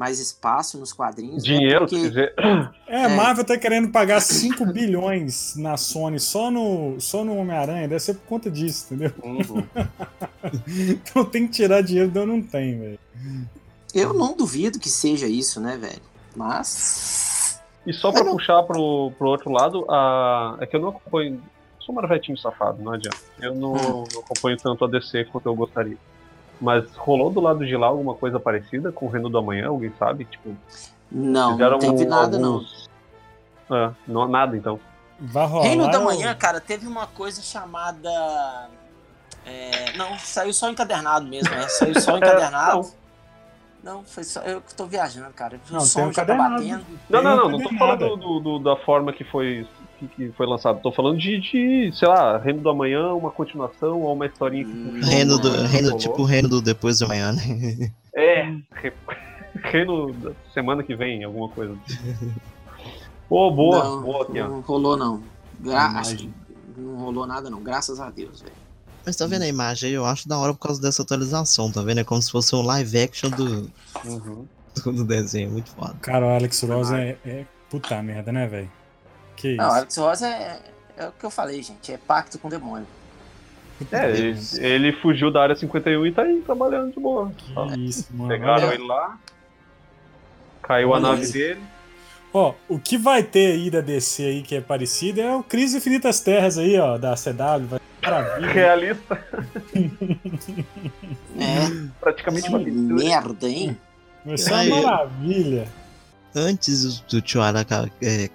[0.00, 1.44] mais espaço nos quadrinhos.
[1.44, 1.58] Né?
[1.58, 1.86] Dinheiro, né?
[1.86, 1.96] Porque...
[2.08, 2.34] dizer.
[2.88, 7.86] É, a Marvel tá querendo pagar 5 bilhões na Sony só no, só no Homem-Aranha,
[7.86, 9.12] deve ser por conta disso, entendeu?
[9.22, 9.62] Uhum.
[10.88, 12.98] então tem que tirar dinheiro, então não tem, velho.
[13.94, 16.00] Eu não duvido que seja isso, né, velho?
[16.34, 17.60] Mas.
[17.86, 20.56] E só pra puxar pro, pro outro lado, a...
[20.60, 21.42] é que eu não acompanho.
[21.78, 23.18] Sou um marvetinho safado, não adianta.
[23.38, 24.04] Eu não, hum.
[24.14, 25.98] não, acompanho tanto a DC quanto eu gostaria.
[26.60, 29.68] Mas rolou do lado de lá alguma coisa parecida com o Reino do Amanhã?
[29.68, 30.26] Alguém sabe?
[30.26, 30.54] Tipo,
[31.10, 32.88] não, não teve nada, alguns...
[33.68, 33.76] não.
[33.76, 34.28] É, não.
[34.28, 34.78] Nada então.
[35.18, 38.68] Vai rolar, Reino da Manhã, cara, teve uma coisa chamada.
[39.46, 39.96] É...
[39.96, 41.68] Não, saiu só encadernado mesmo, né?
[41.68, 42.80] Saiu só encadernado.
[42.80, 43.00] é,
[43.82, 45.58] não, foi só eu que tô viajando, cara.
[45.70, 46.84] O não, som já tá batendo.
[47.08, 49.66] Não, não, não, não tô falando do, do, da forma que foi,
[50.00, 50.80] que, que, foi lançado.
[50.80, 54.70] Tô falando de, de, sei lá, Reino do Amanhã, uma continuação ou uma historinha que.
[54.70, 55.50] Hum, reino do.
[55.66, 57.92] Reino, tipo Reino do Depois do Amanhã, né?
[58.14, 58.54] É,
[59.62, 61.76] Reino da semana que vem, alguma coisa.
[63.28, 64.48] Pô, oh, boa, não, boa aqui, ó.
[64.48, 65.22] Não rolou, não.
[65.60, 66.30] Gra acho que
[66.76, 67.62] não rolou nada, não.
[67.62, 68.54] Graças a Deus, velho.
[69.04, 69.94] Mas tá vendo a imagem aí?
[69.94, 72.00] Eu acho da hora por causa dessa atualização, tá vendo?
[72.00, 73.70] É como se fosse um live action do,
[74.04, 74.46] uhum.
[74.84, 75.94] do desenho, muito foda.
[76.00, 78.70] Cara, o Alex Rosa é, é puta merda, né, velho?
[79.40, 79.76] Que Não, isso?
[79.76, 80.60] Alex Rosa é,
[80.96, 82.86] é o que eu falei, gente, é pacto com o demônio.
[83.90, 87.32] É, ele, ele, fugiu da área 51 e tá aí trabalhando de boa.
[87.36, 88.28] Que isso, mano.
[88.28, 89.18] Pegaram ele lá,
[90.62, 91.60] caiu a nave dele.
[92.32, 95.78] Ó, o que vai ter aí da DC aí que é parecido é o Crise
[95.78, 97.66] Infinitas Terras aí, ó, da CW.
[97.66, 98.52] Vai Maravilha.
[98.52, 99.24] Realista.
[101.40, 101.88] É.
[101.98, 103.74] Praticamente que uma merda, hein?
[104.26, 105.68] Vai ser uma é, maravilha.
[106.34, 108.28] Antes do Tio Araka é,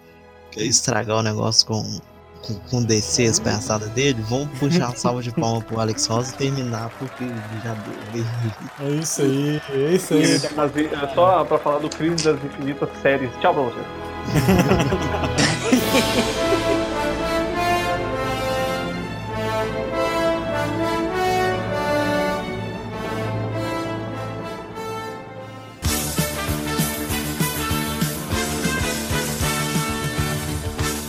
[0.64, 1.84] estragar o negócio com,
[2.42, 6.34] com, com DC, as pensadas dele, vamos puxar a salva de palma pro Alex Rosa
[6.34, 7.26] e terminar, porque
[7.64, 7.76] já
[8.14, 8.26] deu.
[8.80, 10.24] É isso aí, é isso aí.
[10.24, 13.32] É só pra falar do Crise das Infinitas Séries.
[13.42, 13.86] Tchau pra vocês.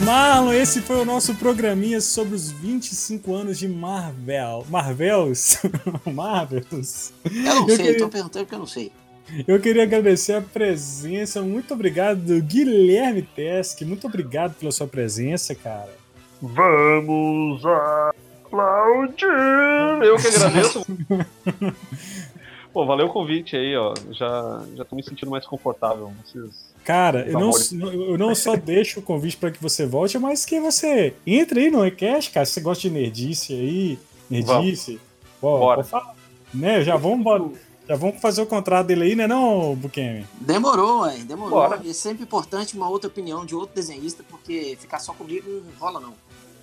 [0.07, 4.65] Marlon, esse foi o nosso programinha sobre os 25 anos de Marvel.
[4.71, 5.59] Marvels?
[6.07, 7.13] Marvels?
[7.25, 7.99] Eu não eu sei, queria...
[7.99, 8.93] tô perguntando porque eu não sei.
[9.49, 11.43] Eu queria agradecer a presença.
[11.43, 13.83] Muito obrigado, Guilherme Tesk.
[13.83, 15.93] Muito obrigado pela sua presença, cara.
[16.41, 17.65] Vamos
[18.47, 19.27] aplaudir!
[20.05, 20.87] Eu que agradeço.
[22.77, 23.95] Pô, valeu o convite aí, ó.
[24.11, 26.13] Já, já tô me sentindo mais confortável.
[26.23, 27.51] Vocês Cara, eu não,
[27.91, 31.71] eu não só deixo o convite para que você volte, mas que você entre aí
[31.71, 32.45] no Ecast, cara.
[32.45, 33.99] Se você gosta de nerdice aí,
[34.29, 35.01] nerdice,
[35.41, 35.83] Bora.
[35.83, 36.15] Falar,
[36.53, 36.85] né?
[36.85, 37.53] Já vamos.
[37.89, 40.27] Já vamos fazer o contrato dele aí, né, não, Bukemi?
[40.39, 41.25] Demorou, hein?
[41.25, 41.61] Demorou.
[41.61, 41.81] Bora.
[41.83, 45.99] É sempre importante uma outra opinião de outro desenhista, porque ficar só comigo não rola,
[45.99, 46.15] não.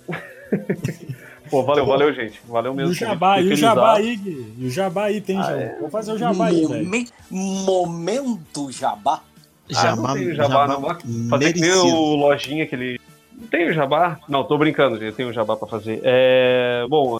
[1.50, 2.40] Pô, valeu, valeu, gente.
[2.46, 2.90] Valeu mesmo.
[2.90, 4.54] E o Jabá, e o Jabá aí, Gui?
[4.58, 5.78] E o Jabá aí, tem, ah, é.
[5.80, 7.06] Vou fazer o Jabá aí, velho.
[7.30, 9.22] Momento Jabá.
[9.68, 11.28] Jabá, ah, não tem Jabá, jabá não.
[11.30, 13.00] Fazer que o lojinha que ele.
[13.32, 14.20] Não tem o Jabá?
[14.28, 15.14] Não, tô brincando, gente.
[15.14, 16.00] Tem o Jabá pra fazer.
[16.02, 16.86] É...
[16.88, 17.18] Bom,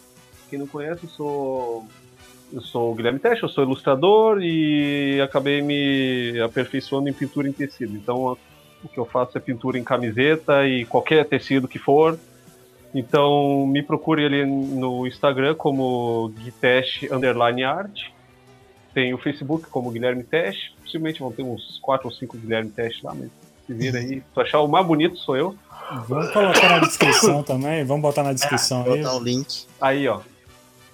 [0.49, 1.87] quem não conhece, eu sou
[2.55, 7.53] eu sou o Guilherme Teste, eu sou ilustrador e acabei me aperfeiçoando em pintura em
[7.53, 7.97] tecido.
[7.97, 8.39] Então,
[8.83, 12.17] o que eu faço é pintura em camiseta e qualquer tecido que for.
[12.95, 18.11] Então, me procure ali no Instagram como guiteste underline art.
[18.95, 20.73] Tem o Facebook como Guilherme Teste.
[20.81, 23.29] Possivelmente vão ter uns 4 ou 5 Guilherme Teste lá, mas
[23.67, 24.23] se vira aí.
[24.33, 25.57] Se achar o mais bonito sou eu.
[26.07, 27.85] Vamos colocar na descrição também.
[27.85, 29.03] Vamos botar na descrição aí.
[29.03, 29.67] Botar o link.
[29.81, 30.21] Aí, ó.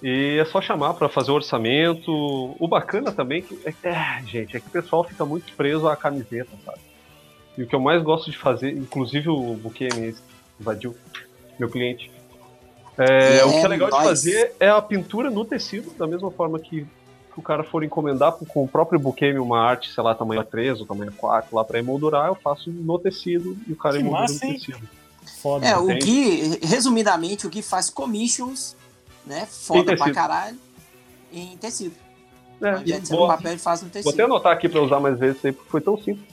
[0.01, 2.11] E é só chamar para fazer o orçamento.
[2.59, 5.95] O bacana também é que, é, gente, é que o pessoal fica muito preso à
[5.95, 6.79] camiseta, sabe?
[7.55, 10.15] E o que eu mais gosto de fazer, inclusive o Buquemi
[10.59, 10.95] invadiu
[11.59, 12.11] meu cliente.
[12.97, 16.29] É, é, o que é legal de fazer é a pintura no tecido, da mesma
[16.29, 20.13] forma que, que o cara for encomendar com o próprio Buquemi uma arte, sei lá,
[20.13, 23.95] tamanho 3 ou tamanho 4 lá para emoldurar, eu faço no tecido e o cara
[23.95, 24.89] que emoldura massa, no tecido.
[25.41, 28.75] Foda, é, o Gui, resumidamente, o Gui faz commissions
[29.25, 29.47] né?
[29.49, 30.57] Foda pra caralho,
[31.31, 31.95] em tecido.
[32.61, 33.35] É, e, boa.
[33.35, 34.03] papel e faz no tecido.
[34.03, 36.30] Vou até anotar aqui pra usar mais vezes aí, porque foi tão simples.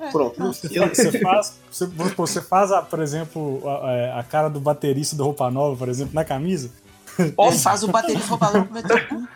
[0.00, 0.10] É.
[0.10, 0.42] Pronto.
[0.42, 5.24] Você faz, você, você faz a, por exemplo, a, é, a, cara do baterista do
[5.24, 6.70] Roupa Nova, por exemplo, na camisa.
[7.18, 9.28] Ele faz o baterista do Roupa Nova com o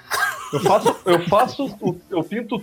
[0.52, 2.62] Eu faço, eu faço, eu pinto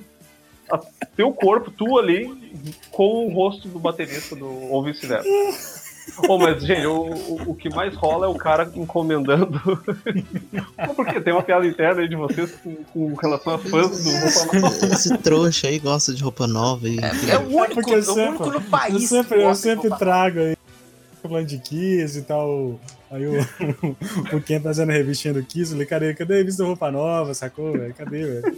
[0.71, 0.79] a,
[1.15, 5.27] teu corpo, tu ali, com o rosto do baterista do, ou vice-versa.
[6.25, 9.59] Pô, mas, gente, o, o, o, que mais rola é o cara encomendando.
[10.95, 14.59] Porque tem uma piada interna aí de vocês com, com relação a fãs do roupa
[14.59, 14.93] nova.
[14.93, 16.87] Esse trouxa aí gosta de roupa nova.
[16.87, 16.99] E...
[16.99, 19.11] É, é, o único, é o único no país.
[19.11, 20.57] Eu sempre, eu sempre trago aí
[21.21, 22.79] falando de Kiss e tal.
[23.09, 23.39] Aí o,
[24.35, 27.33] o Ken fazendo a revistinha do Kiss, eu falei, cadê, cadê a revista roupa nova,
[27.33, 27.93] sacou, velho?
[27.93, 28.57] Cadê, velho?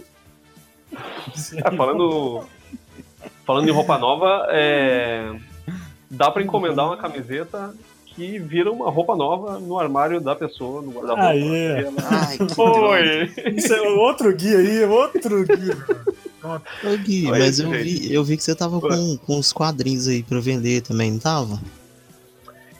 [1.64, 2.44] Ah, falando,
[3.44, 5.34] falando em roupa nova, é
[6.14, 7.74] dá para encomendar uma camiseta
[8.06, 11.28] que vira uma roupa nova no armário da pessoa, no guarda-roupa.
[11.28, 11.84] Aí.
[12.04, 13.54] Ai, que Oi.
[13.56, 15.76] Isso é outro guia aí, outro guia.
[16.44, 20.06] Ô Gui, Oi, mas eu vi, eu vi que você tava com, com os quadrinhos
[20.06, 21.58] aí pra vender também, não tava?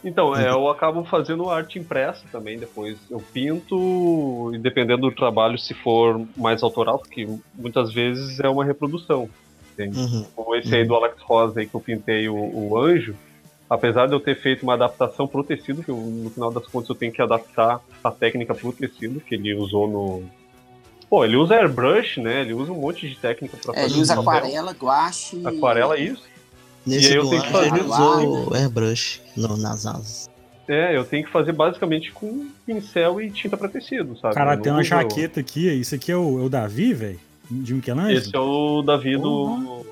[0.05, 2.98] Então, é, eu acabo fazendo arte impressa também depois.
[3.11, 8.66] Eu pinto, e dependendo do trabalho, se for mais autoral, porque muitas vezes é uma
[8.66, 9.31] reprodução.
[9.82, 10.26] Uhum.
[10.34, 13.14] Como esse aí do Alex Rosa aí que eu pintei o, o anjo,
[13.68, 16.88] apesar de eu ter feito uma adaptação pro tecido, que eu, no final das contas
[16.88, 20.24] eu tenho que adaptar a técnica pro tecido que ele usou no.
[21.09, 22.40] Pô, ele usa airbrush, né?
[22.40, 23.94] Ele usa um monte de técnica para é, fazer.
[23.94, 25.42] Ele usa aquarela, guache.
[25.44, 26.22] Aquarela, isso.
[26.86, 27.66] Nesse e aí eu tenho que fazer.
[27.68, 30.30] Ele usou airbrush no, nas asas.
[30.66, 34.34] É, eu tenho que fazer basicamente com pincel e tinta para tecido, sabe?
[34.34, 37.20] Cara, tem uma jaqueta aqui, isso aqui é o, é o Davi, velho?
[37.51, 38.19] De Michelangelo?
[38.19, 39.85] Esse é o Davi do, uhum.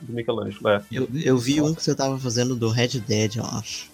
[0.00, 0.82] do Michelangelo, é.
[0.92, 3.90] Eu, eu vi um que você tava fazendo do Red Dead, eu acho.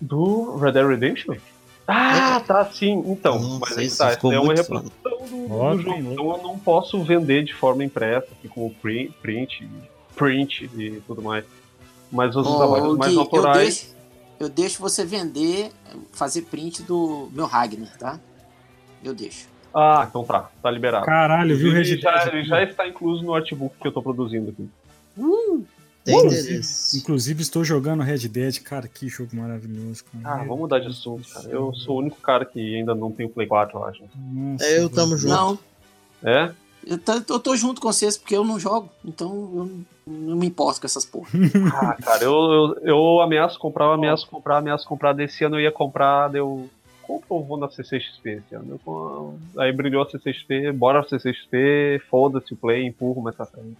[0.00, 1.36] Do Red Dead Redemption?
[1.86, 2.40] Ah, é.
[2.40, 3.02] tá, sim.
[3.06, 6.12] Então, Nossa, mas aí tá, é uma reprodução do, do, jogo.
[6.12, 9.68] Então eu não posso vender de forma impressa, assim, como print, print,
[10.14, 11.44] print e tudo mais.
[12.10, 13.56] Mas os oh, trabalhos mais autorais.
[13.56, 13.86] Eu deixo,
[14.40, 15.70] eu deixo você vender,
[16.12, 18.20] fazer print do meu Ragnar, tá?
[19.02, 19.46] Eu deixo.
[19.78, 21.04] Ah, então tá, tá liberado.
[21.04, 24.48] Caralho, viu o Ele já, ele já está incluso no artbook que eu tô produzindo
[24.48, 24.66] aqui.
[25.18, 25.66] Uh!
[26.08, 26.60] Inclusive,
[26.94, 30.04] inclusive, estou jogando Red Dead, cara, que jogo maravilhoso.
[30.04, 30.36] Cara.
[30.36, 31.48] Ah, vamos mudar de assunto, cara.
[31.50, 34.02] Eu sou o único cara que ainda não tem o Play 4, eu acho.
[34.14, 35.34] Nossa, é, eu tamo junto.
[35.34, 35.58] Não.
[36.22, 36.52] É?
[36.86, 36.98] Eu,
[37.28, 39.70] eu tô junto com vocês porque eu não jogo, então eu
[40.06, 41.28] não me importo com essas porra.
[41.74, 45.12] ah, cara, eu, eu, eu ameaço comprar, eu ameaço comprar, ameaço comprar.
[45.12, 46.70] Desse ano eu ia comprar, deu
[47.06, 48.80] compra ou vou na CCXP esse ano?
[48.86, 53.76] Eu, aí brilhou a CCXP, bora a CCXP, foda-se o play, empurro mais pra frente.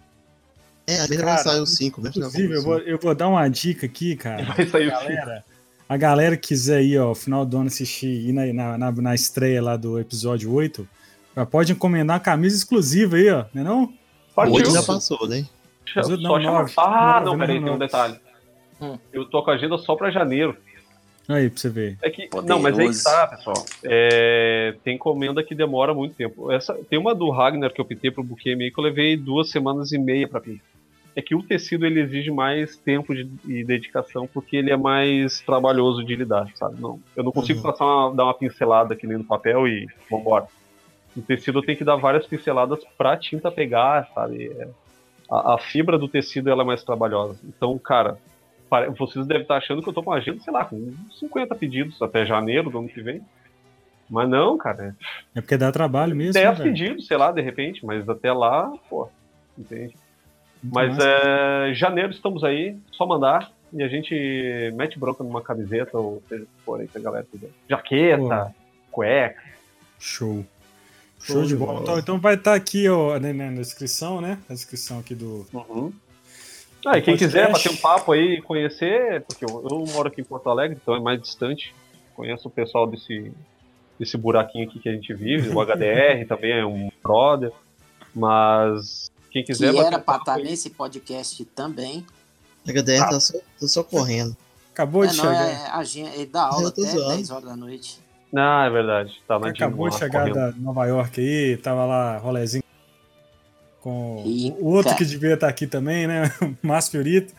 [0.87, 3.85] É, a vai sair o 5, mesmo Inclusive, eu vou, eu vou dar uma dica
[3.85, 4.43] aqui, cara.
[4.43, 5.43] Vai sair galera,
[5.89, 9.61] A galera que quiser aí, ó, final do ano assistir ir na, na, na estreia
[9.61, 10.87] lá do episódio 8,
[11.51, 13.93] pode encomendar uma camisa exclusiva aí, ó, não é não?
[14.37, 15.45] O 8 já passou, né?
[15.93, 18.17] Só, não, só ah, não, peraí, tem um detalhe.
[18.79, 18.97] Hum.
[19.11, 20.55] Eu tô com a agenda só pra janeiro.
[21.27, 21.97] Aí, pra você ver.
[22.01, 23.65] É que, não, mas aí que tá, pessoal.
[23.83, 26.51] É, tem encomenda que demora muito tempo.
[26.51, 29.49] Essa, tem uma do Ragnar que eu pintei pro buquê meio que eu levei duas
[29.49, 30.65] semanas e meia pra pintar.
[31.13, 35.41] É que o tecido ele exige mais tempo de, e dedicação porque ele é mais
[35.41, 36.79] trabalhoso de lidar, sabe?
[36.79, 37.63] Não, eu não consigo uhum.
[37.71, 40.45] passar uma, dar uma pincelada aqui no papel e vambora.
[41.15, 44.51] O tecido tem que dar várias pinceladas pra tinta pegar, sabe?
[44.57, 44.67] É,
[45.29, 47.39] a, a, fibra do tecido ela é mais trabalhosa.
[47.43, 48.19] Então, cara,
[48.97, 52.01] vocês devem estar achando que eu tô com uma agenda, sei lá, com 50 pedidos
[52.01, 53.21] até janeiro do ano que vem.
[54.09, 54.95] Mas não, cara.
[55.35, 56.33] É porque dá trabalho mesmo.
[56.33, 59.09] 10 né, pedidos, sei lá, de repente, mas até lá, pô,
[59.57, 59.95] entende?
[60.63, 64.13] Muito mas é, janeiro estamos aí, só mandar e a gente
[64.75, 67.49] mete bronca numa camiseta, ou seja o que for aí que a galera quiser.
[67.69, 68.55] Jaqueta,
[68.91, 69.43] cueca.
[69.99, 70.45] Show.
[71.19, 71.81] Show, de bola.
[71.81, 74.37] Então, então, vai estar tá aqui ó, né, na descrição, né?
[74.47, 75.45] Na descrição aqui do.
[75.51, 75.91] Uhum.
[76.85, 80.21] Ah, e quem quiser bater um papo aí e conhecer, porque eu, eu, moro aqui
[80.21, 81.73] em Porto Alegre, então é mais distante.
[82.15, 83.31] Conheço o pessoal desse,
[83.99, 87.51] desse buraquinho aqui que a gente vive, o HDR também é um brother.
[88.13, 89.71] Mas quem quiser.
[89.73, 92.05] Que era pra estar tá nesse podcast também.
[92.65, 93.09] O HDR ah.
[93.09, 94.35] tá, só, tá só correndo.
[94.73, 95.49] Acabou é, de não, chegar.
[95.49, 97.15] É, a gente, ele dá aula até zoando.
[97.15, 97.99] 10 horas da noite.
[98.35, 99.21] Ah, é verdade.
[99.27, 100.35] Tá Acabou de chegar correndo.
[100.35, 102.63] da Nova York aí, tava lá rolezinho
[103.81, 104.57] com Eita.
[104.59, 106.31] o outro que devia estar aqui também, né?
[106.61, 107.33] Márcio Fiorito.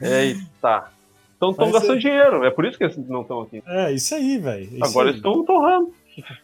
[0.00, 0.24] É.
[0.26, 0.90] Eita.
[1.36, 2.00] Então estão gastando é...
[2.00, 3.62] dinheiro, é por isso que eles não estão aqui.
[3.66, 4.68] É, isso aí, velho.
[4.80, 5.92] É Agora eles estão torrando.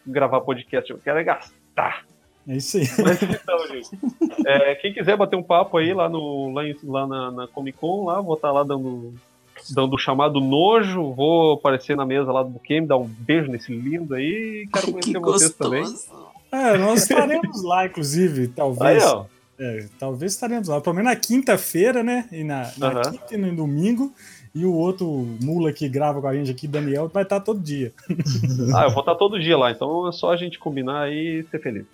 [0.05, 2.05] Gravar podcast, eu quero é gastar.
[2.47, 2.87] É isso aí.
[3.03, 3.89] Mas então, gente.
[4.45, 7.77] É, quem quiser bater um papo aí lá, no, lá, em, lá na, na, Comic
[7.77, 9.13] Con, lá, vou estar lá dando
[9.69, 13.71] dando o chamado nojo, vou aparecer na mesa lá do Buquem, dar um beijo nesse
[13.71, 15.83] lindo aí e quero conhecer vocês também.
[16.51, 19.03] É, nós estaremos lá, inclusive, talvez.
[19.03, 19.25] Aí,
[19.59, 22.27] é, talvez estaremos lá, pelo menos na quinta-feira, né?
[22.31, 23.01] E na, na uhum.
[23.11, 24.13] quinta e no domingo.
[24.53, 25.07] E o outro
[25.41, 27.93] mula que grava com a gente aqui, Daniel, vai estar todo dia.
[28.75, 31.61] ah, eu vou estar todo dia lá, então é só a gente combinar e ser
[31.61, 31.85] feliz.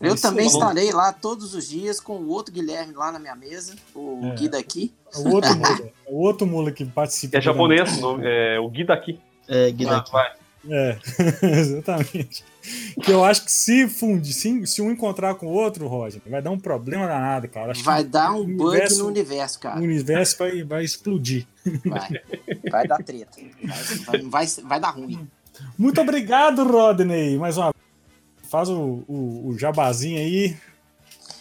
[0.00, 3.34] Eu Isso também estarei lá todos os dias com o outro Guilherme lá na minha
[3.34, 4.34] mesa, o é.
[4.36, 4.92] Gui daqui.
[5.12, 7.38] É o outro mula, é o outro mula que participa.
[7.38, 9.18] É japonês, nome, é o Gui daqui.
[9.48, 10.10] É, Gui daqui.
[10.14, 10.34] Ah,
[10.68, 10.98] é,
[11.58, 12.44] exatamente.
[13.02, 16.42] Que eu acho que se fundir, se, se um encontrar com o outro, Roger, vai
[16.42, 17.72] dar um problema danado, cara.
[17.72, 19.80] Acho vai dar um bug universo, no universo, cara.
[19.80, 21.46] O universo vai, vai explodir.
[21.84, 22.20] Vai.
[22.70, 23.38] Vai dar treta.
[24.06, 25.28] Vai, vai, vai dar ruim.
[25.78, 27.38] Muito obrigado, Rodney.
[27.38, 27.72] Mais uma
[28.48, 30.56] Faz o, o, o jabazinho aí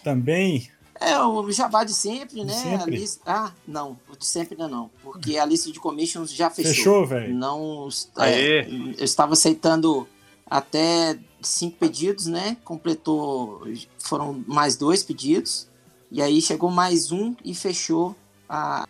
[0.03, 0.67] também.
[0.99, 2.53] É, o jabá de sempre, né?
[2.53, 2.97] Sempre?
[2.97, 3.21] Lista...
[3.25, 4.89] Ah, não, o de sempre ainda não.
[5.03, 6.73] Porque a lista de commissions já fechou.
[6.73, 7.33] Fechou, velho?
[7.33, 7.89] Não.
[8.19, 8.67] É,
[8.97, 10.07] eu estava aceitando
[10.45, 12.57] até cinco pedidos, né?
[12.63, 13.67] Completou.
[13.99, 15.67] Foram mais dois pedidos.
[16.11, 18.15] E aí chegou mais um e fechou
[18.47, 18.87] a,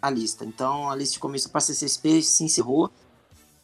[0.00, 0.44] a lista.
[0.44, 2.90] Então a lista de comissão para CCSP se encerrou.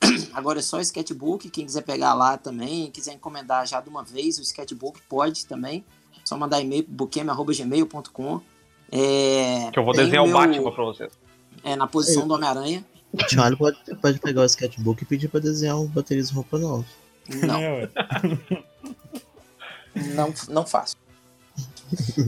[0.33, 1.49] Agora é só sketchbook.
[1.51, 5.85] Quem quiser pegar lá também, quiser encomendar já de uma vez o sketchbook, pode também.
[6.31, 8.41] Só mandar e-mail buqueme.gmail.com.
[8.93, 11.13] É, que eu vou desenhar meu, o Batman pra vocês.
[11.65, 12.85] É, na posição do Homem-Aranha.
[13.13, 16.85] O Charlie pode, pode pegar o sketchbook e pedir pra desenhar um baterista roupa nova.
[17.29, 17.61] Não.
[20.15, 20.95] não, não faço.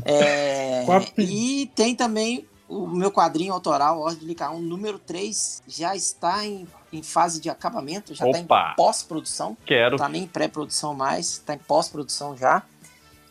[0.04, 0.84] É,
[1.16, 6.66] e tem também o meu quadrinho autoral, Ordem de K1, número 3, já está em,
[6.92, 9.56] em fase de acabamento, já está em pós-produção.
[9.64, 9.94] Quero.
[9.94, 12.64] Está nem em pré-produção mais, está em pós-produção já.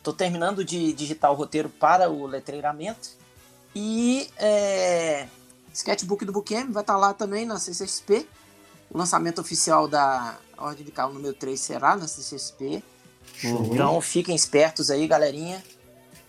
[0.02, 3.10] Estou terminando de digitar o roteiro para o letreiramento.
[3.72, 5.28] E é,
[5.72, 8.26] Sketchbook do Bookem vai estar tá lá também na CCXP.
[8.90, 12.82] O lançamento oficial da Ordem de Carro número 3 será na CCXP.
[13.44, 13.74] Uhum.
[13.74, 15.62] Então fiquem espertos aí, galerinha.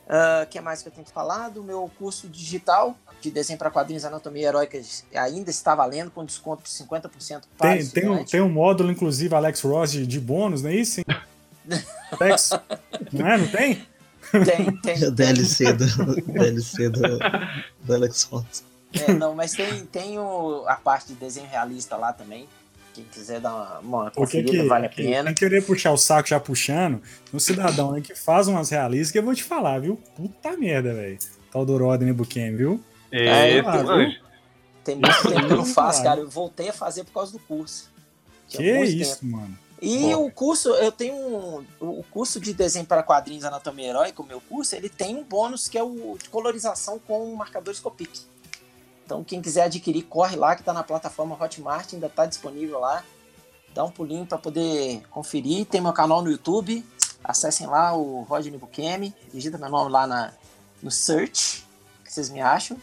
[0.06, 1.50] O uh, que mais que eu tenho que falar?
[1.50, 4.80] Do meu curso digital de desenho para quadrinhos Anatomia Heróica
[5.16, 9.34] ainda está valendo com desconto de 50% para tem, tem um, tem um módulo, inclusive,
[9.34, 11.02] Alex Ross, de, de bônus, não é isso?
[12.18, 12.52] Tex,
[13.12, 13.38] não é?
[13.38, 13.86] Não tem?
[14.32, 15.08] Tem, tem.
[15.08, 17.02] O DLC do, DLC do,
[17.84, 18.64] do Alex Ross.
[18.94, 22.48] É, não, mas tem, tem o, a parte de desenho realista lá também.
[22.94, 25.34] Quem quiser dar uma, uma conferida, que, vale a pena.
[25.34, 27.02] Quem querer puxar o saco já puxando,
[27.34, 30.00] um cidadão aí que faz umas realistas que eu vou te falar, viu?
[30.16, 31.18] Puta merda, velho.
[31.52, 32.84] Tal do Rodney Buchanan, viu?
[33.12, 34.14] É, é lá, viu?
[34.84, 36.20] Tem muito tempo que eu não faço, cara.
[36.20, 37.92] Eu voltei a fazer por causa do curso.
[38.48, 39.38] Tinha que isso, tempo.
[39.38, 39.58] mano.
[39.86, 40.28] E Bom.
[40.28, 44.40] o curso, eu tenho um, o curso de desenho para quadrinhos Anatomia Heróica, o meu
[44.40, 48.22] curso, ele tem um bônus que é o de colorização com marcadores Copic.
[49.06, 53.04] Então, quem quiser adquirir, corre lá que está na plataforma Hotmart, ainda está disponível lá.
[53.74, 55.66] Dá um pulinho para poder conferir.
[55.66, 56.86] Tem meu canal no YouTube.
[57.22, 59.14] Acessem lá o Rodney Bukemi.
[59.34, 60.32] Digita meu nome lá na,
[60.82, 61.68] no search,
[62.06, 62.78] que vocês me acham.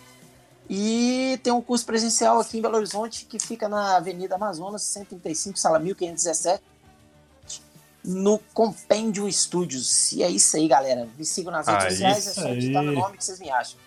[0.68, 5.58] E tem um curso presencial aqui em Belo Horizonte que fica na Avenida Amazonas, 135,
[5.58, 6.62] sala 1517,
[8.10, 10.12] no Compendium Studios.
[10.12, 11.08] E é isso aí, galera.
[11.16, 13.78] Me sigam nas redes ah, sociais, é só digitar meu nome que vocês me acham.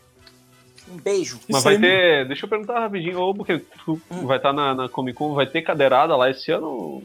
[0.92, 1.40] Um beijo.
[1.48, 2.28] Mas Isso vai ter.
[2.28, 4.28] Deixa eu perguntar rapidinho, ou porque tu hum.
[4.28, 7.02] vai estar tá na, na, Comic Con, vai ter cadeirada lá esse ano?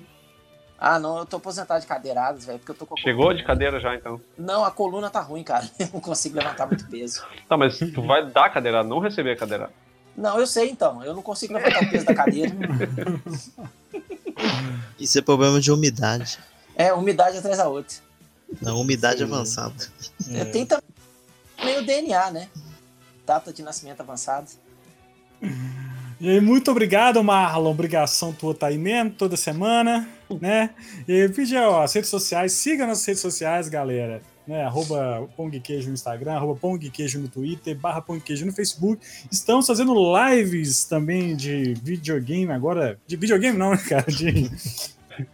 [0.79, 3.81] Ah, não, eu tô aposentado de cadeiradas, velho, porque eu tô com Chegou de cadeira
[3.81, 4.21] já, então?
[4.37, 5.69] Não, a coluna tá ruim, cara.
[5.79, 7.25] Eu não consigo levantar muito peso.
[7.49, 9.73] Tá, mas tu vai dar cadeirada, não receber a cadeirada.
[10.17, 11.03] Não, eu sei então.
[11.05, 12.53] Eu não consigo levantar o peso da cadeira.
[14.99, 16.39] Isso é problema de umidade.
[16.79, 17.97] É, umidade atrás da outra.
[18.63, 19.25] Não, umidade Sim.
[19.25, 19.75] avançada.
[20.31, 20.45] É.
[20.45, 22.49] Tem também o DNA, né?
[23.27, 24.49] Data de nascimento avançado.
[26.21, 27.71] E aí, muito obrigado, Marlon.
[27.71, 30.09] Obrigação tua tá aí mesmo, toda semana,
[30.41, 30.71] né?
[31.07, 34.23] E pedir, ó, as redes sociais, siga nas redes sociais, galera.
[34.47, 39.07] Né, arroba Pongqueijo no Instagram, arroba Pongqueijo no Twitter, barra Pongqueijo no Facebook.
[39.31, 42.99] Estamos fazendo lives também de videogame agora.
[43.07, 44.11] De videogame não, né, cara?
[44.11, 44.51] De,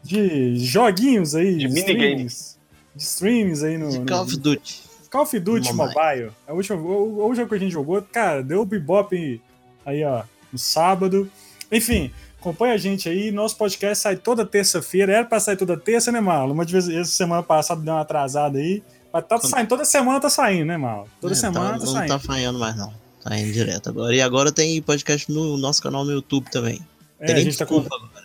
[0.02, 1.56] de joguinhos aí.
[1.56, 2.58] De minigames.
[2.94, 3.90] De streams aí no.
[3.90, 4.82] De Call of Duty.
[5.10, 5.94] Call of Duty Mobile.
[5.94, 6.32] Mobile.
[6.46, 9.40] A última, o, último que a gente jogou, cara, deu bebop
[9.84, 11.30] aí, ó, no sábado.
[11.70, 13.30] Enfim, acompanha a gente aí.
[13.30, 15.12] Nosso podcast sai toda terça-feira.
[15.12, 16.52] Era pra sair toda terça, né, Marlon?
[16.52, 18.82] Uma vez, essa semana passada deu uma atrasada aí.
[19.12, 21.06] Mas tá saindo, toda semana tá saindo, né, Marlon?
[21.20, 22.08] Toda é, semana tá, tá não saindo.
[22.08, 22.92] Não tá falhando mais, não.
[23.22, 24.14] Tá indo direto agora.
[24.14, 26.80] E agora tem podcast no nosso canal no YouTube também.
[27.18, 28.23] É, tem a gente tá, col é,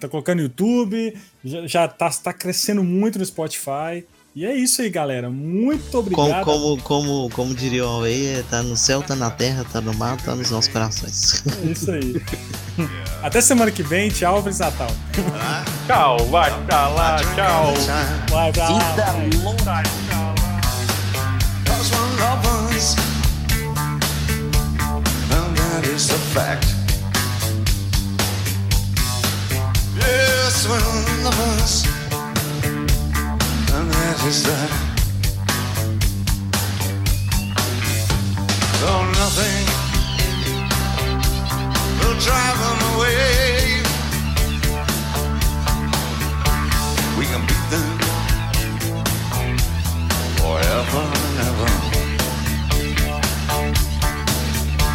[0.00, 4.04] tá colocando no YouTube, já, já tá, tá crescendo muito no Spotify.
[4.34, 5.28] E é isso aí, galera.
[5.28, 6.44] Muito obrigado.
[6.44, 9.92] Como, como, como, como diria o Huawei, tá no céu, tá na terra, tá no
[9.92, 11.44] mar, tá nos nossos corações.
[11.62, 12.22] É isso aí.
[13.22, 14.08] Até semana que vem.
[14.08, 14.90] Tchau, Feliz Natal.
[15.86, 17.74] tchau, vai pra lá, tchau.
[18.30, 18.78] Vai pra lá.
[18.78, 19.12] Vida
[19.42, 19.82] longa.
[22.18, 22.96] Lovers
[26.10, 26.81] is
[34.44, 34.70] that
[38.80, 39.64] though nothing
[41.98, 43.82] will drive them away
[47.18, 47.98] we can beat them
[50.38, 51.70] forever and ever.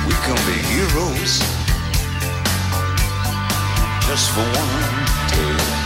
[0.07, 1.33] We can be heroes
[4.07, 5.76] just for one Thank you.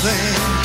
[0.00, 0.57] 对。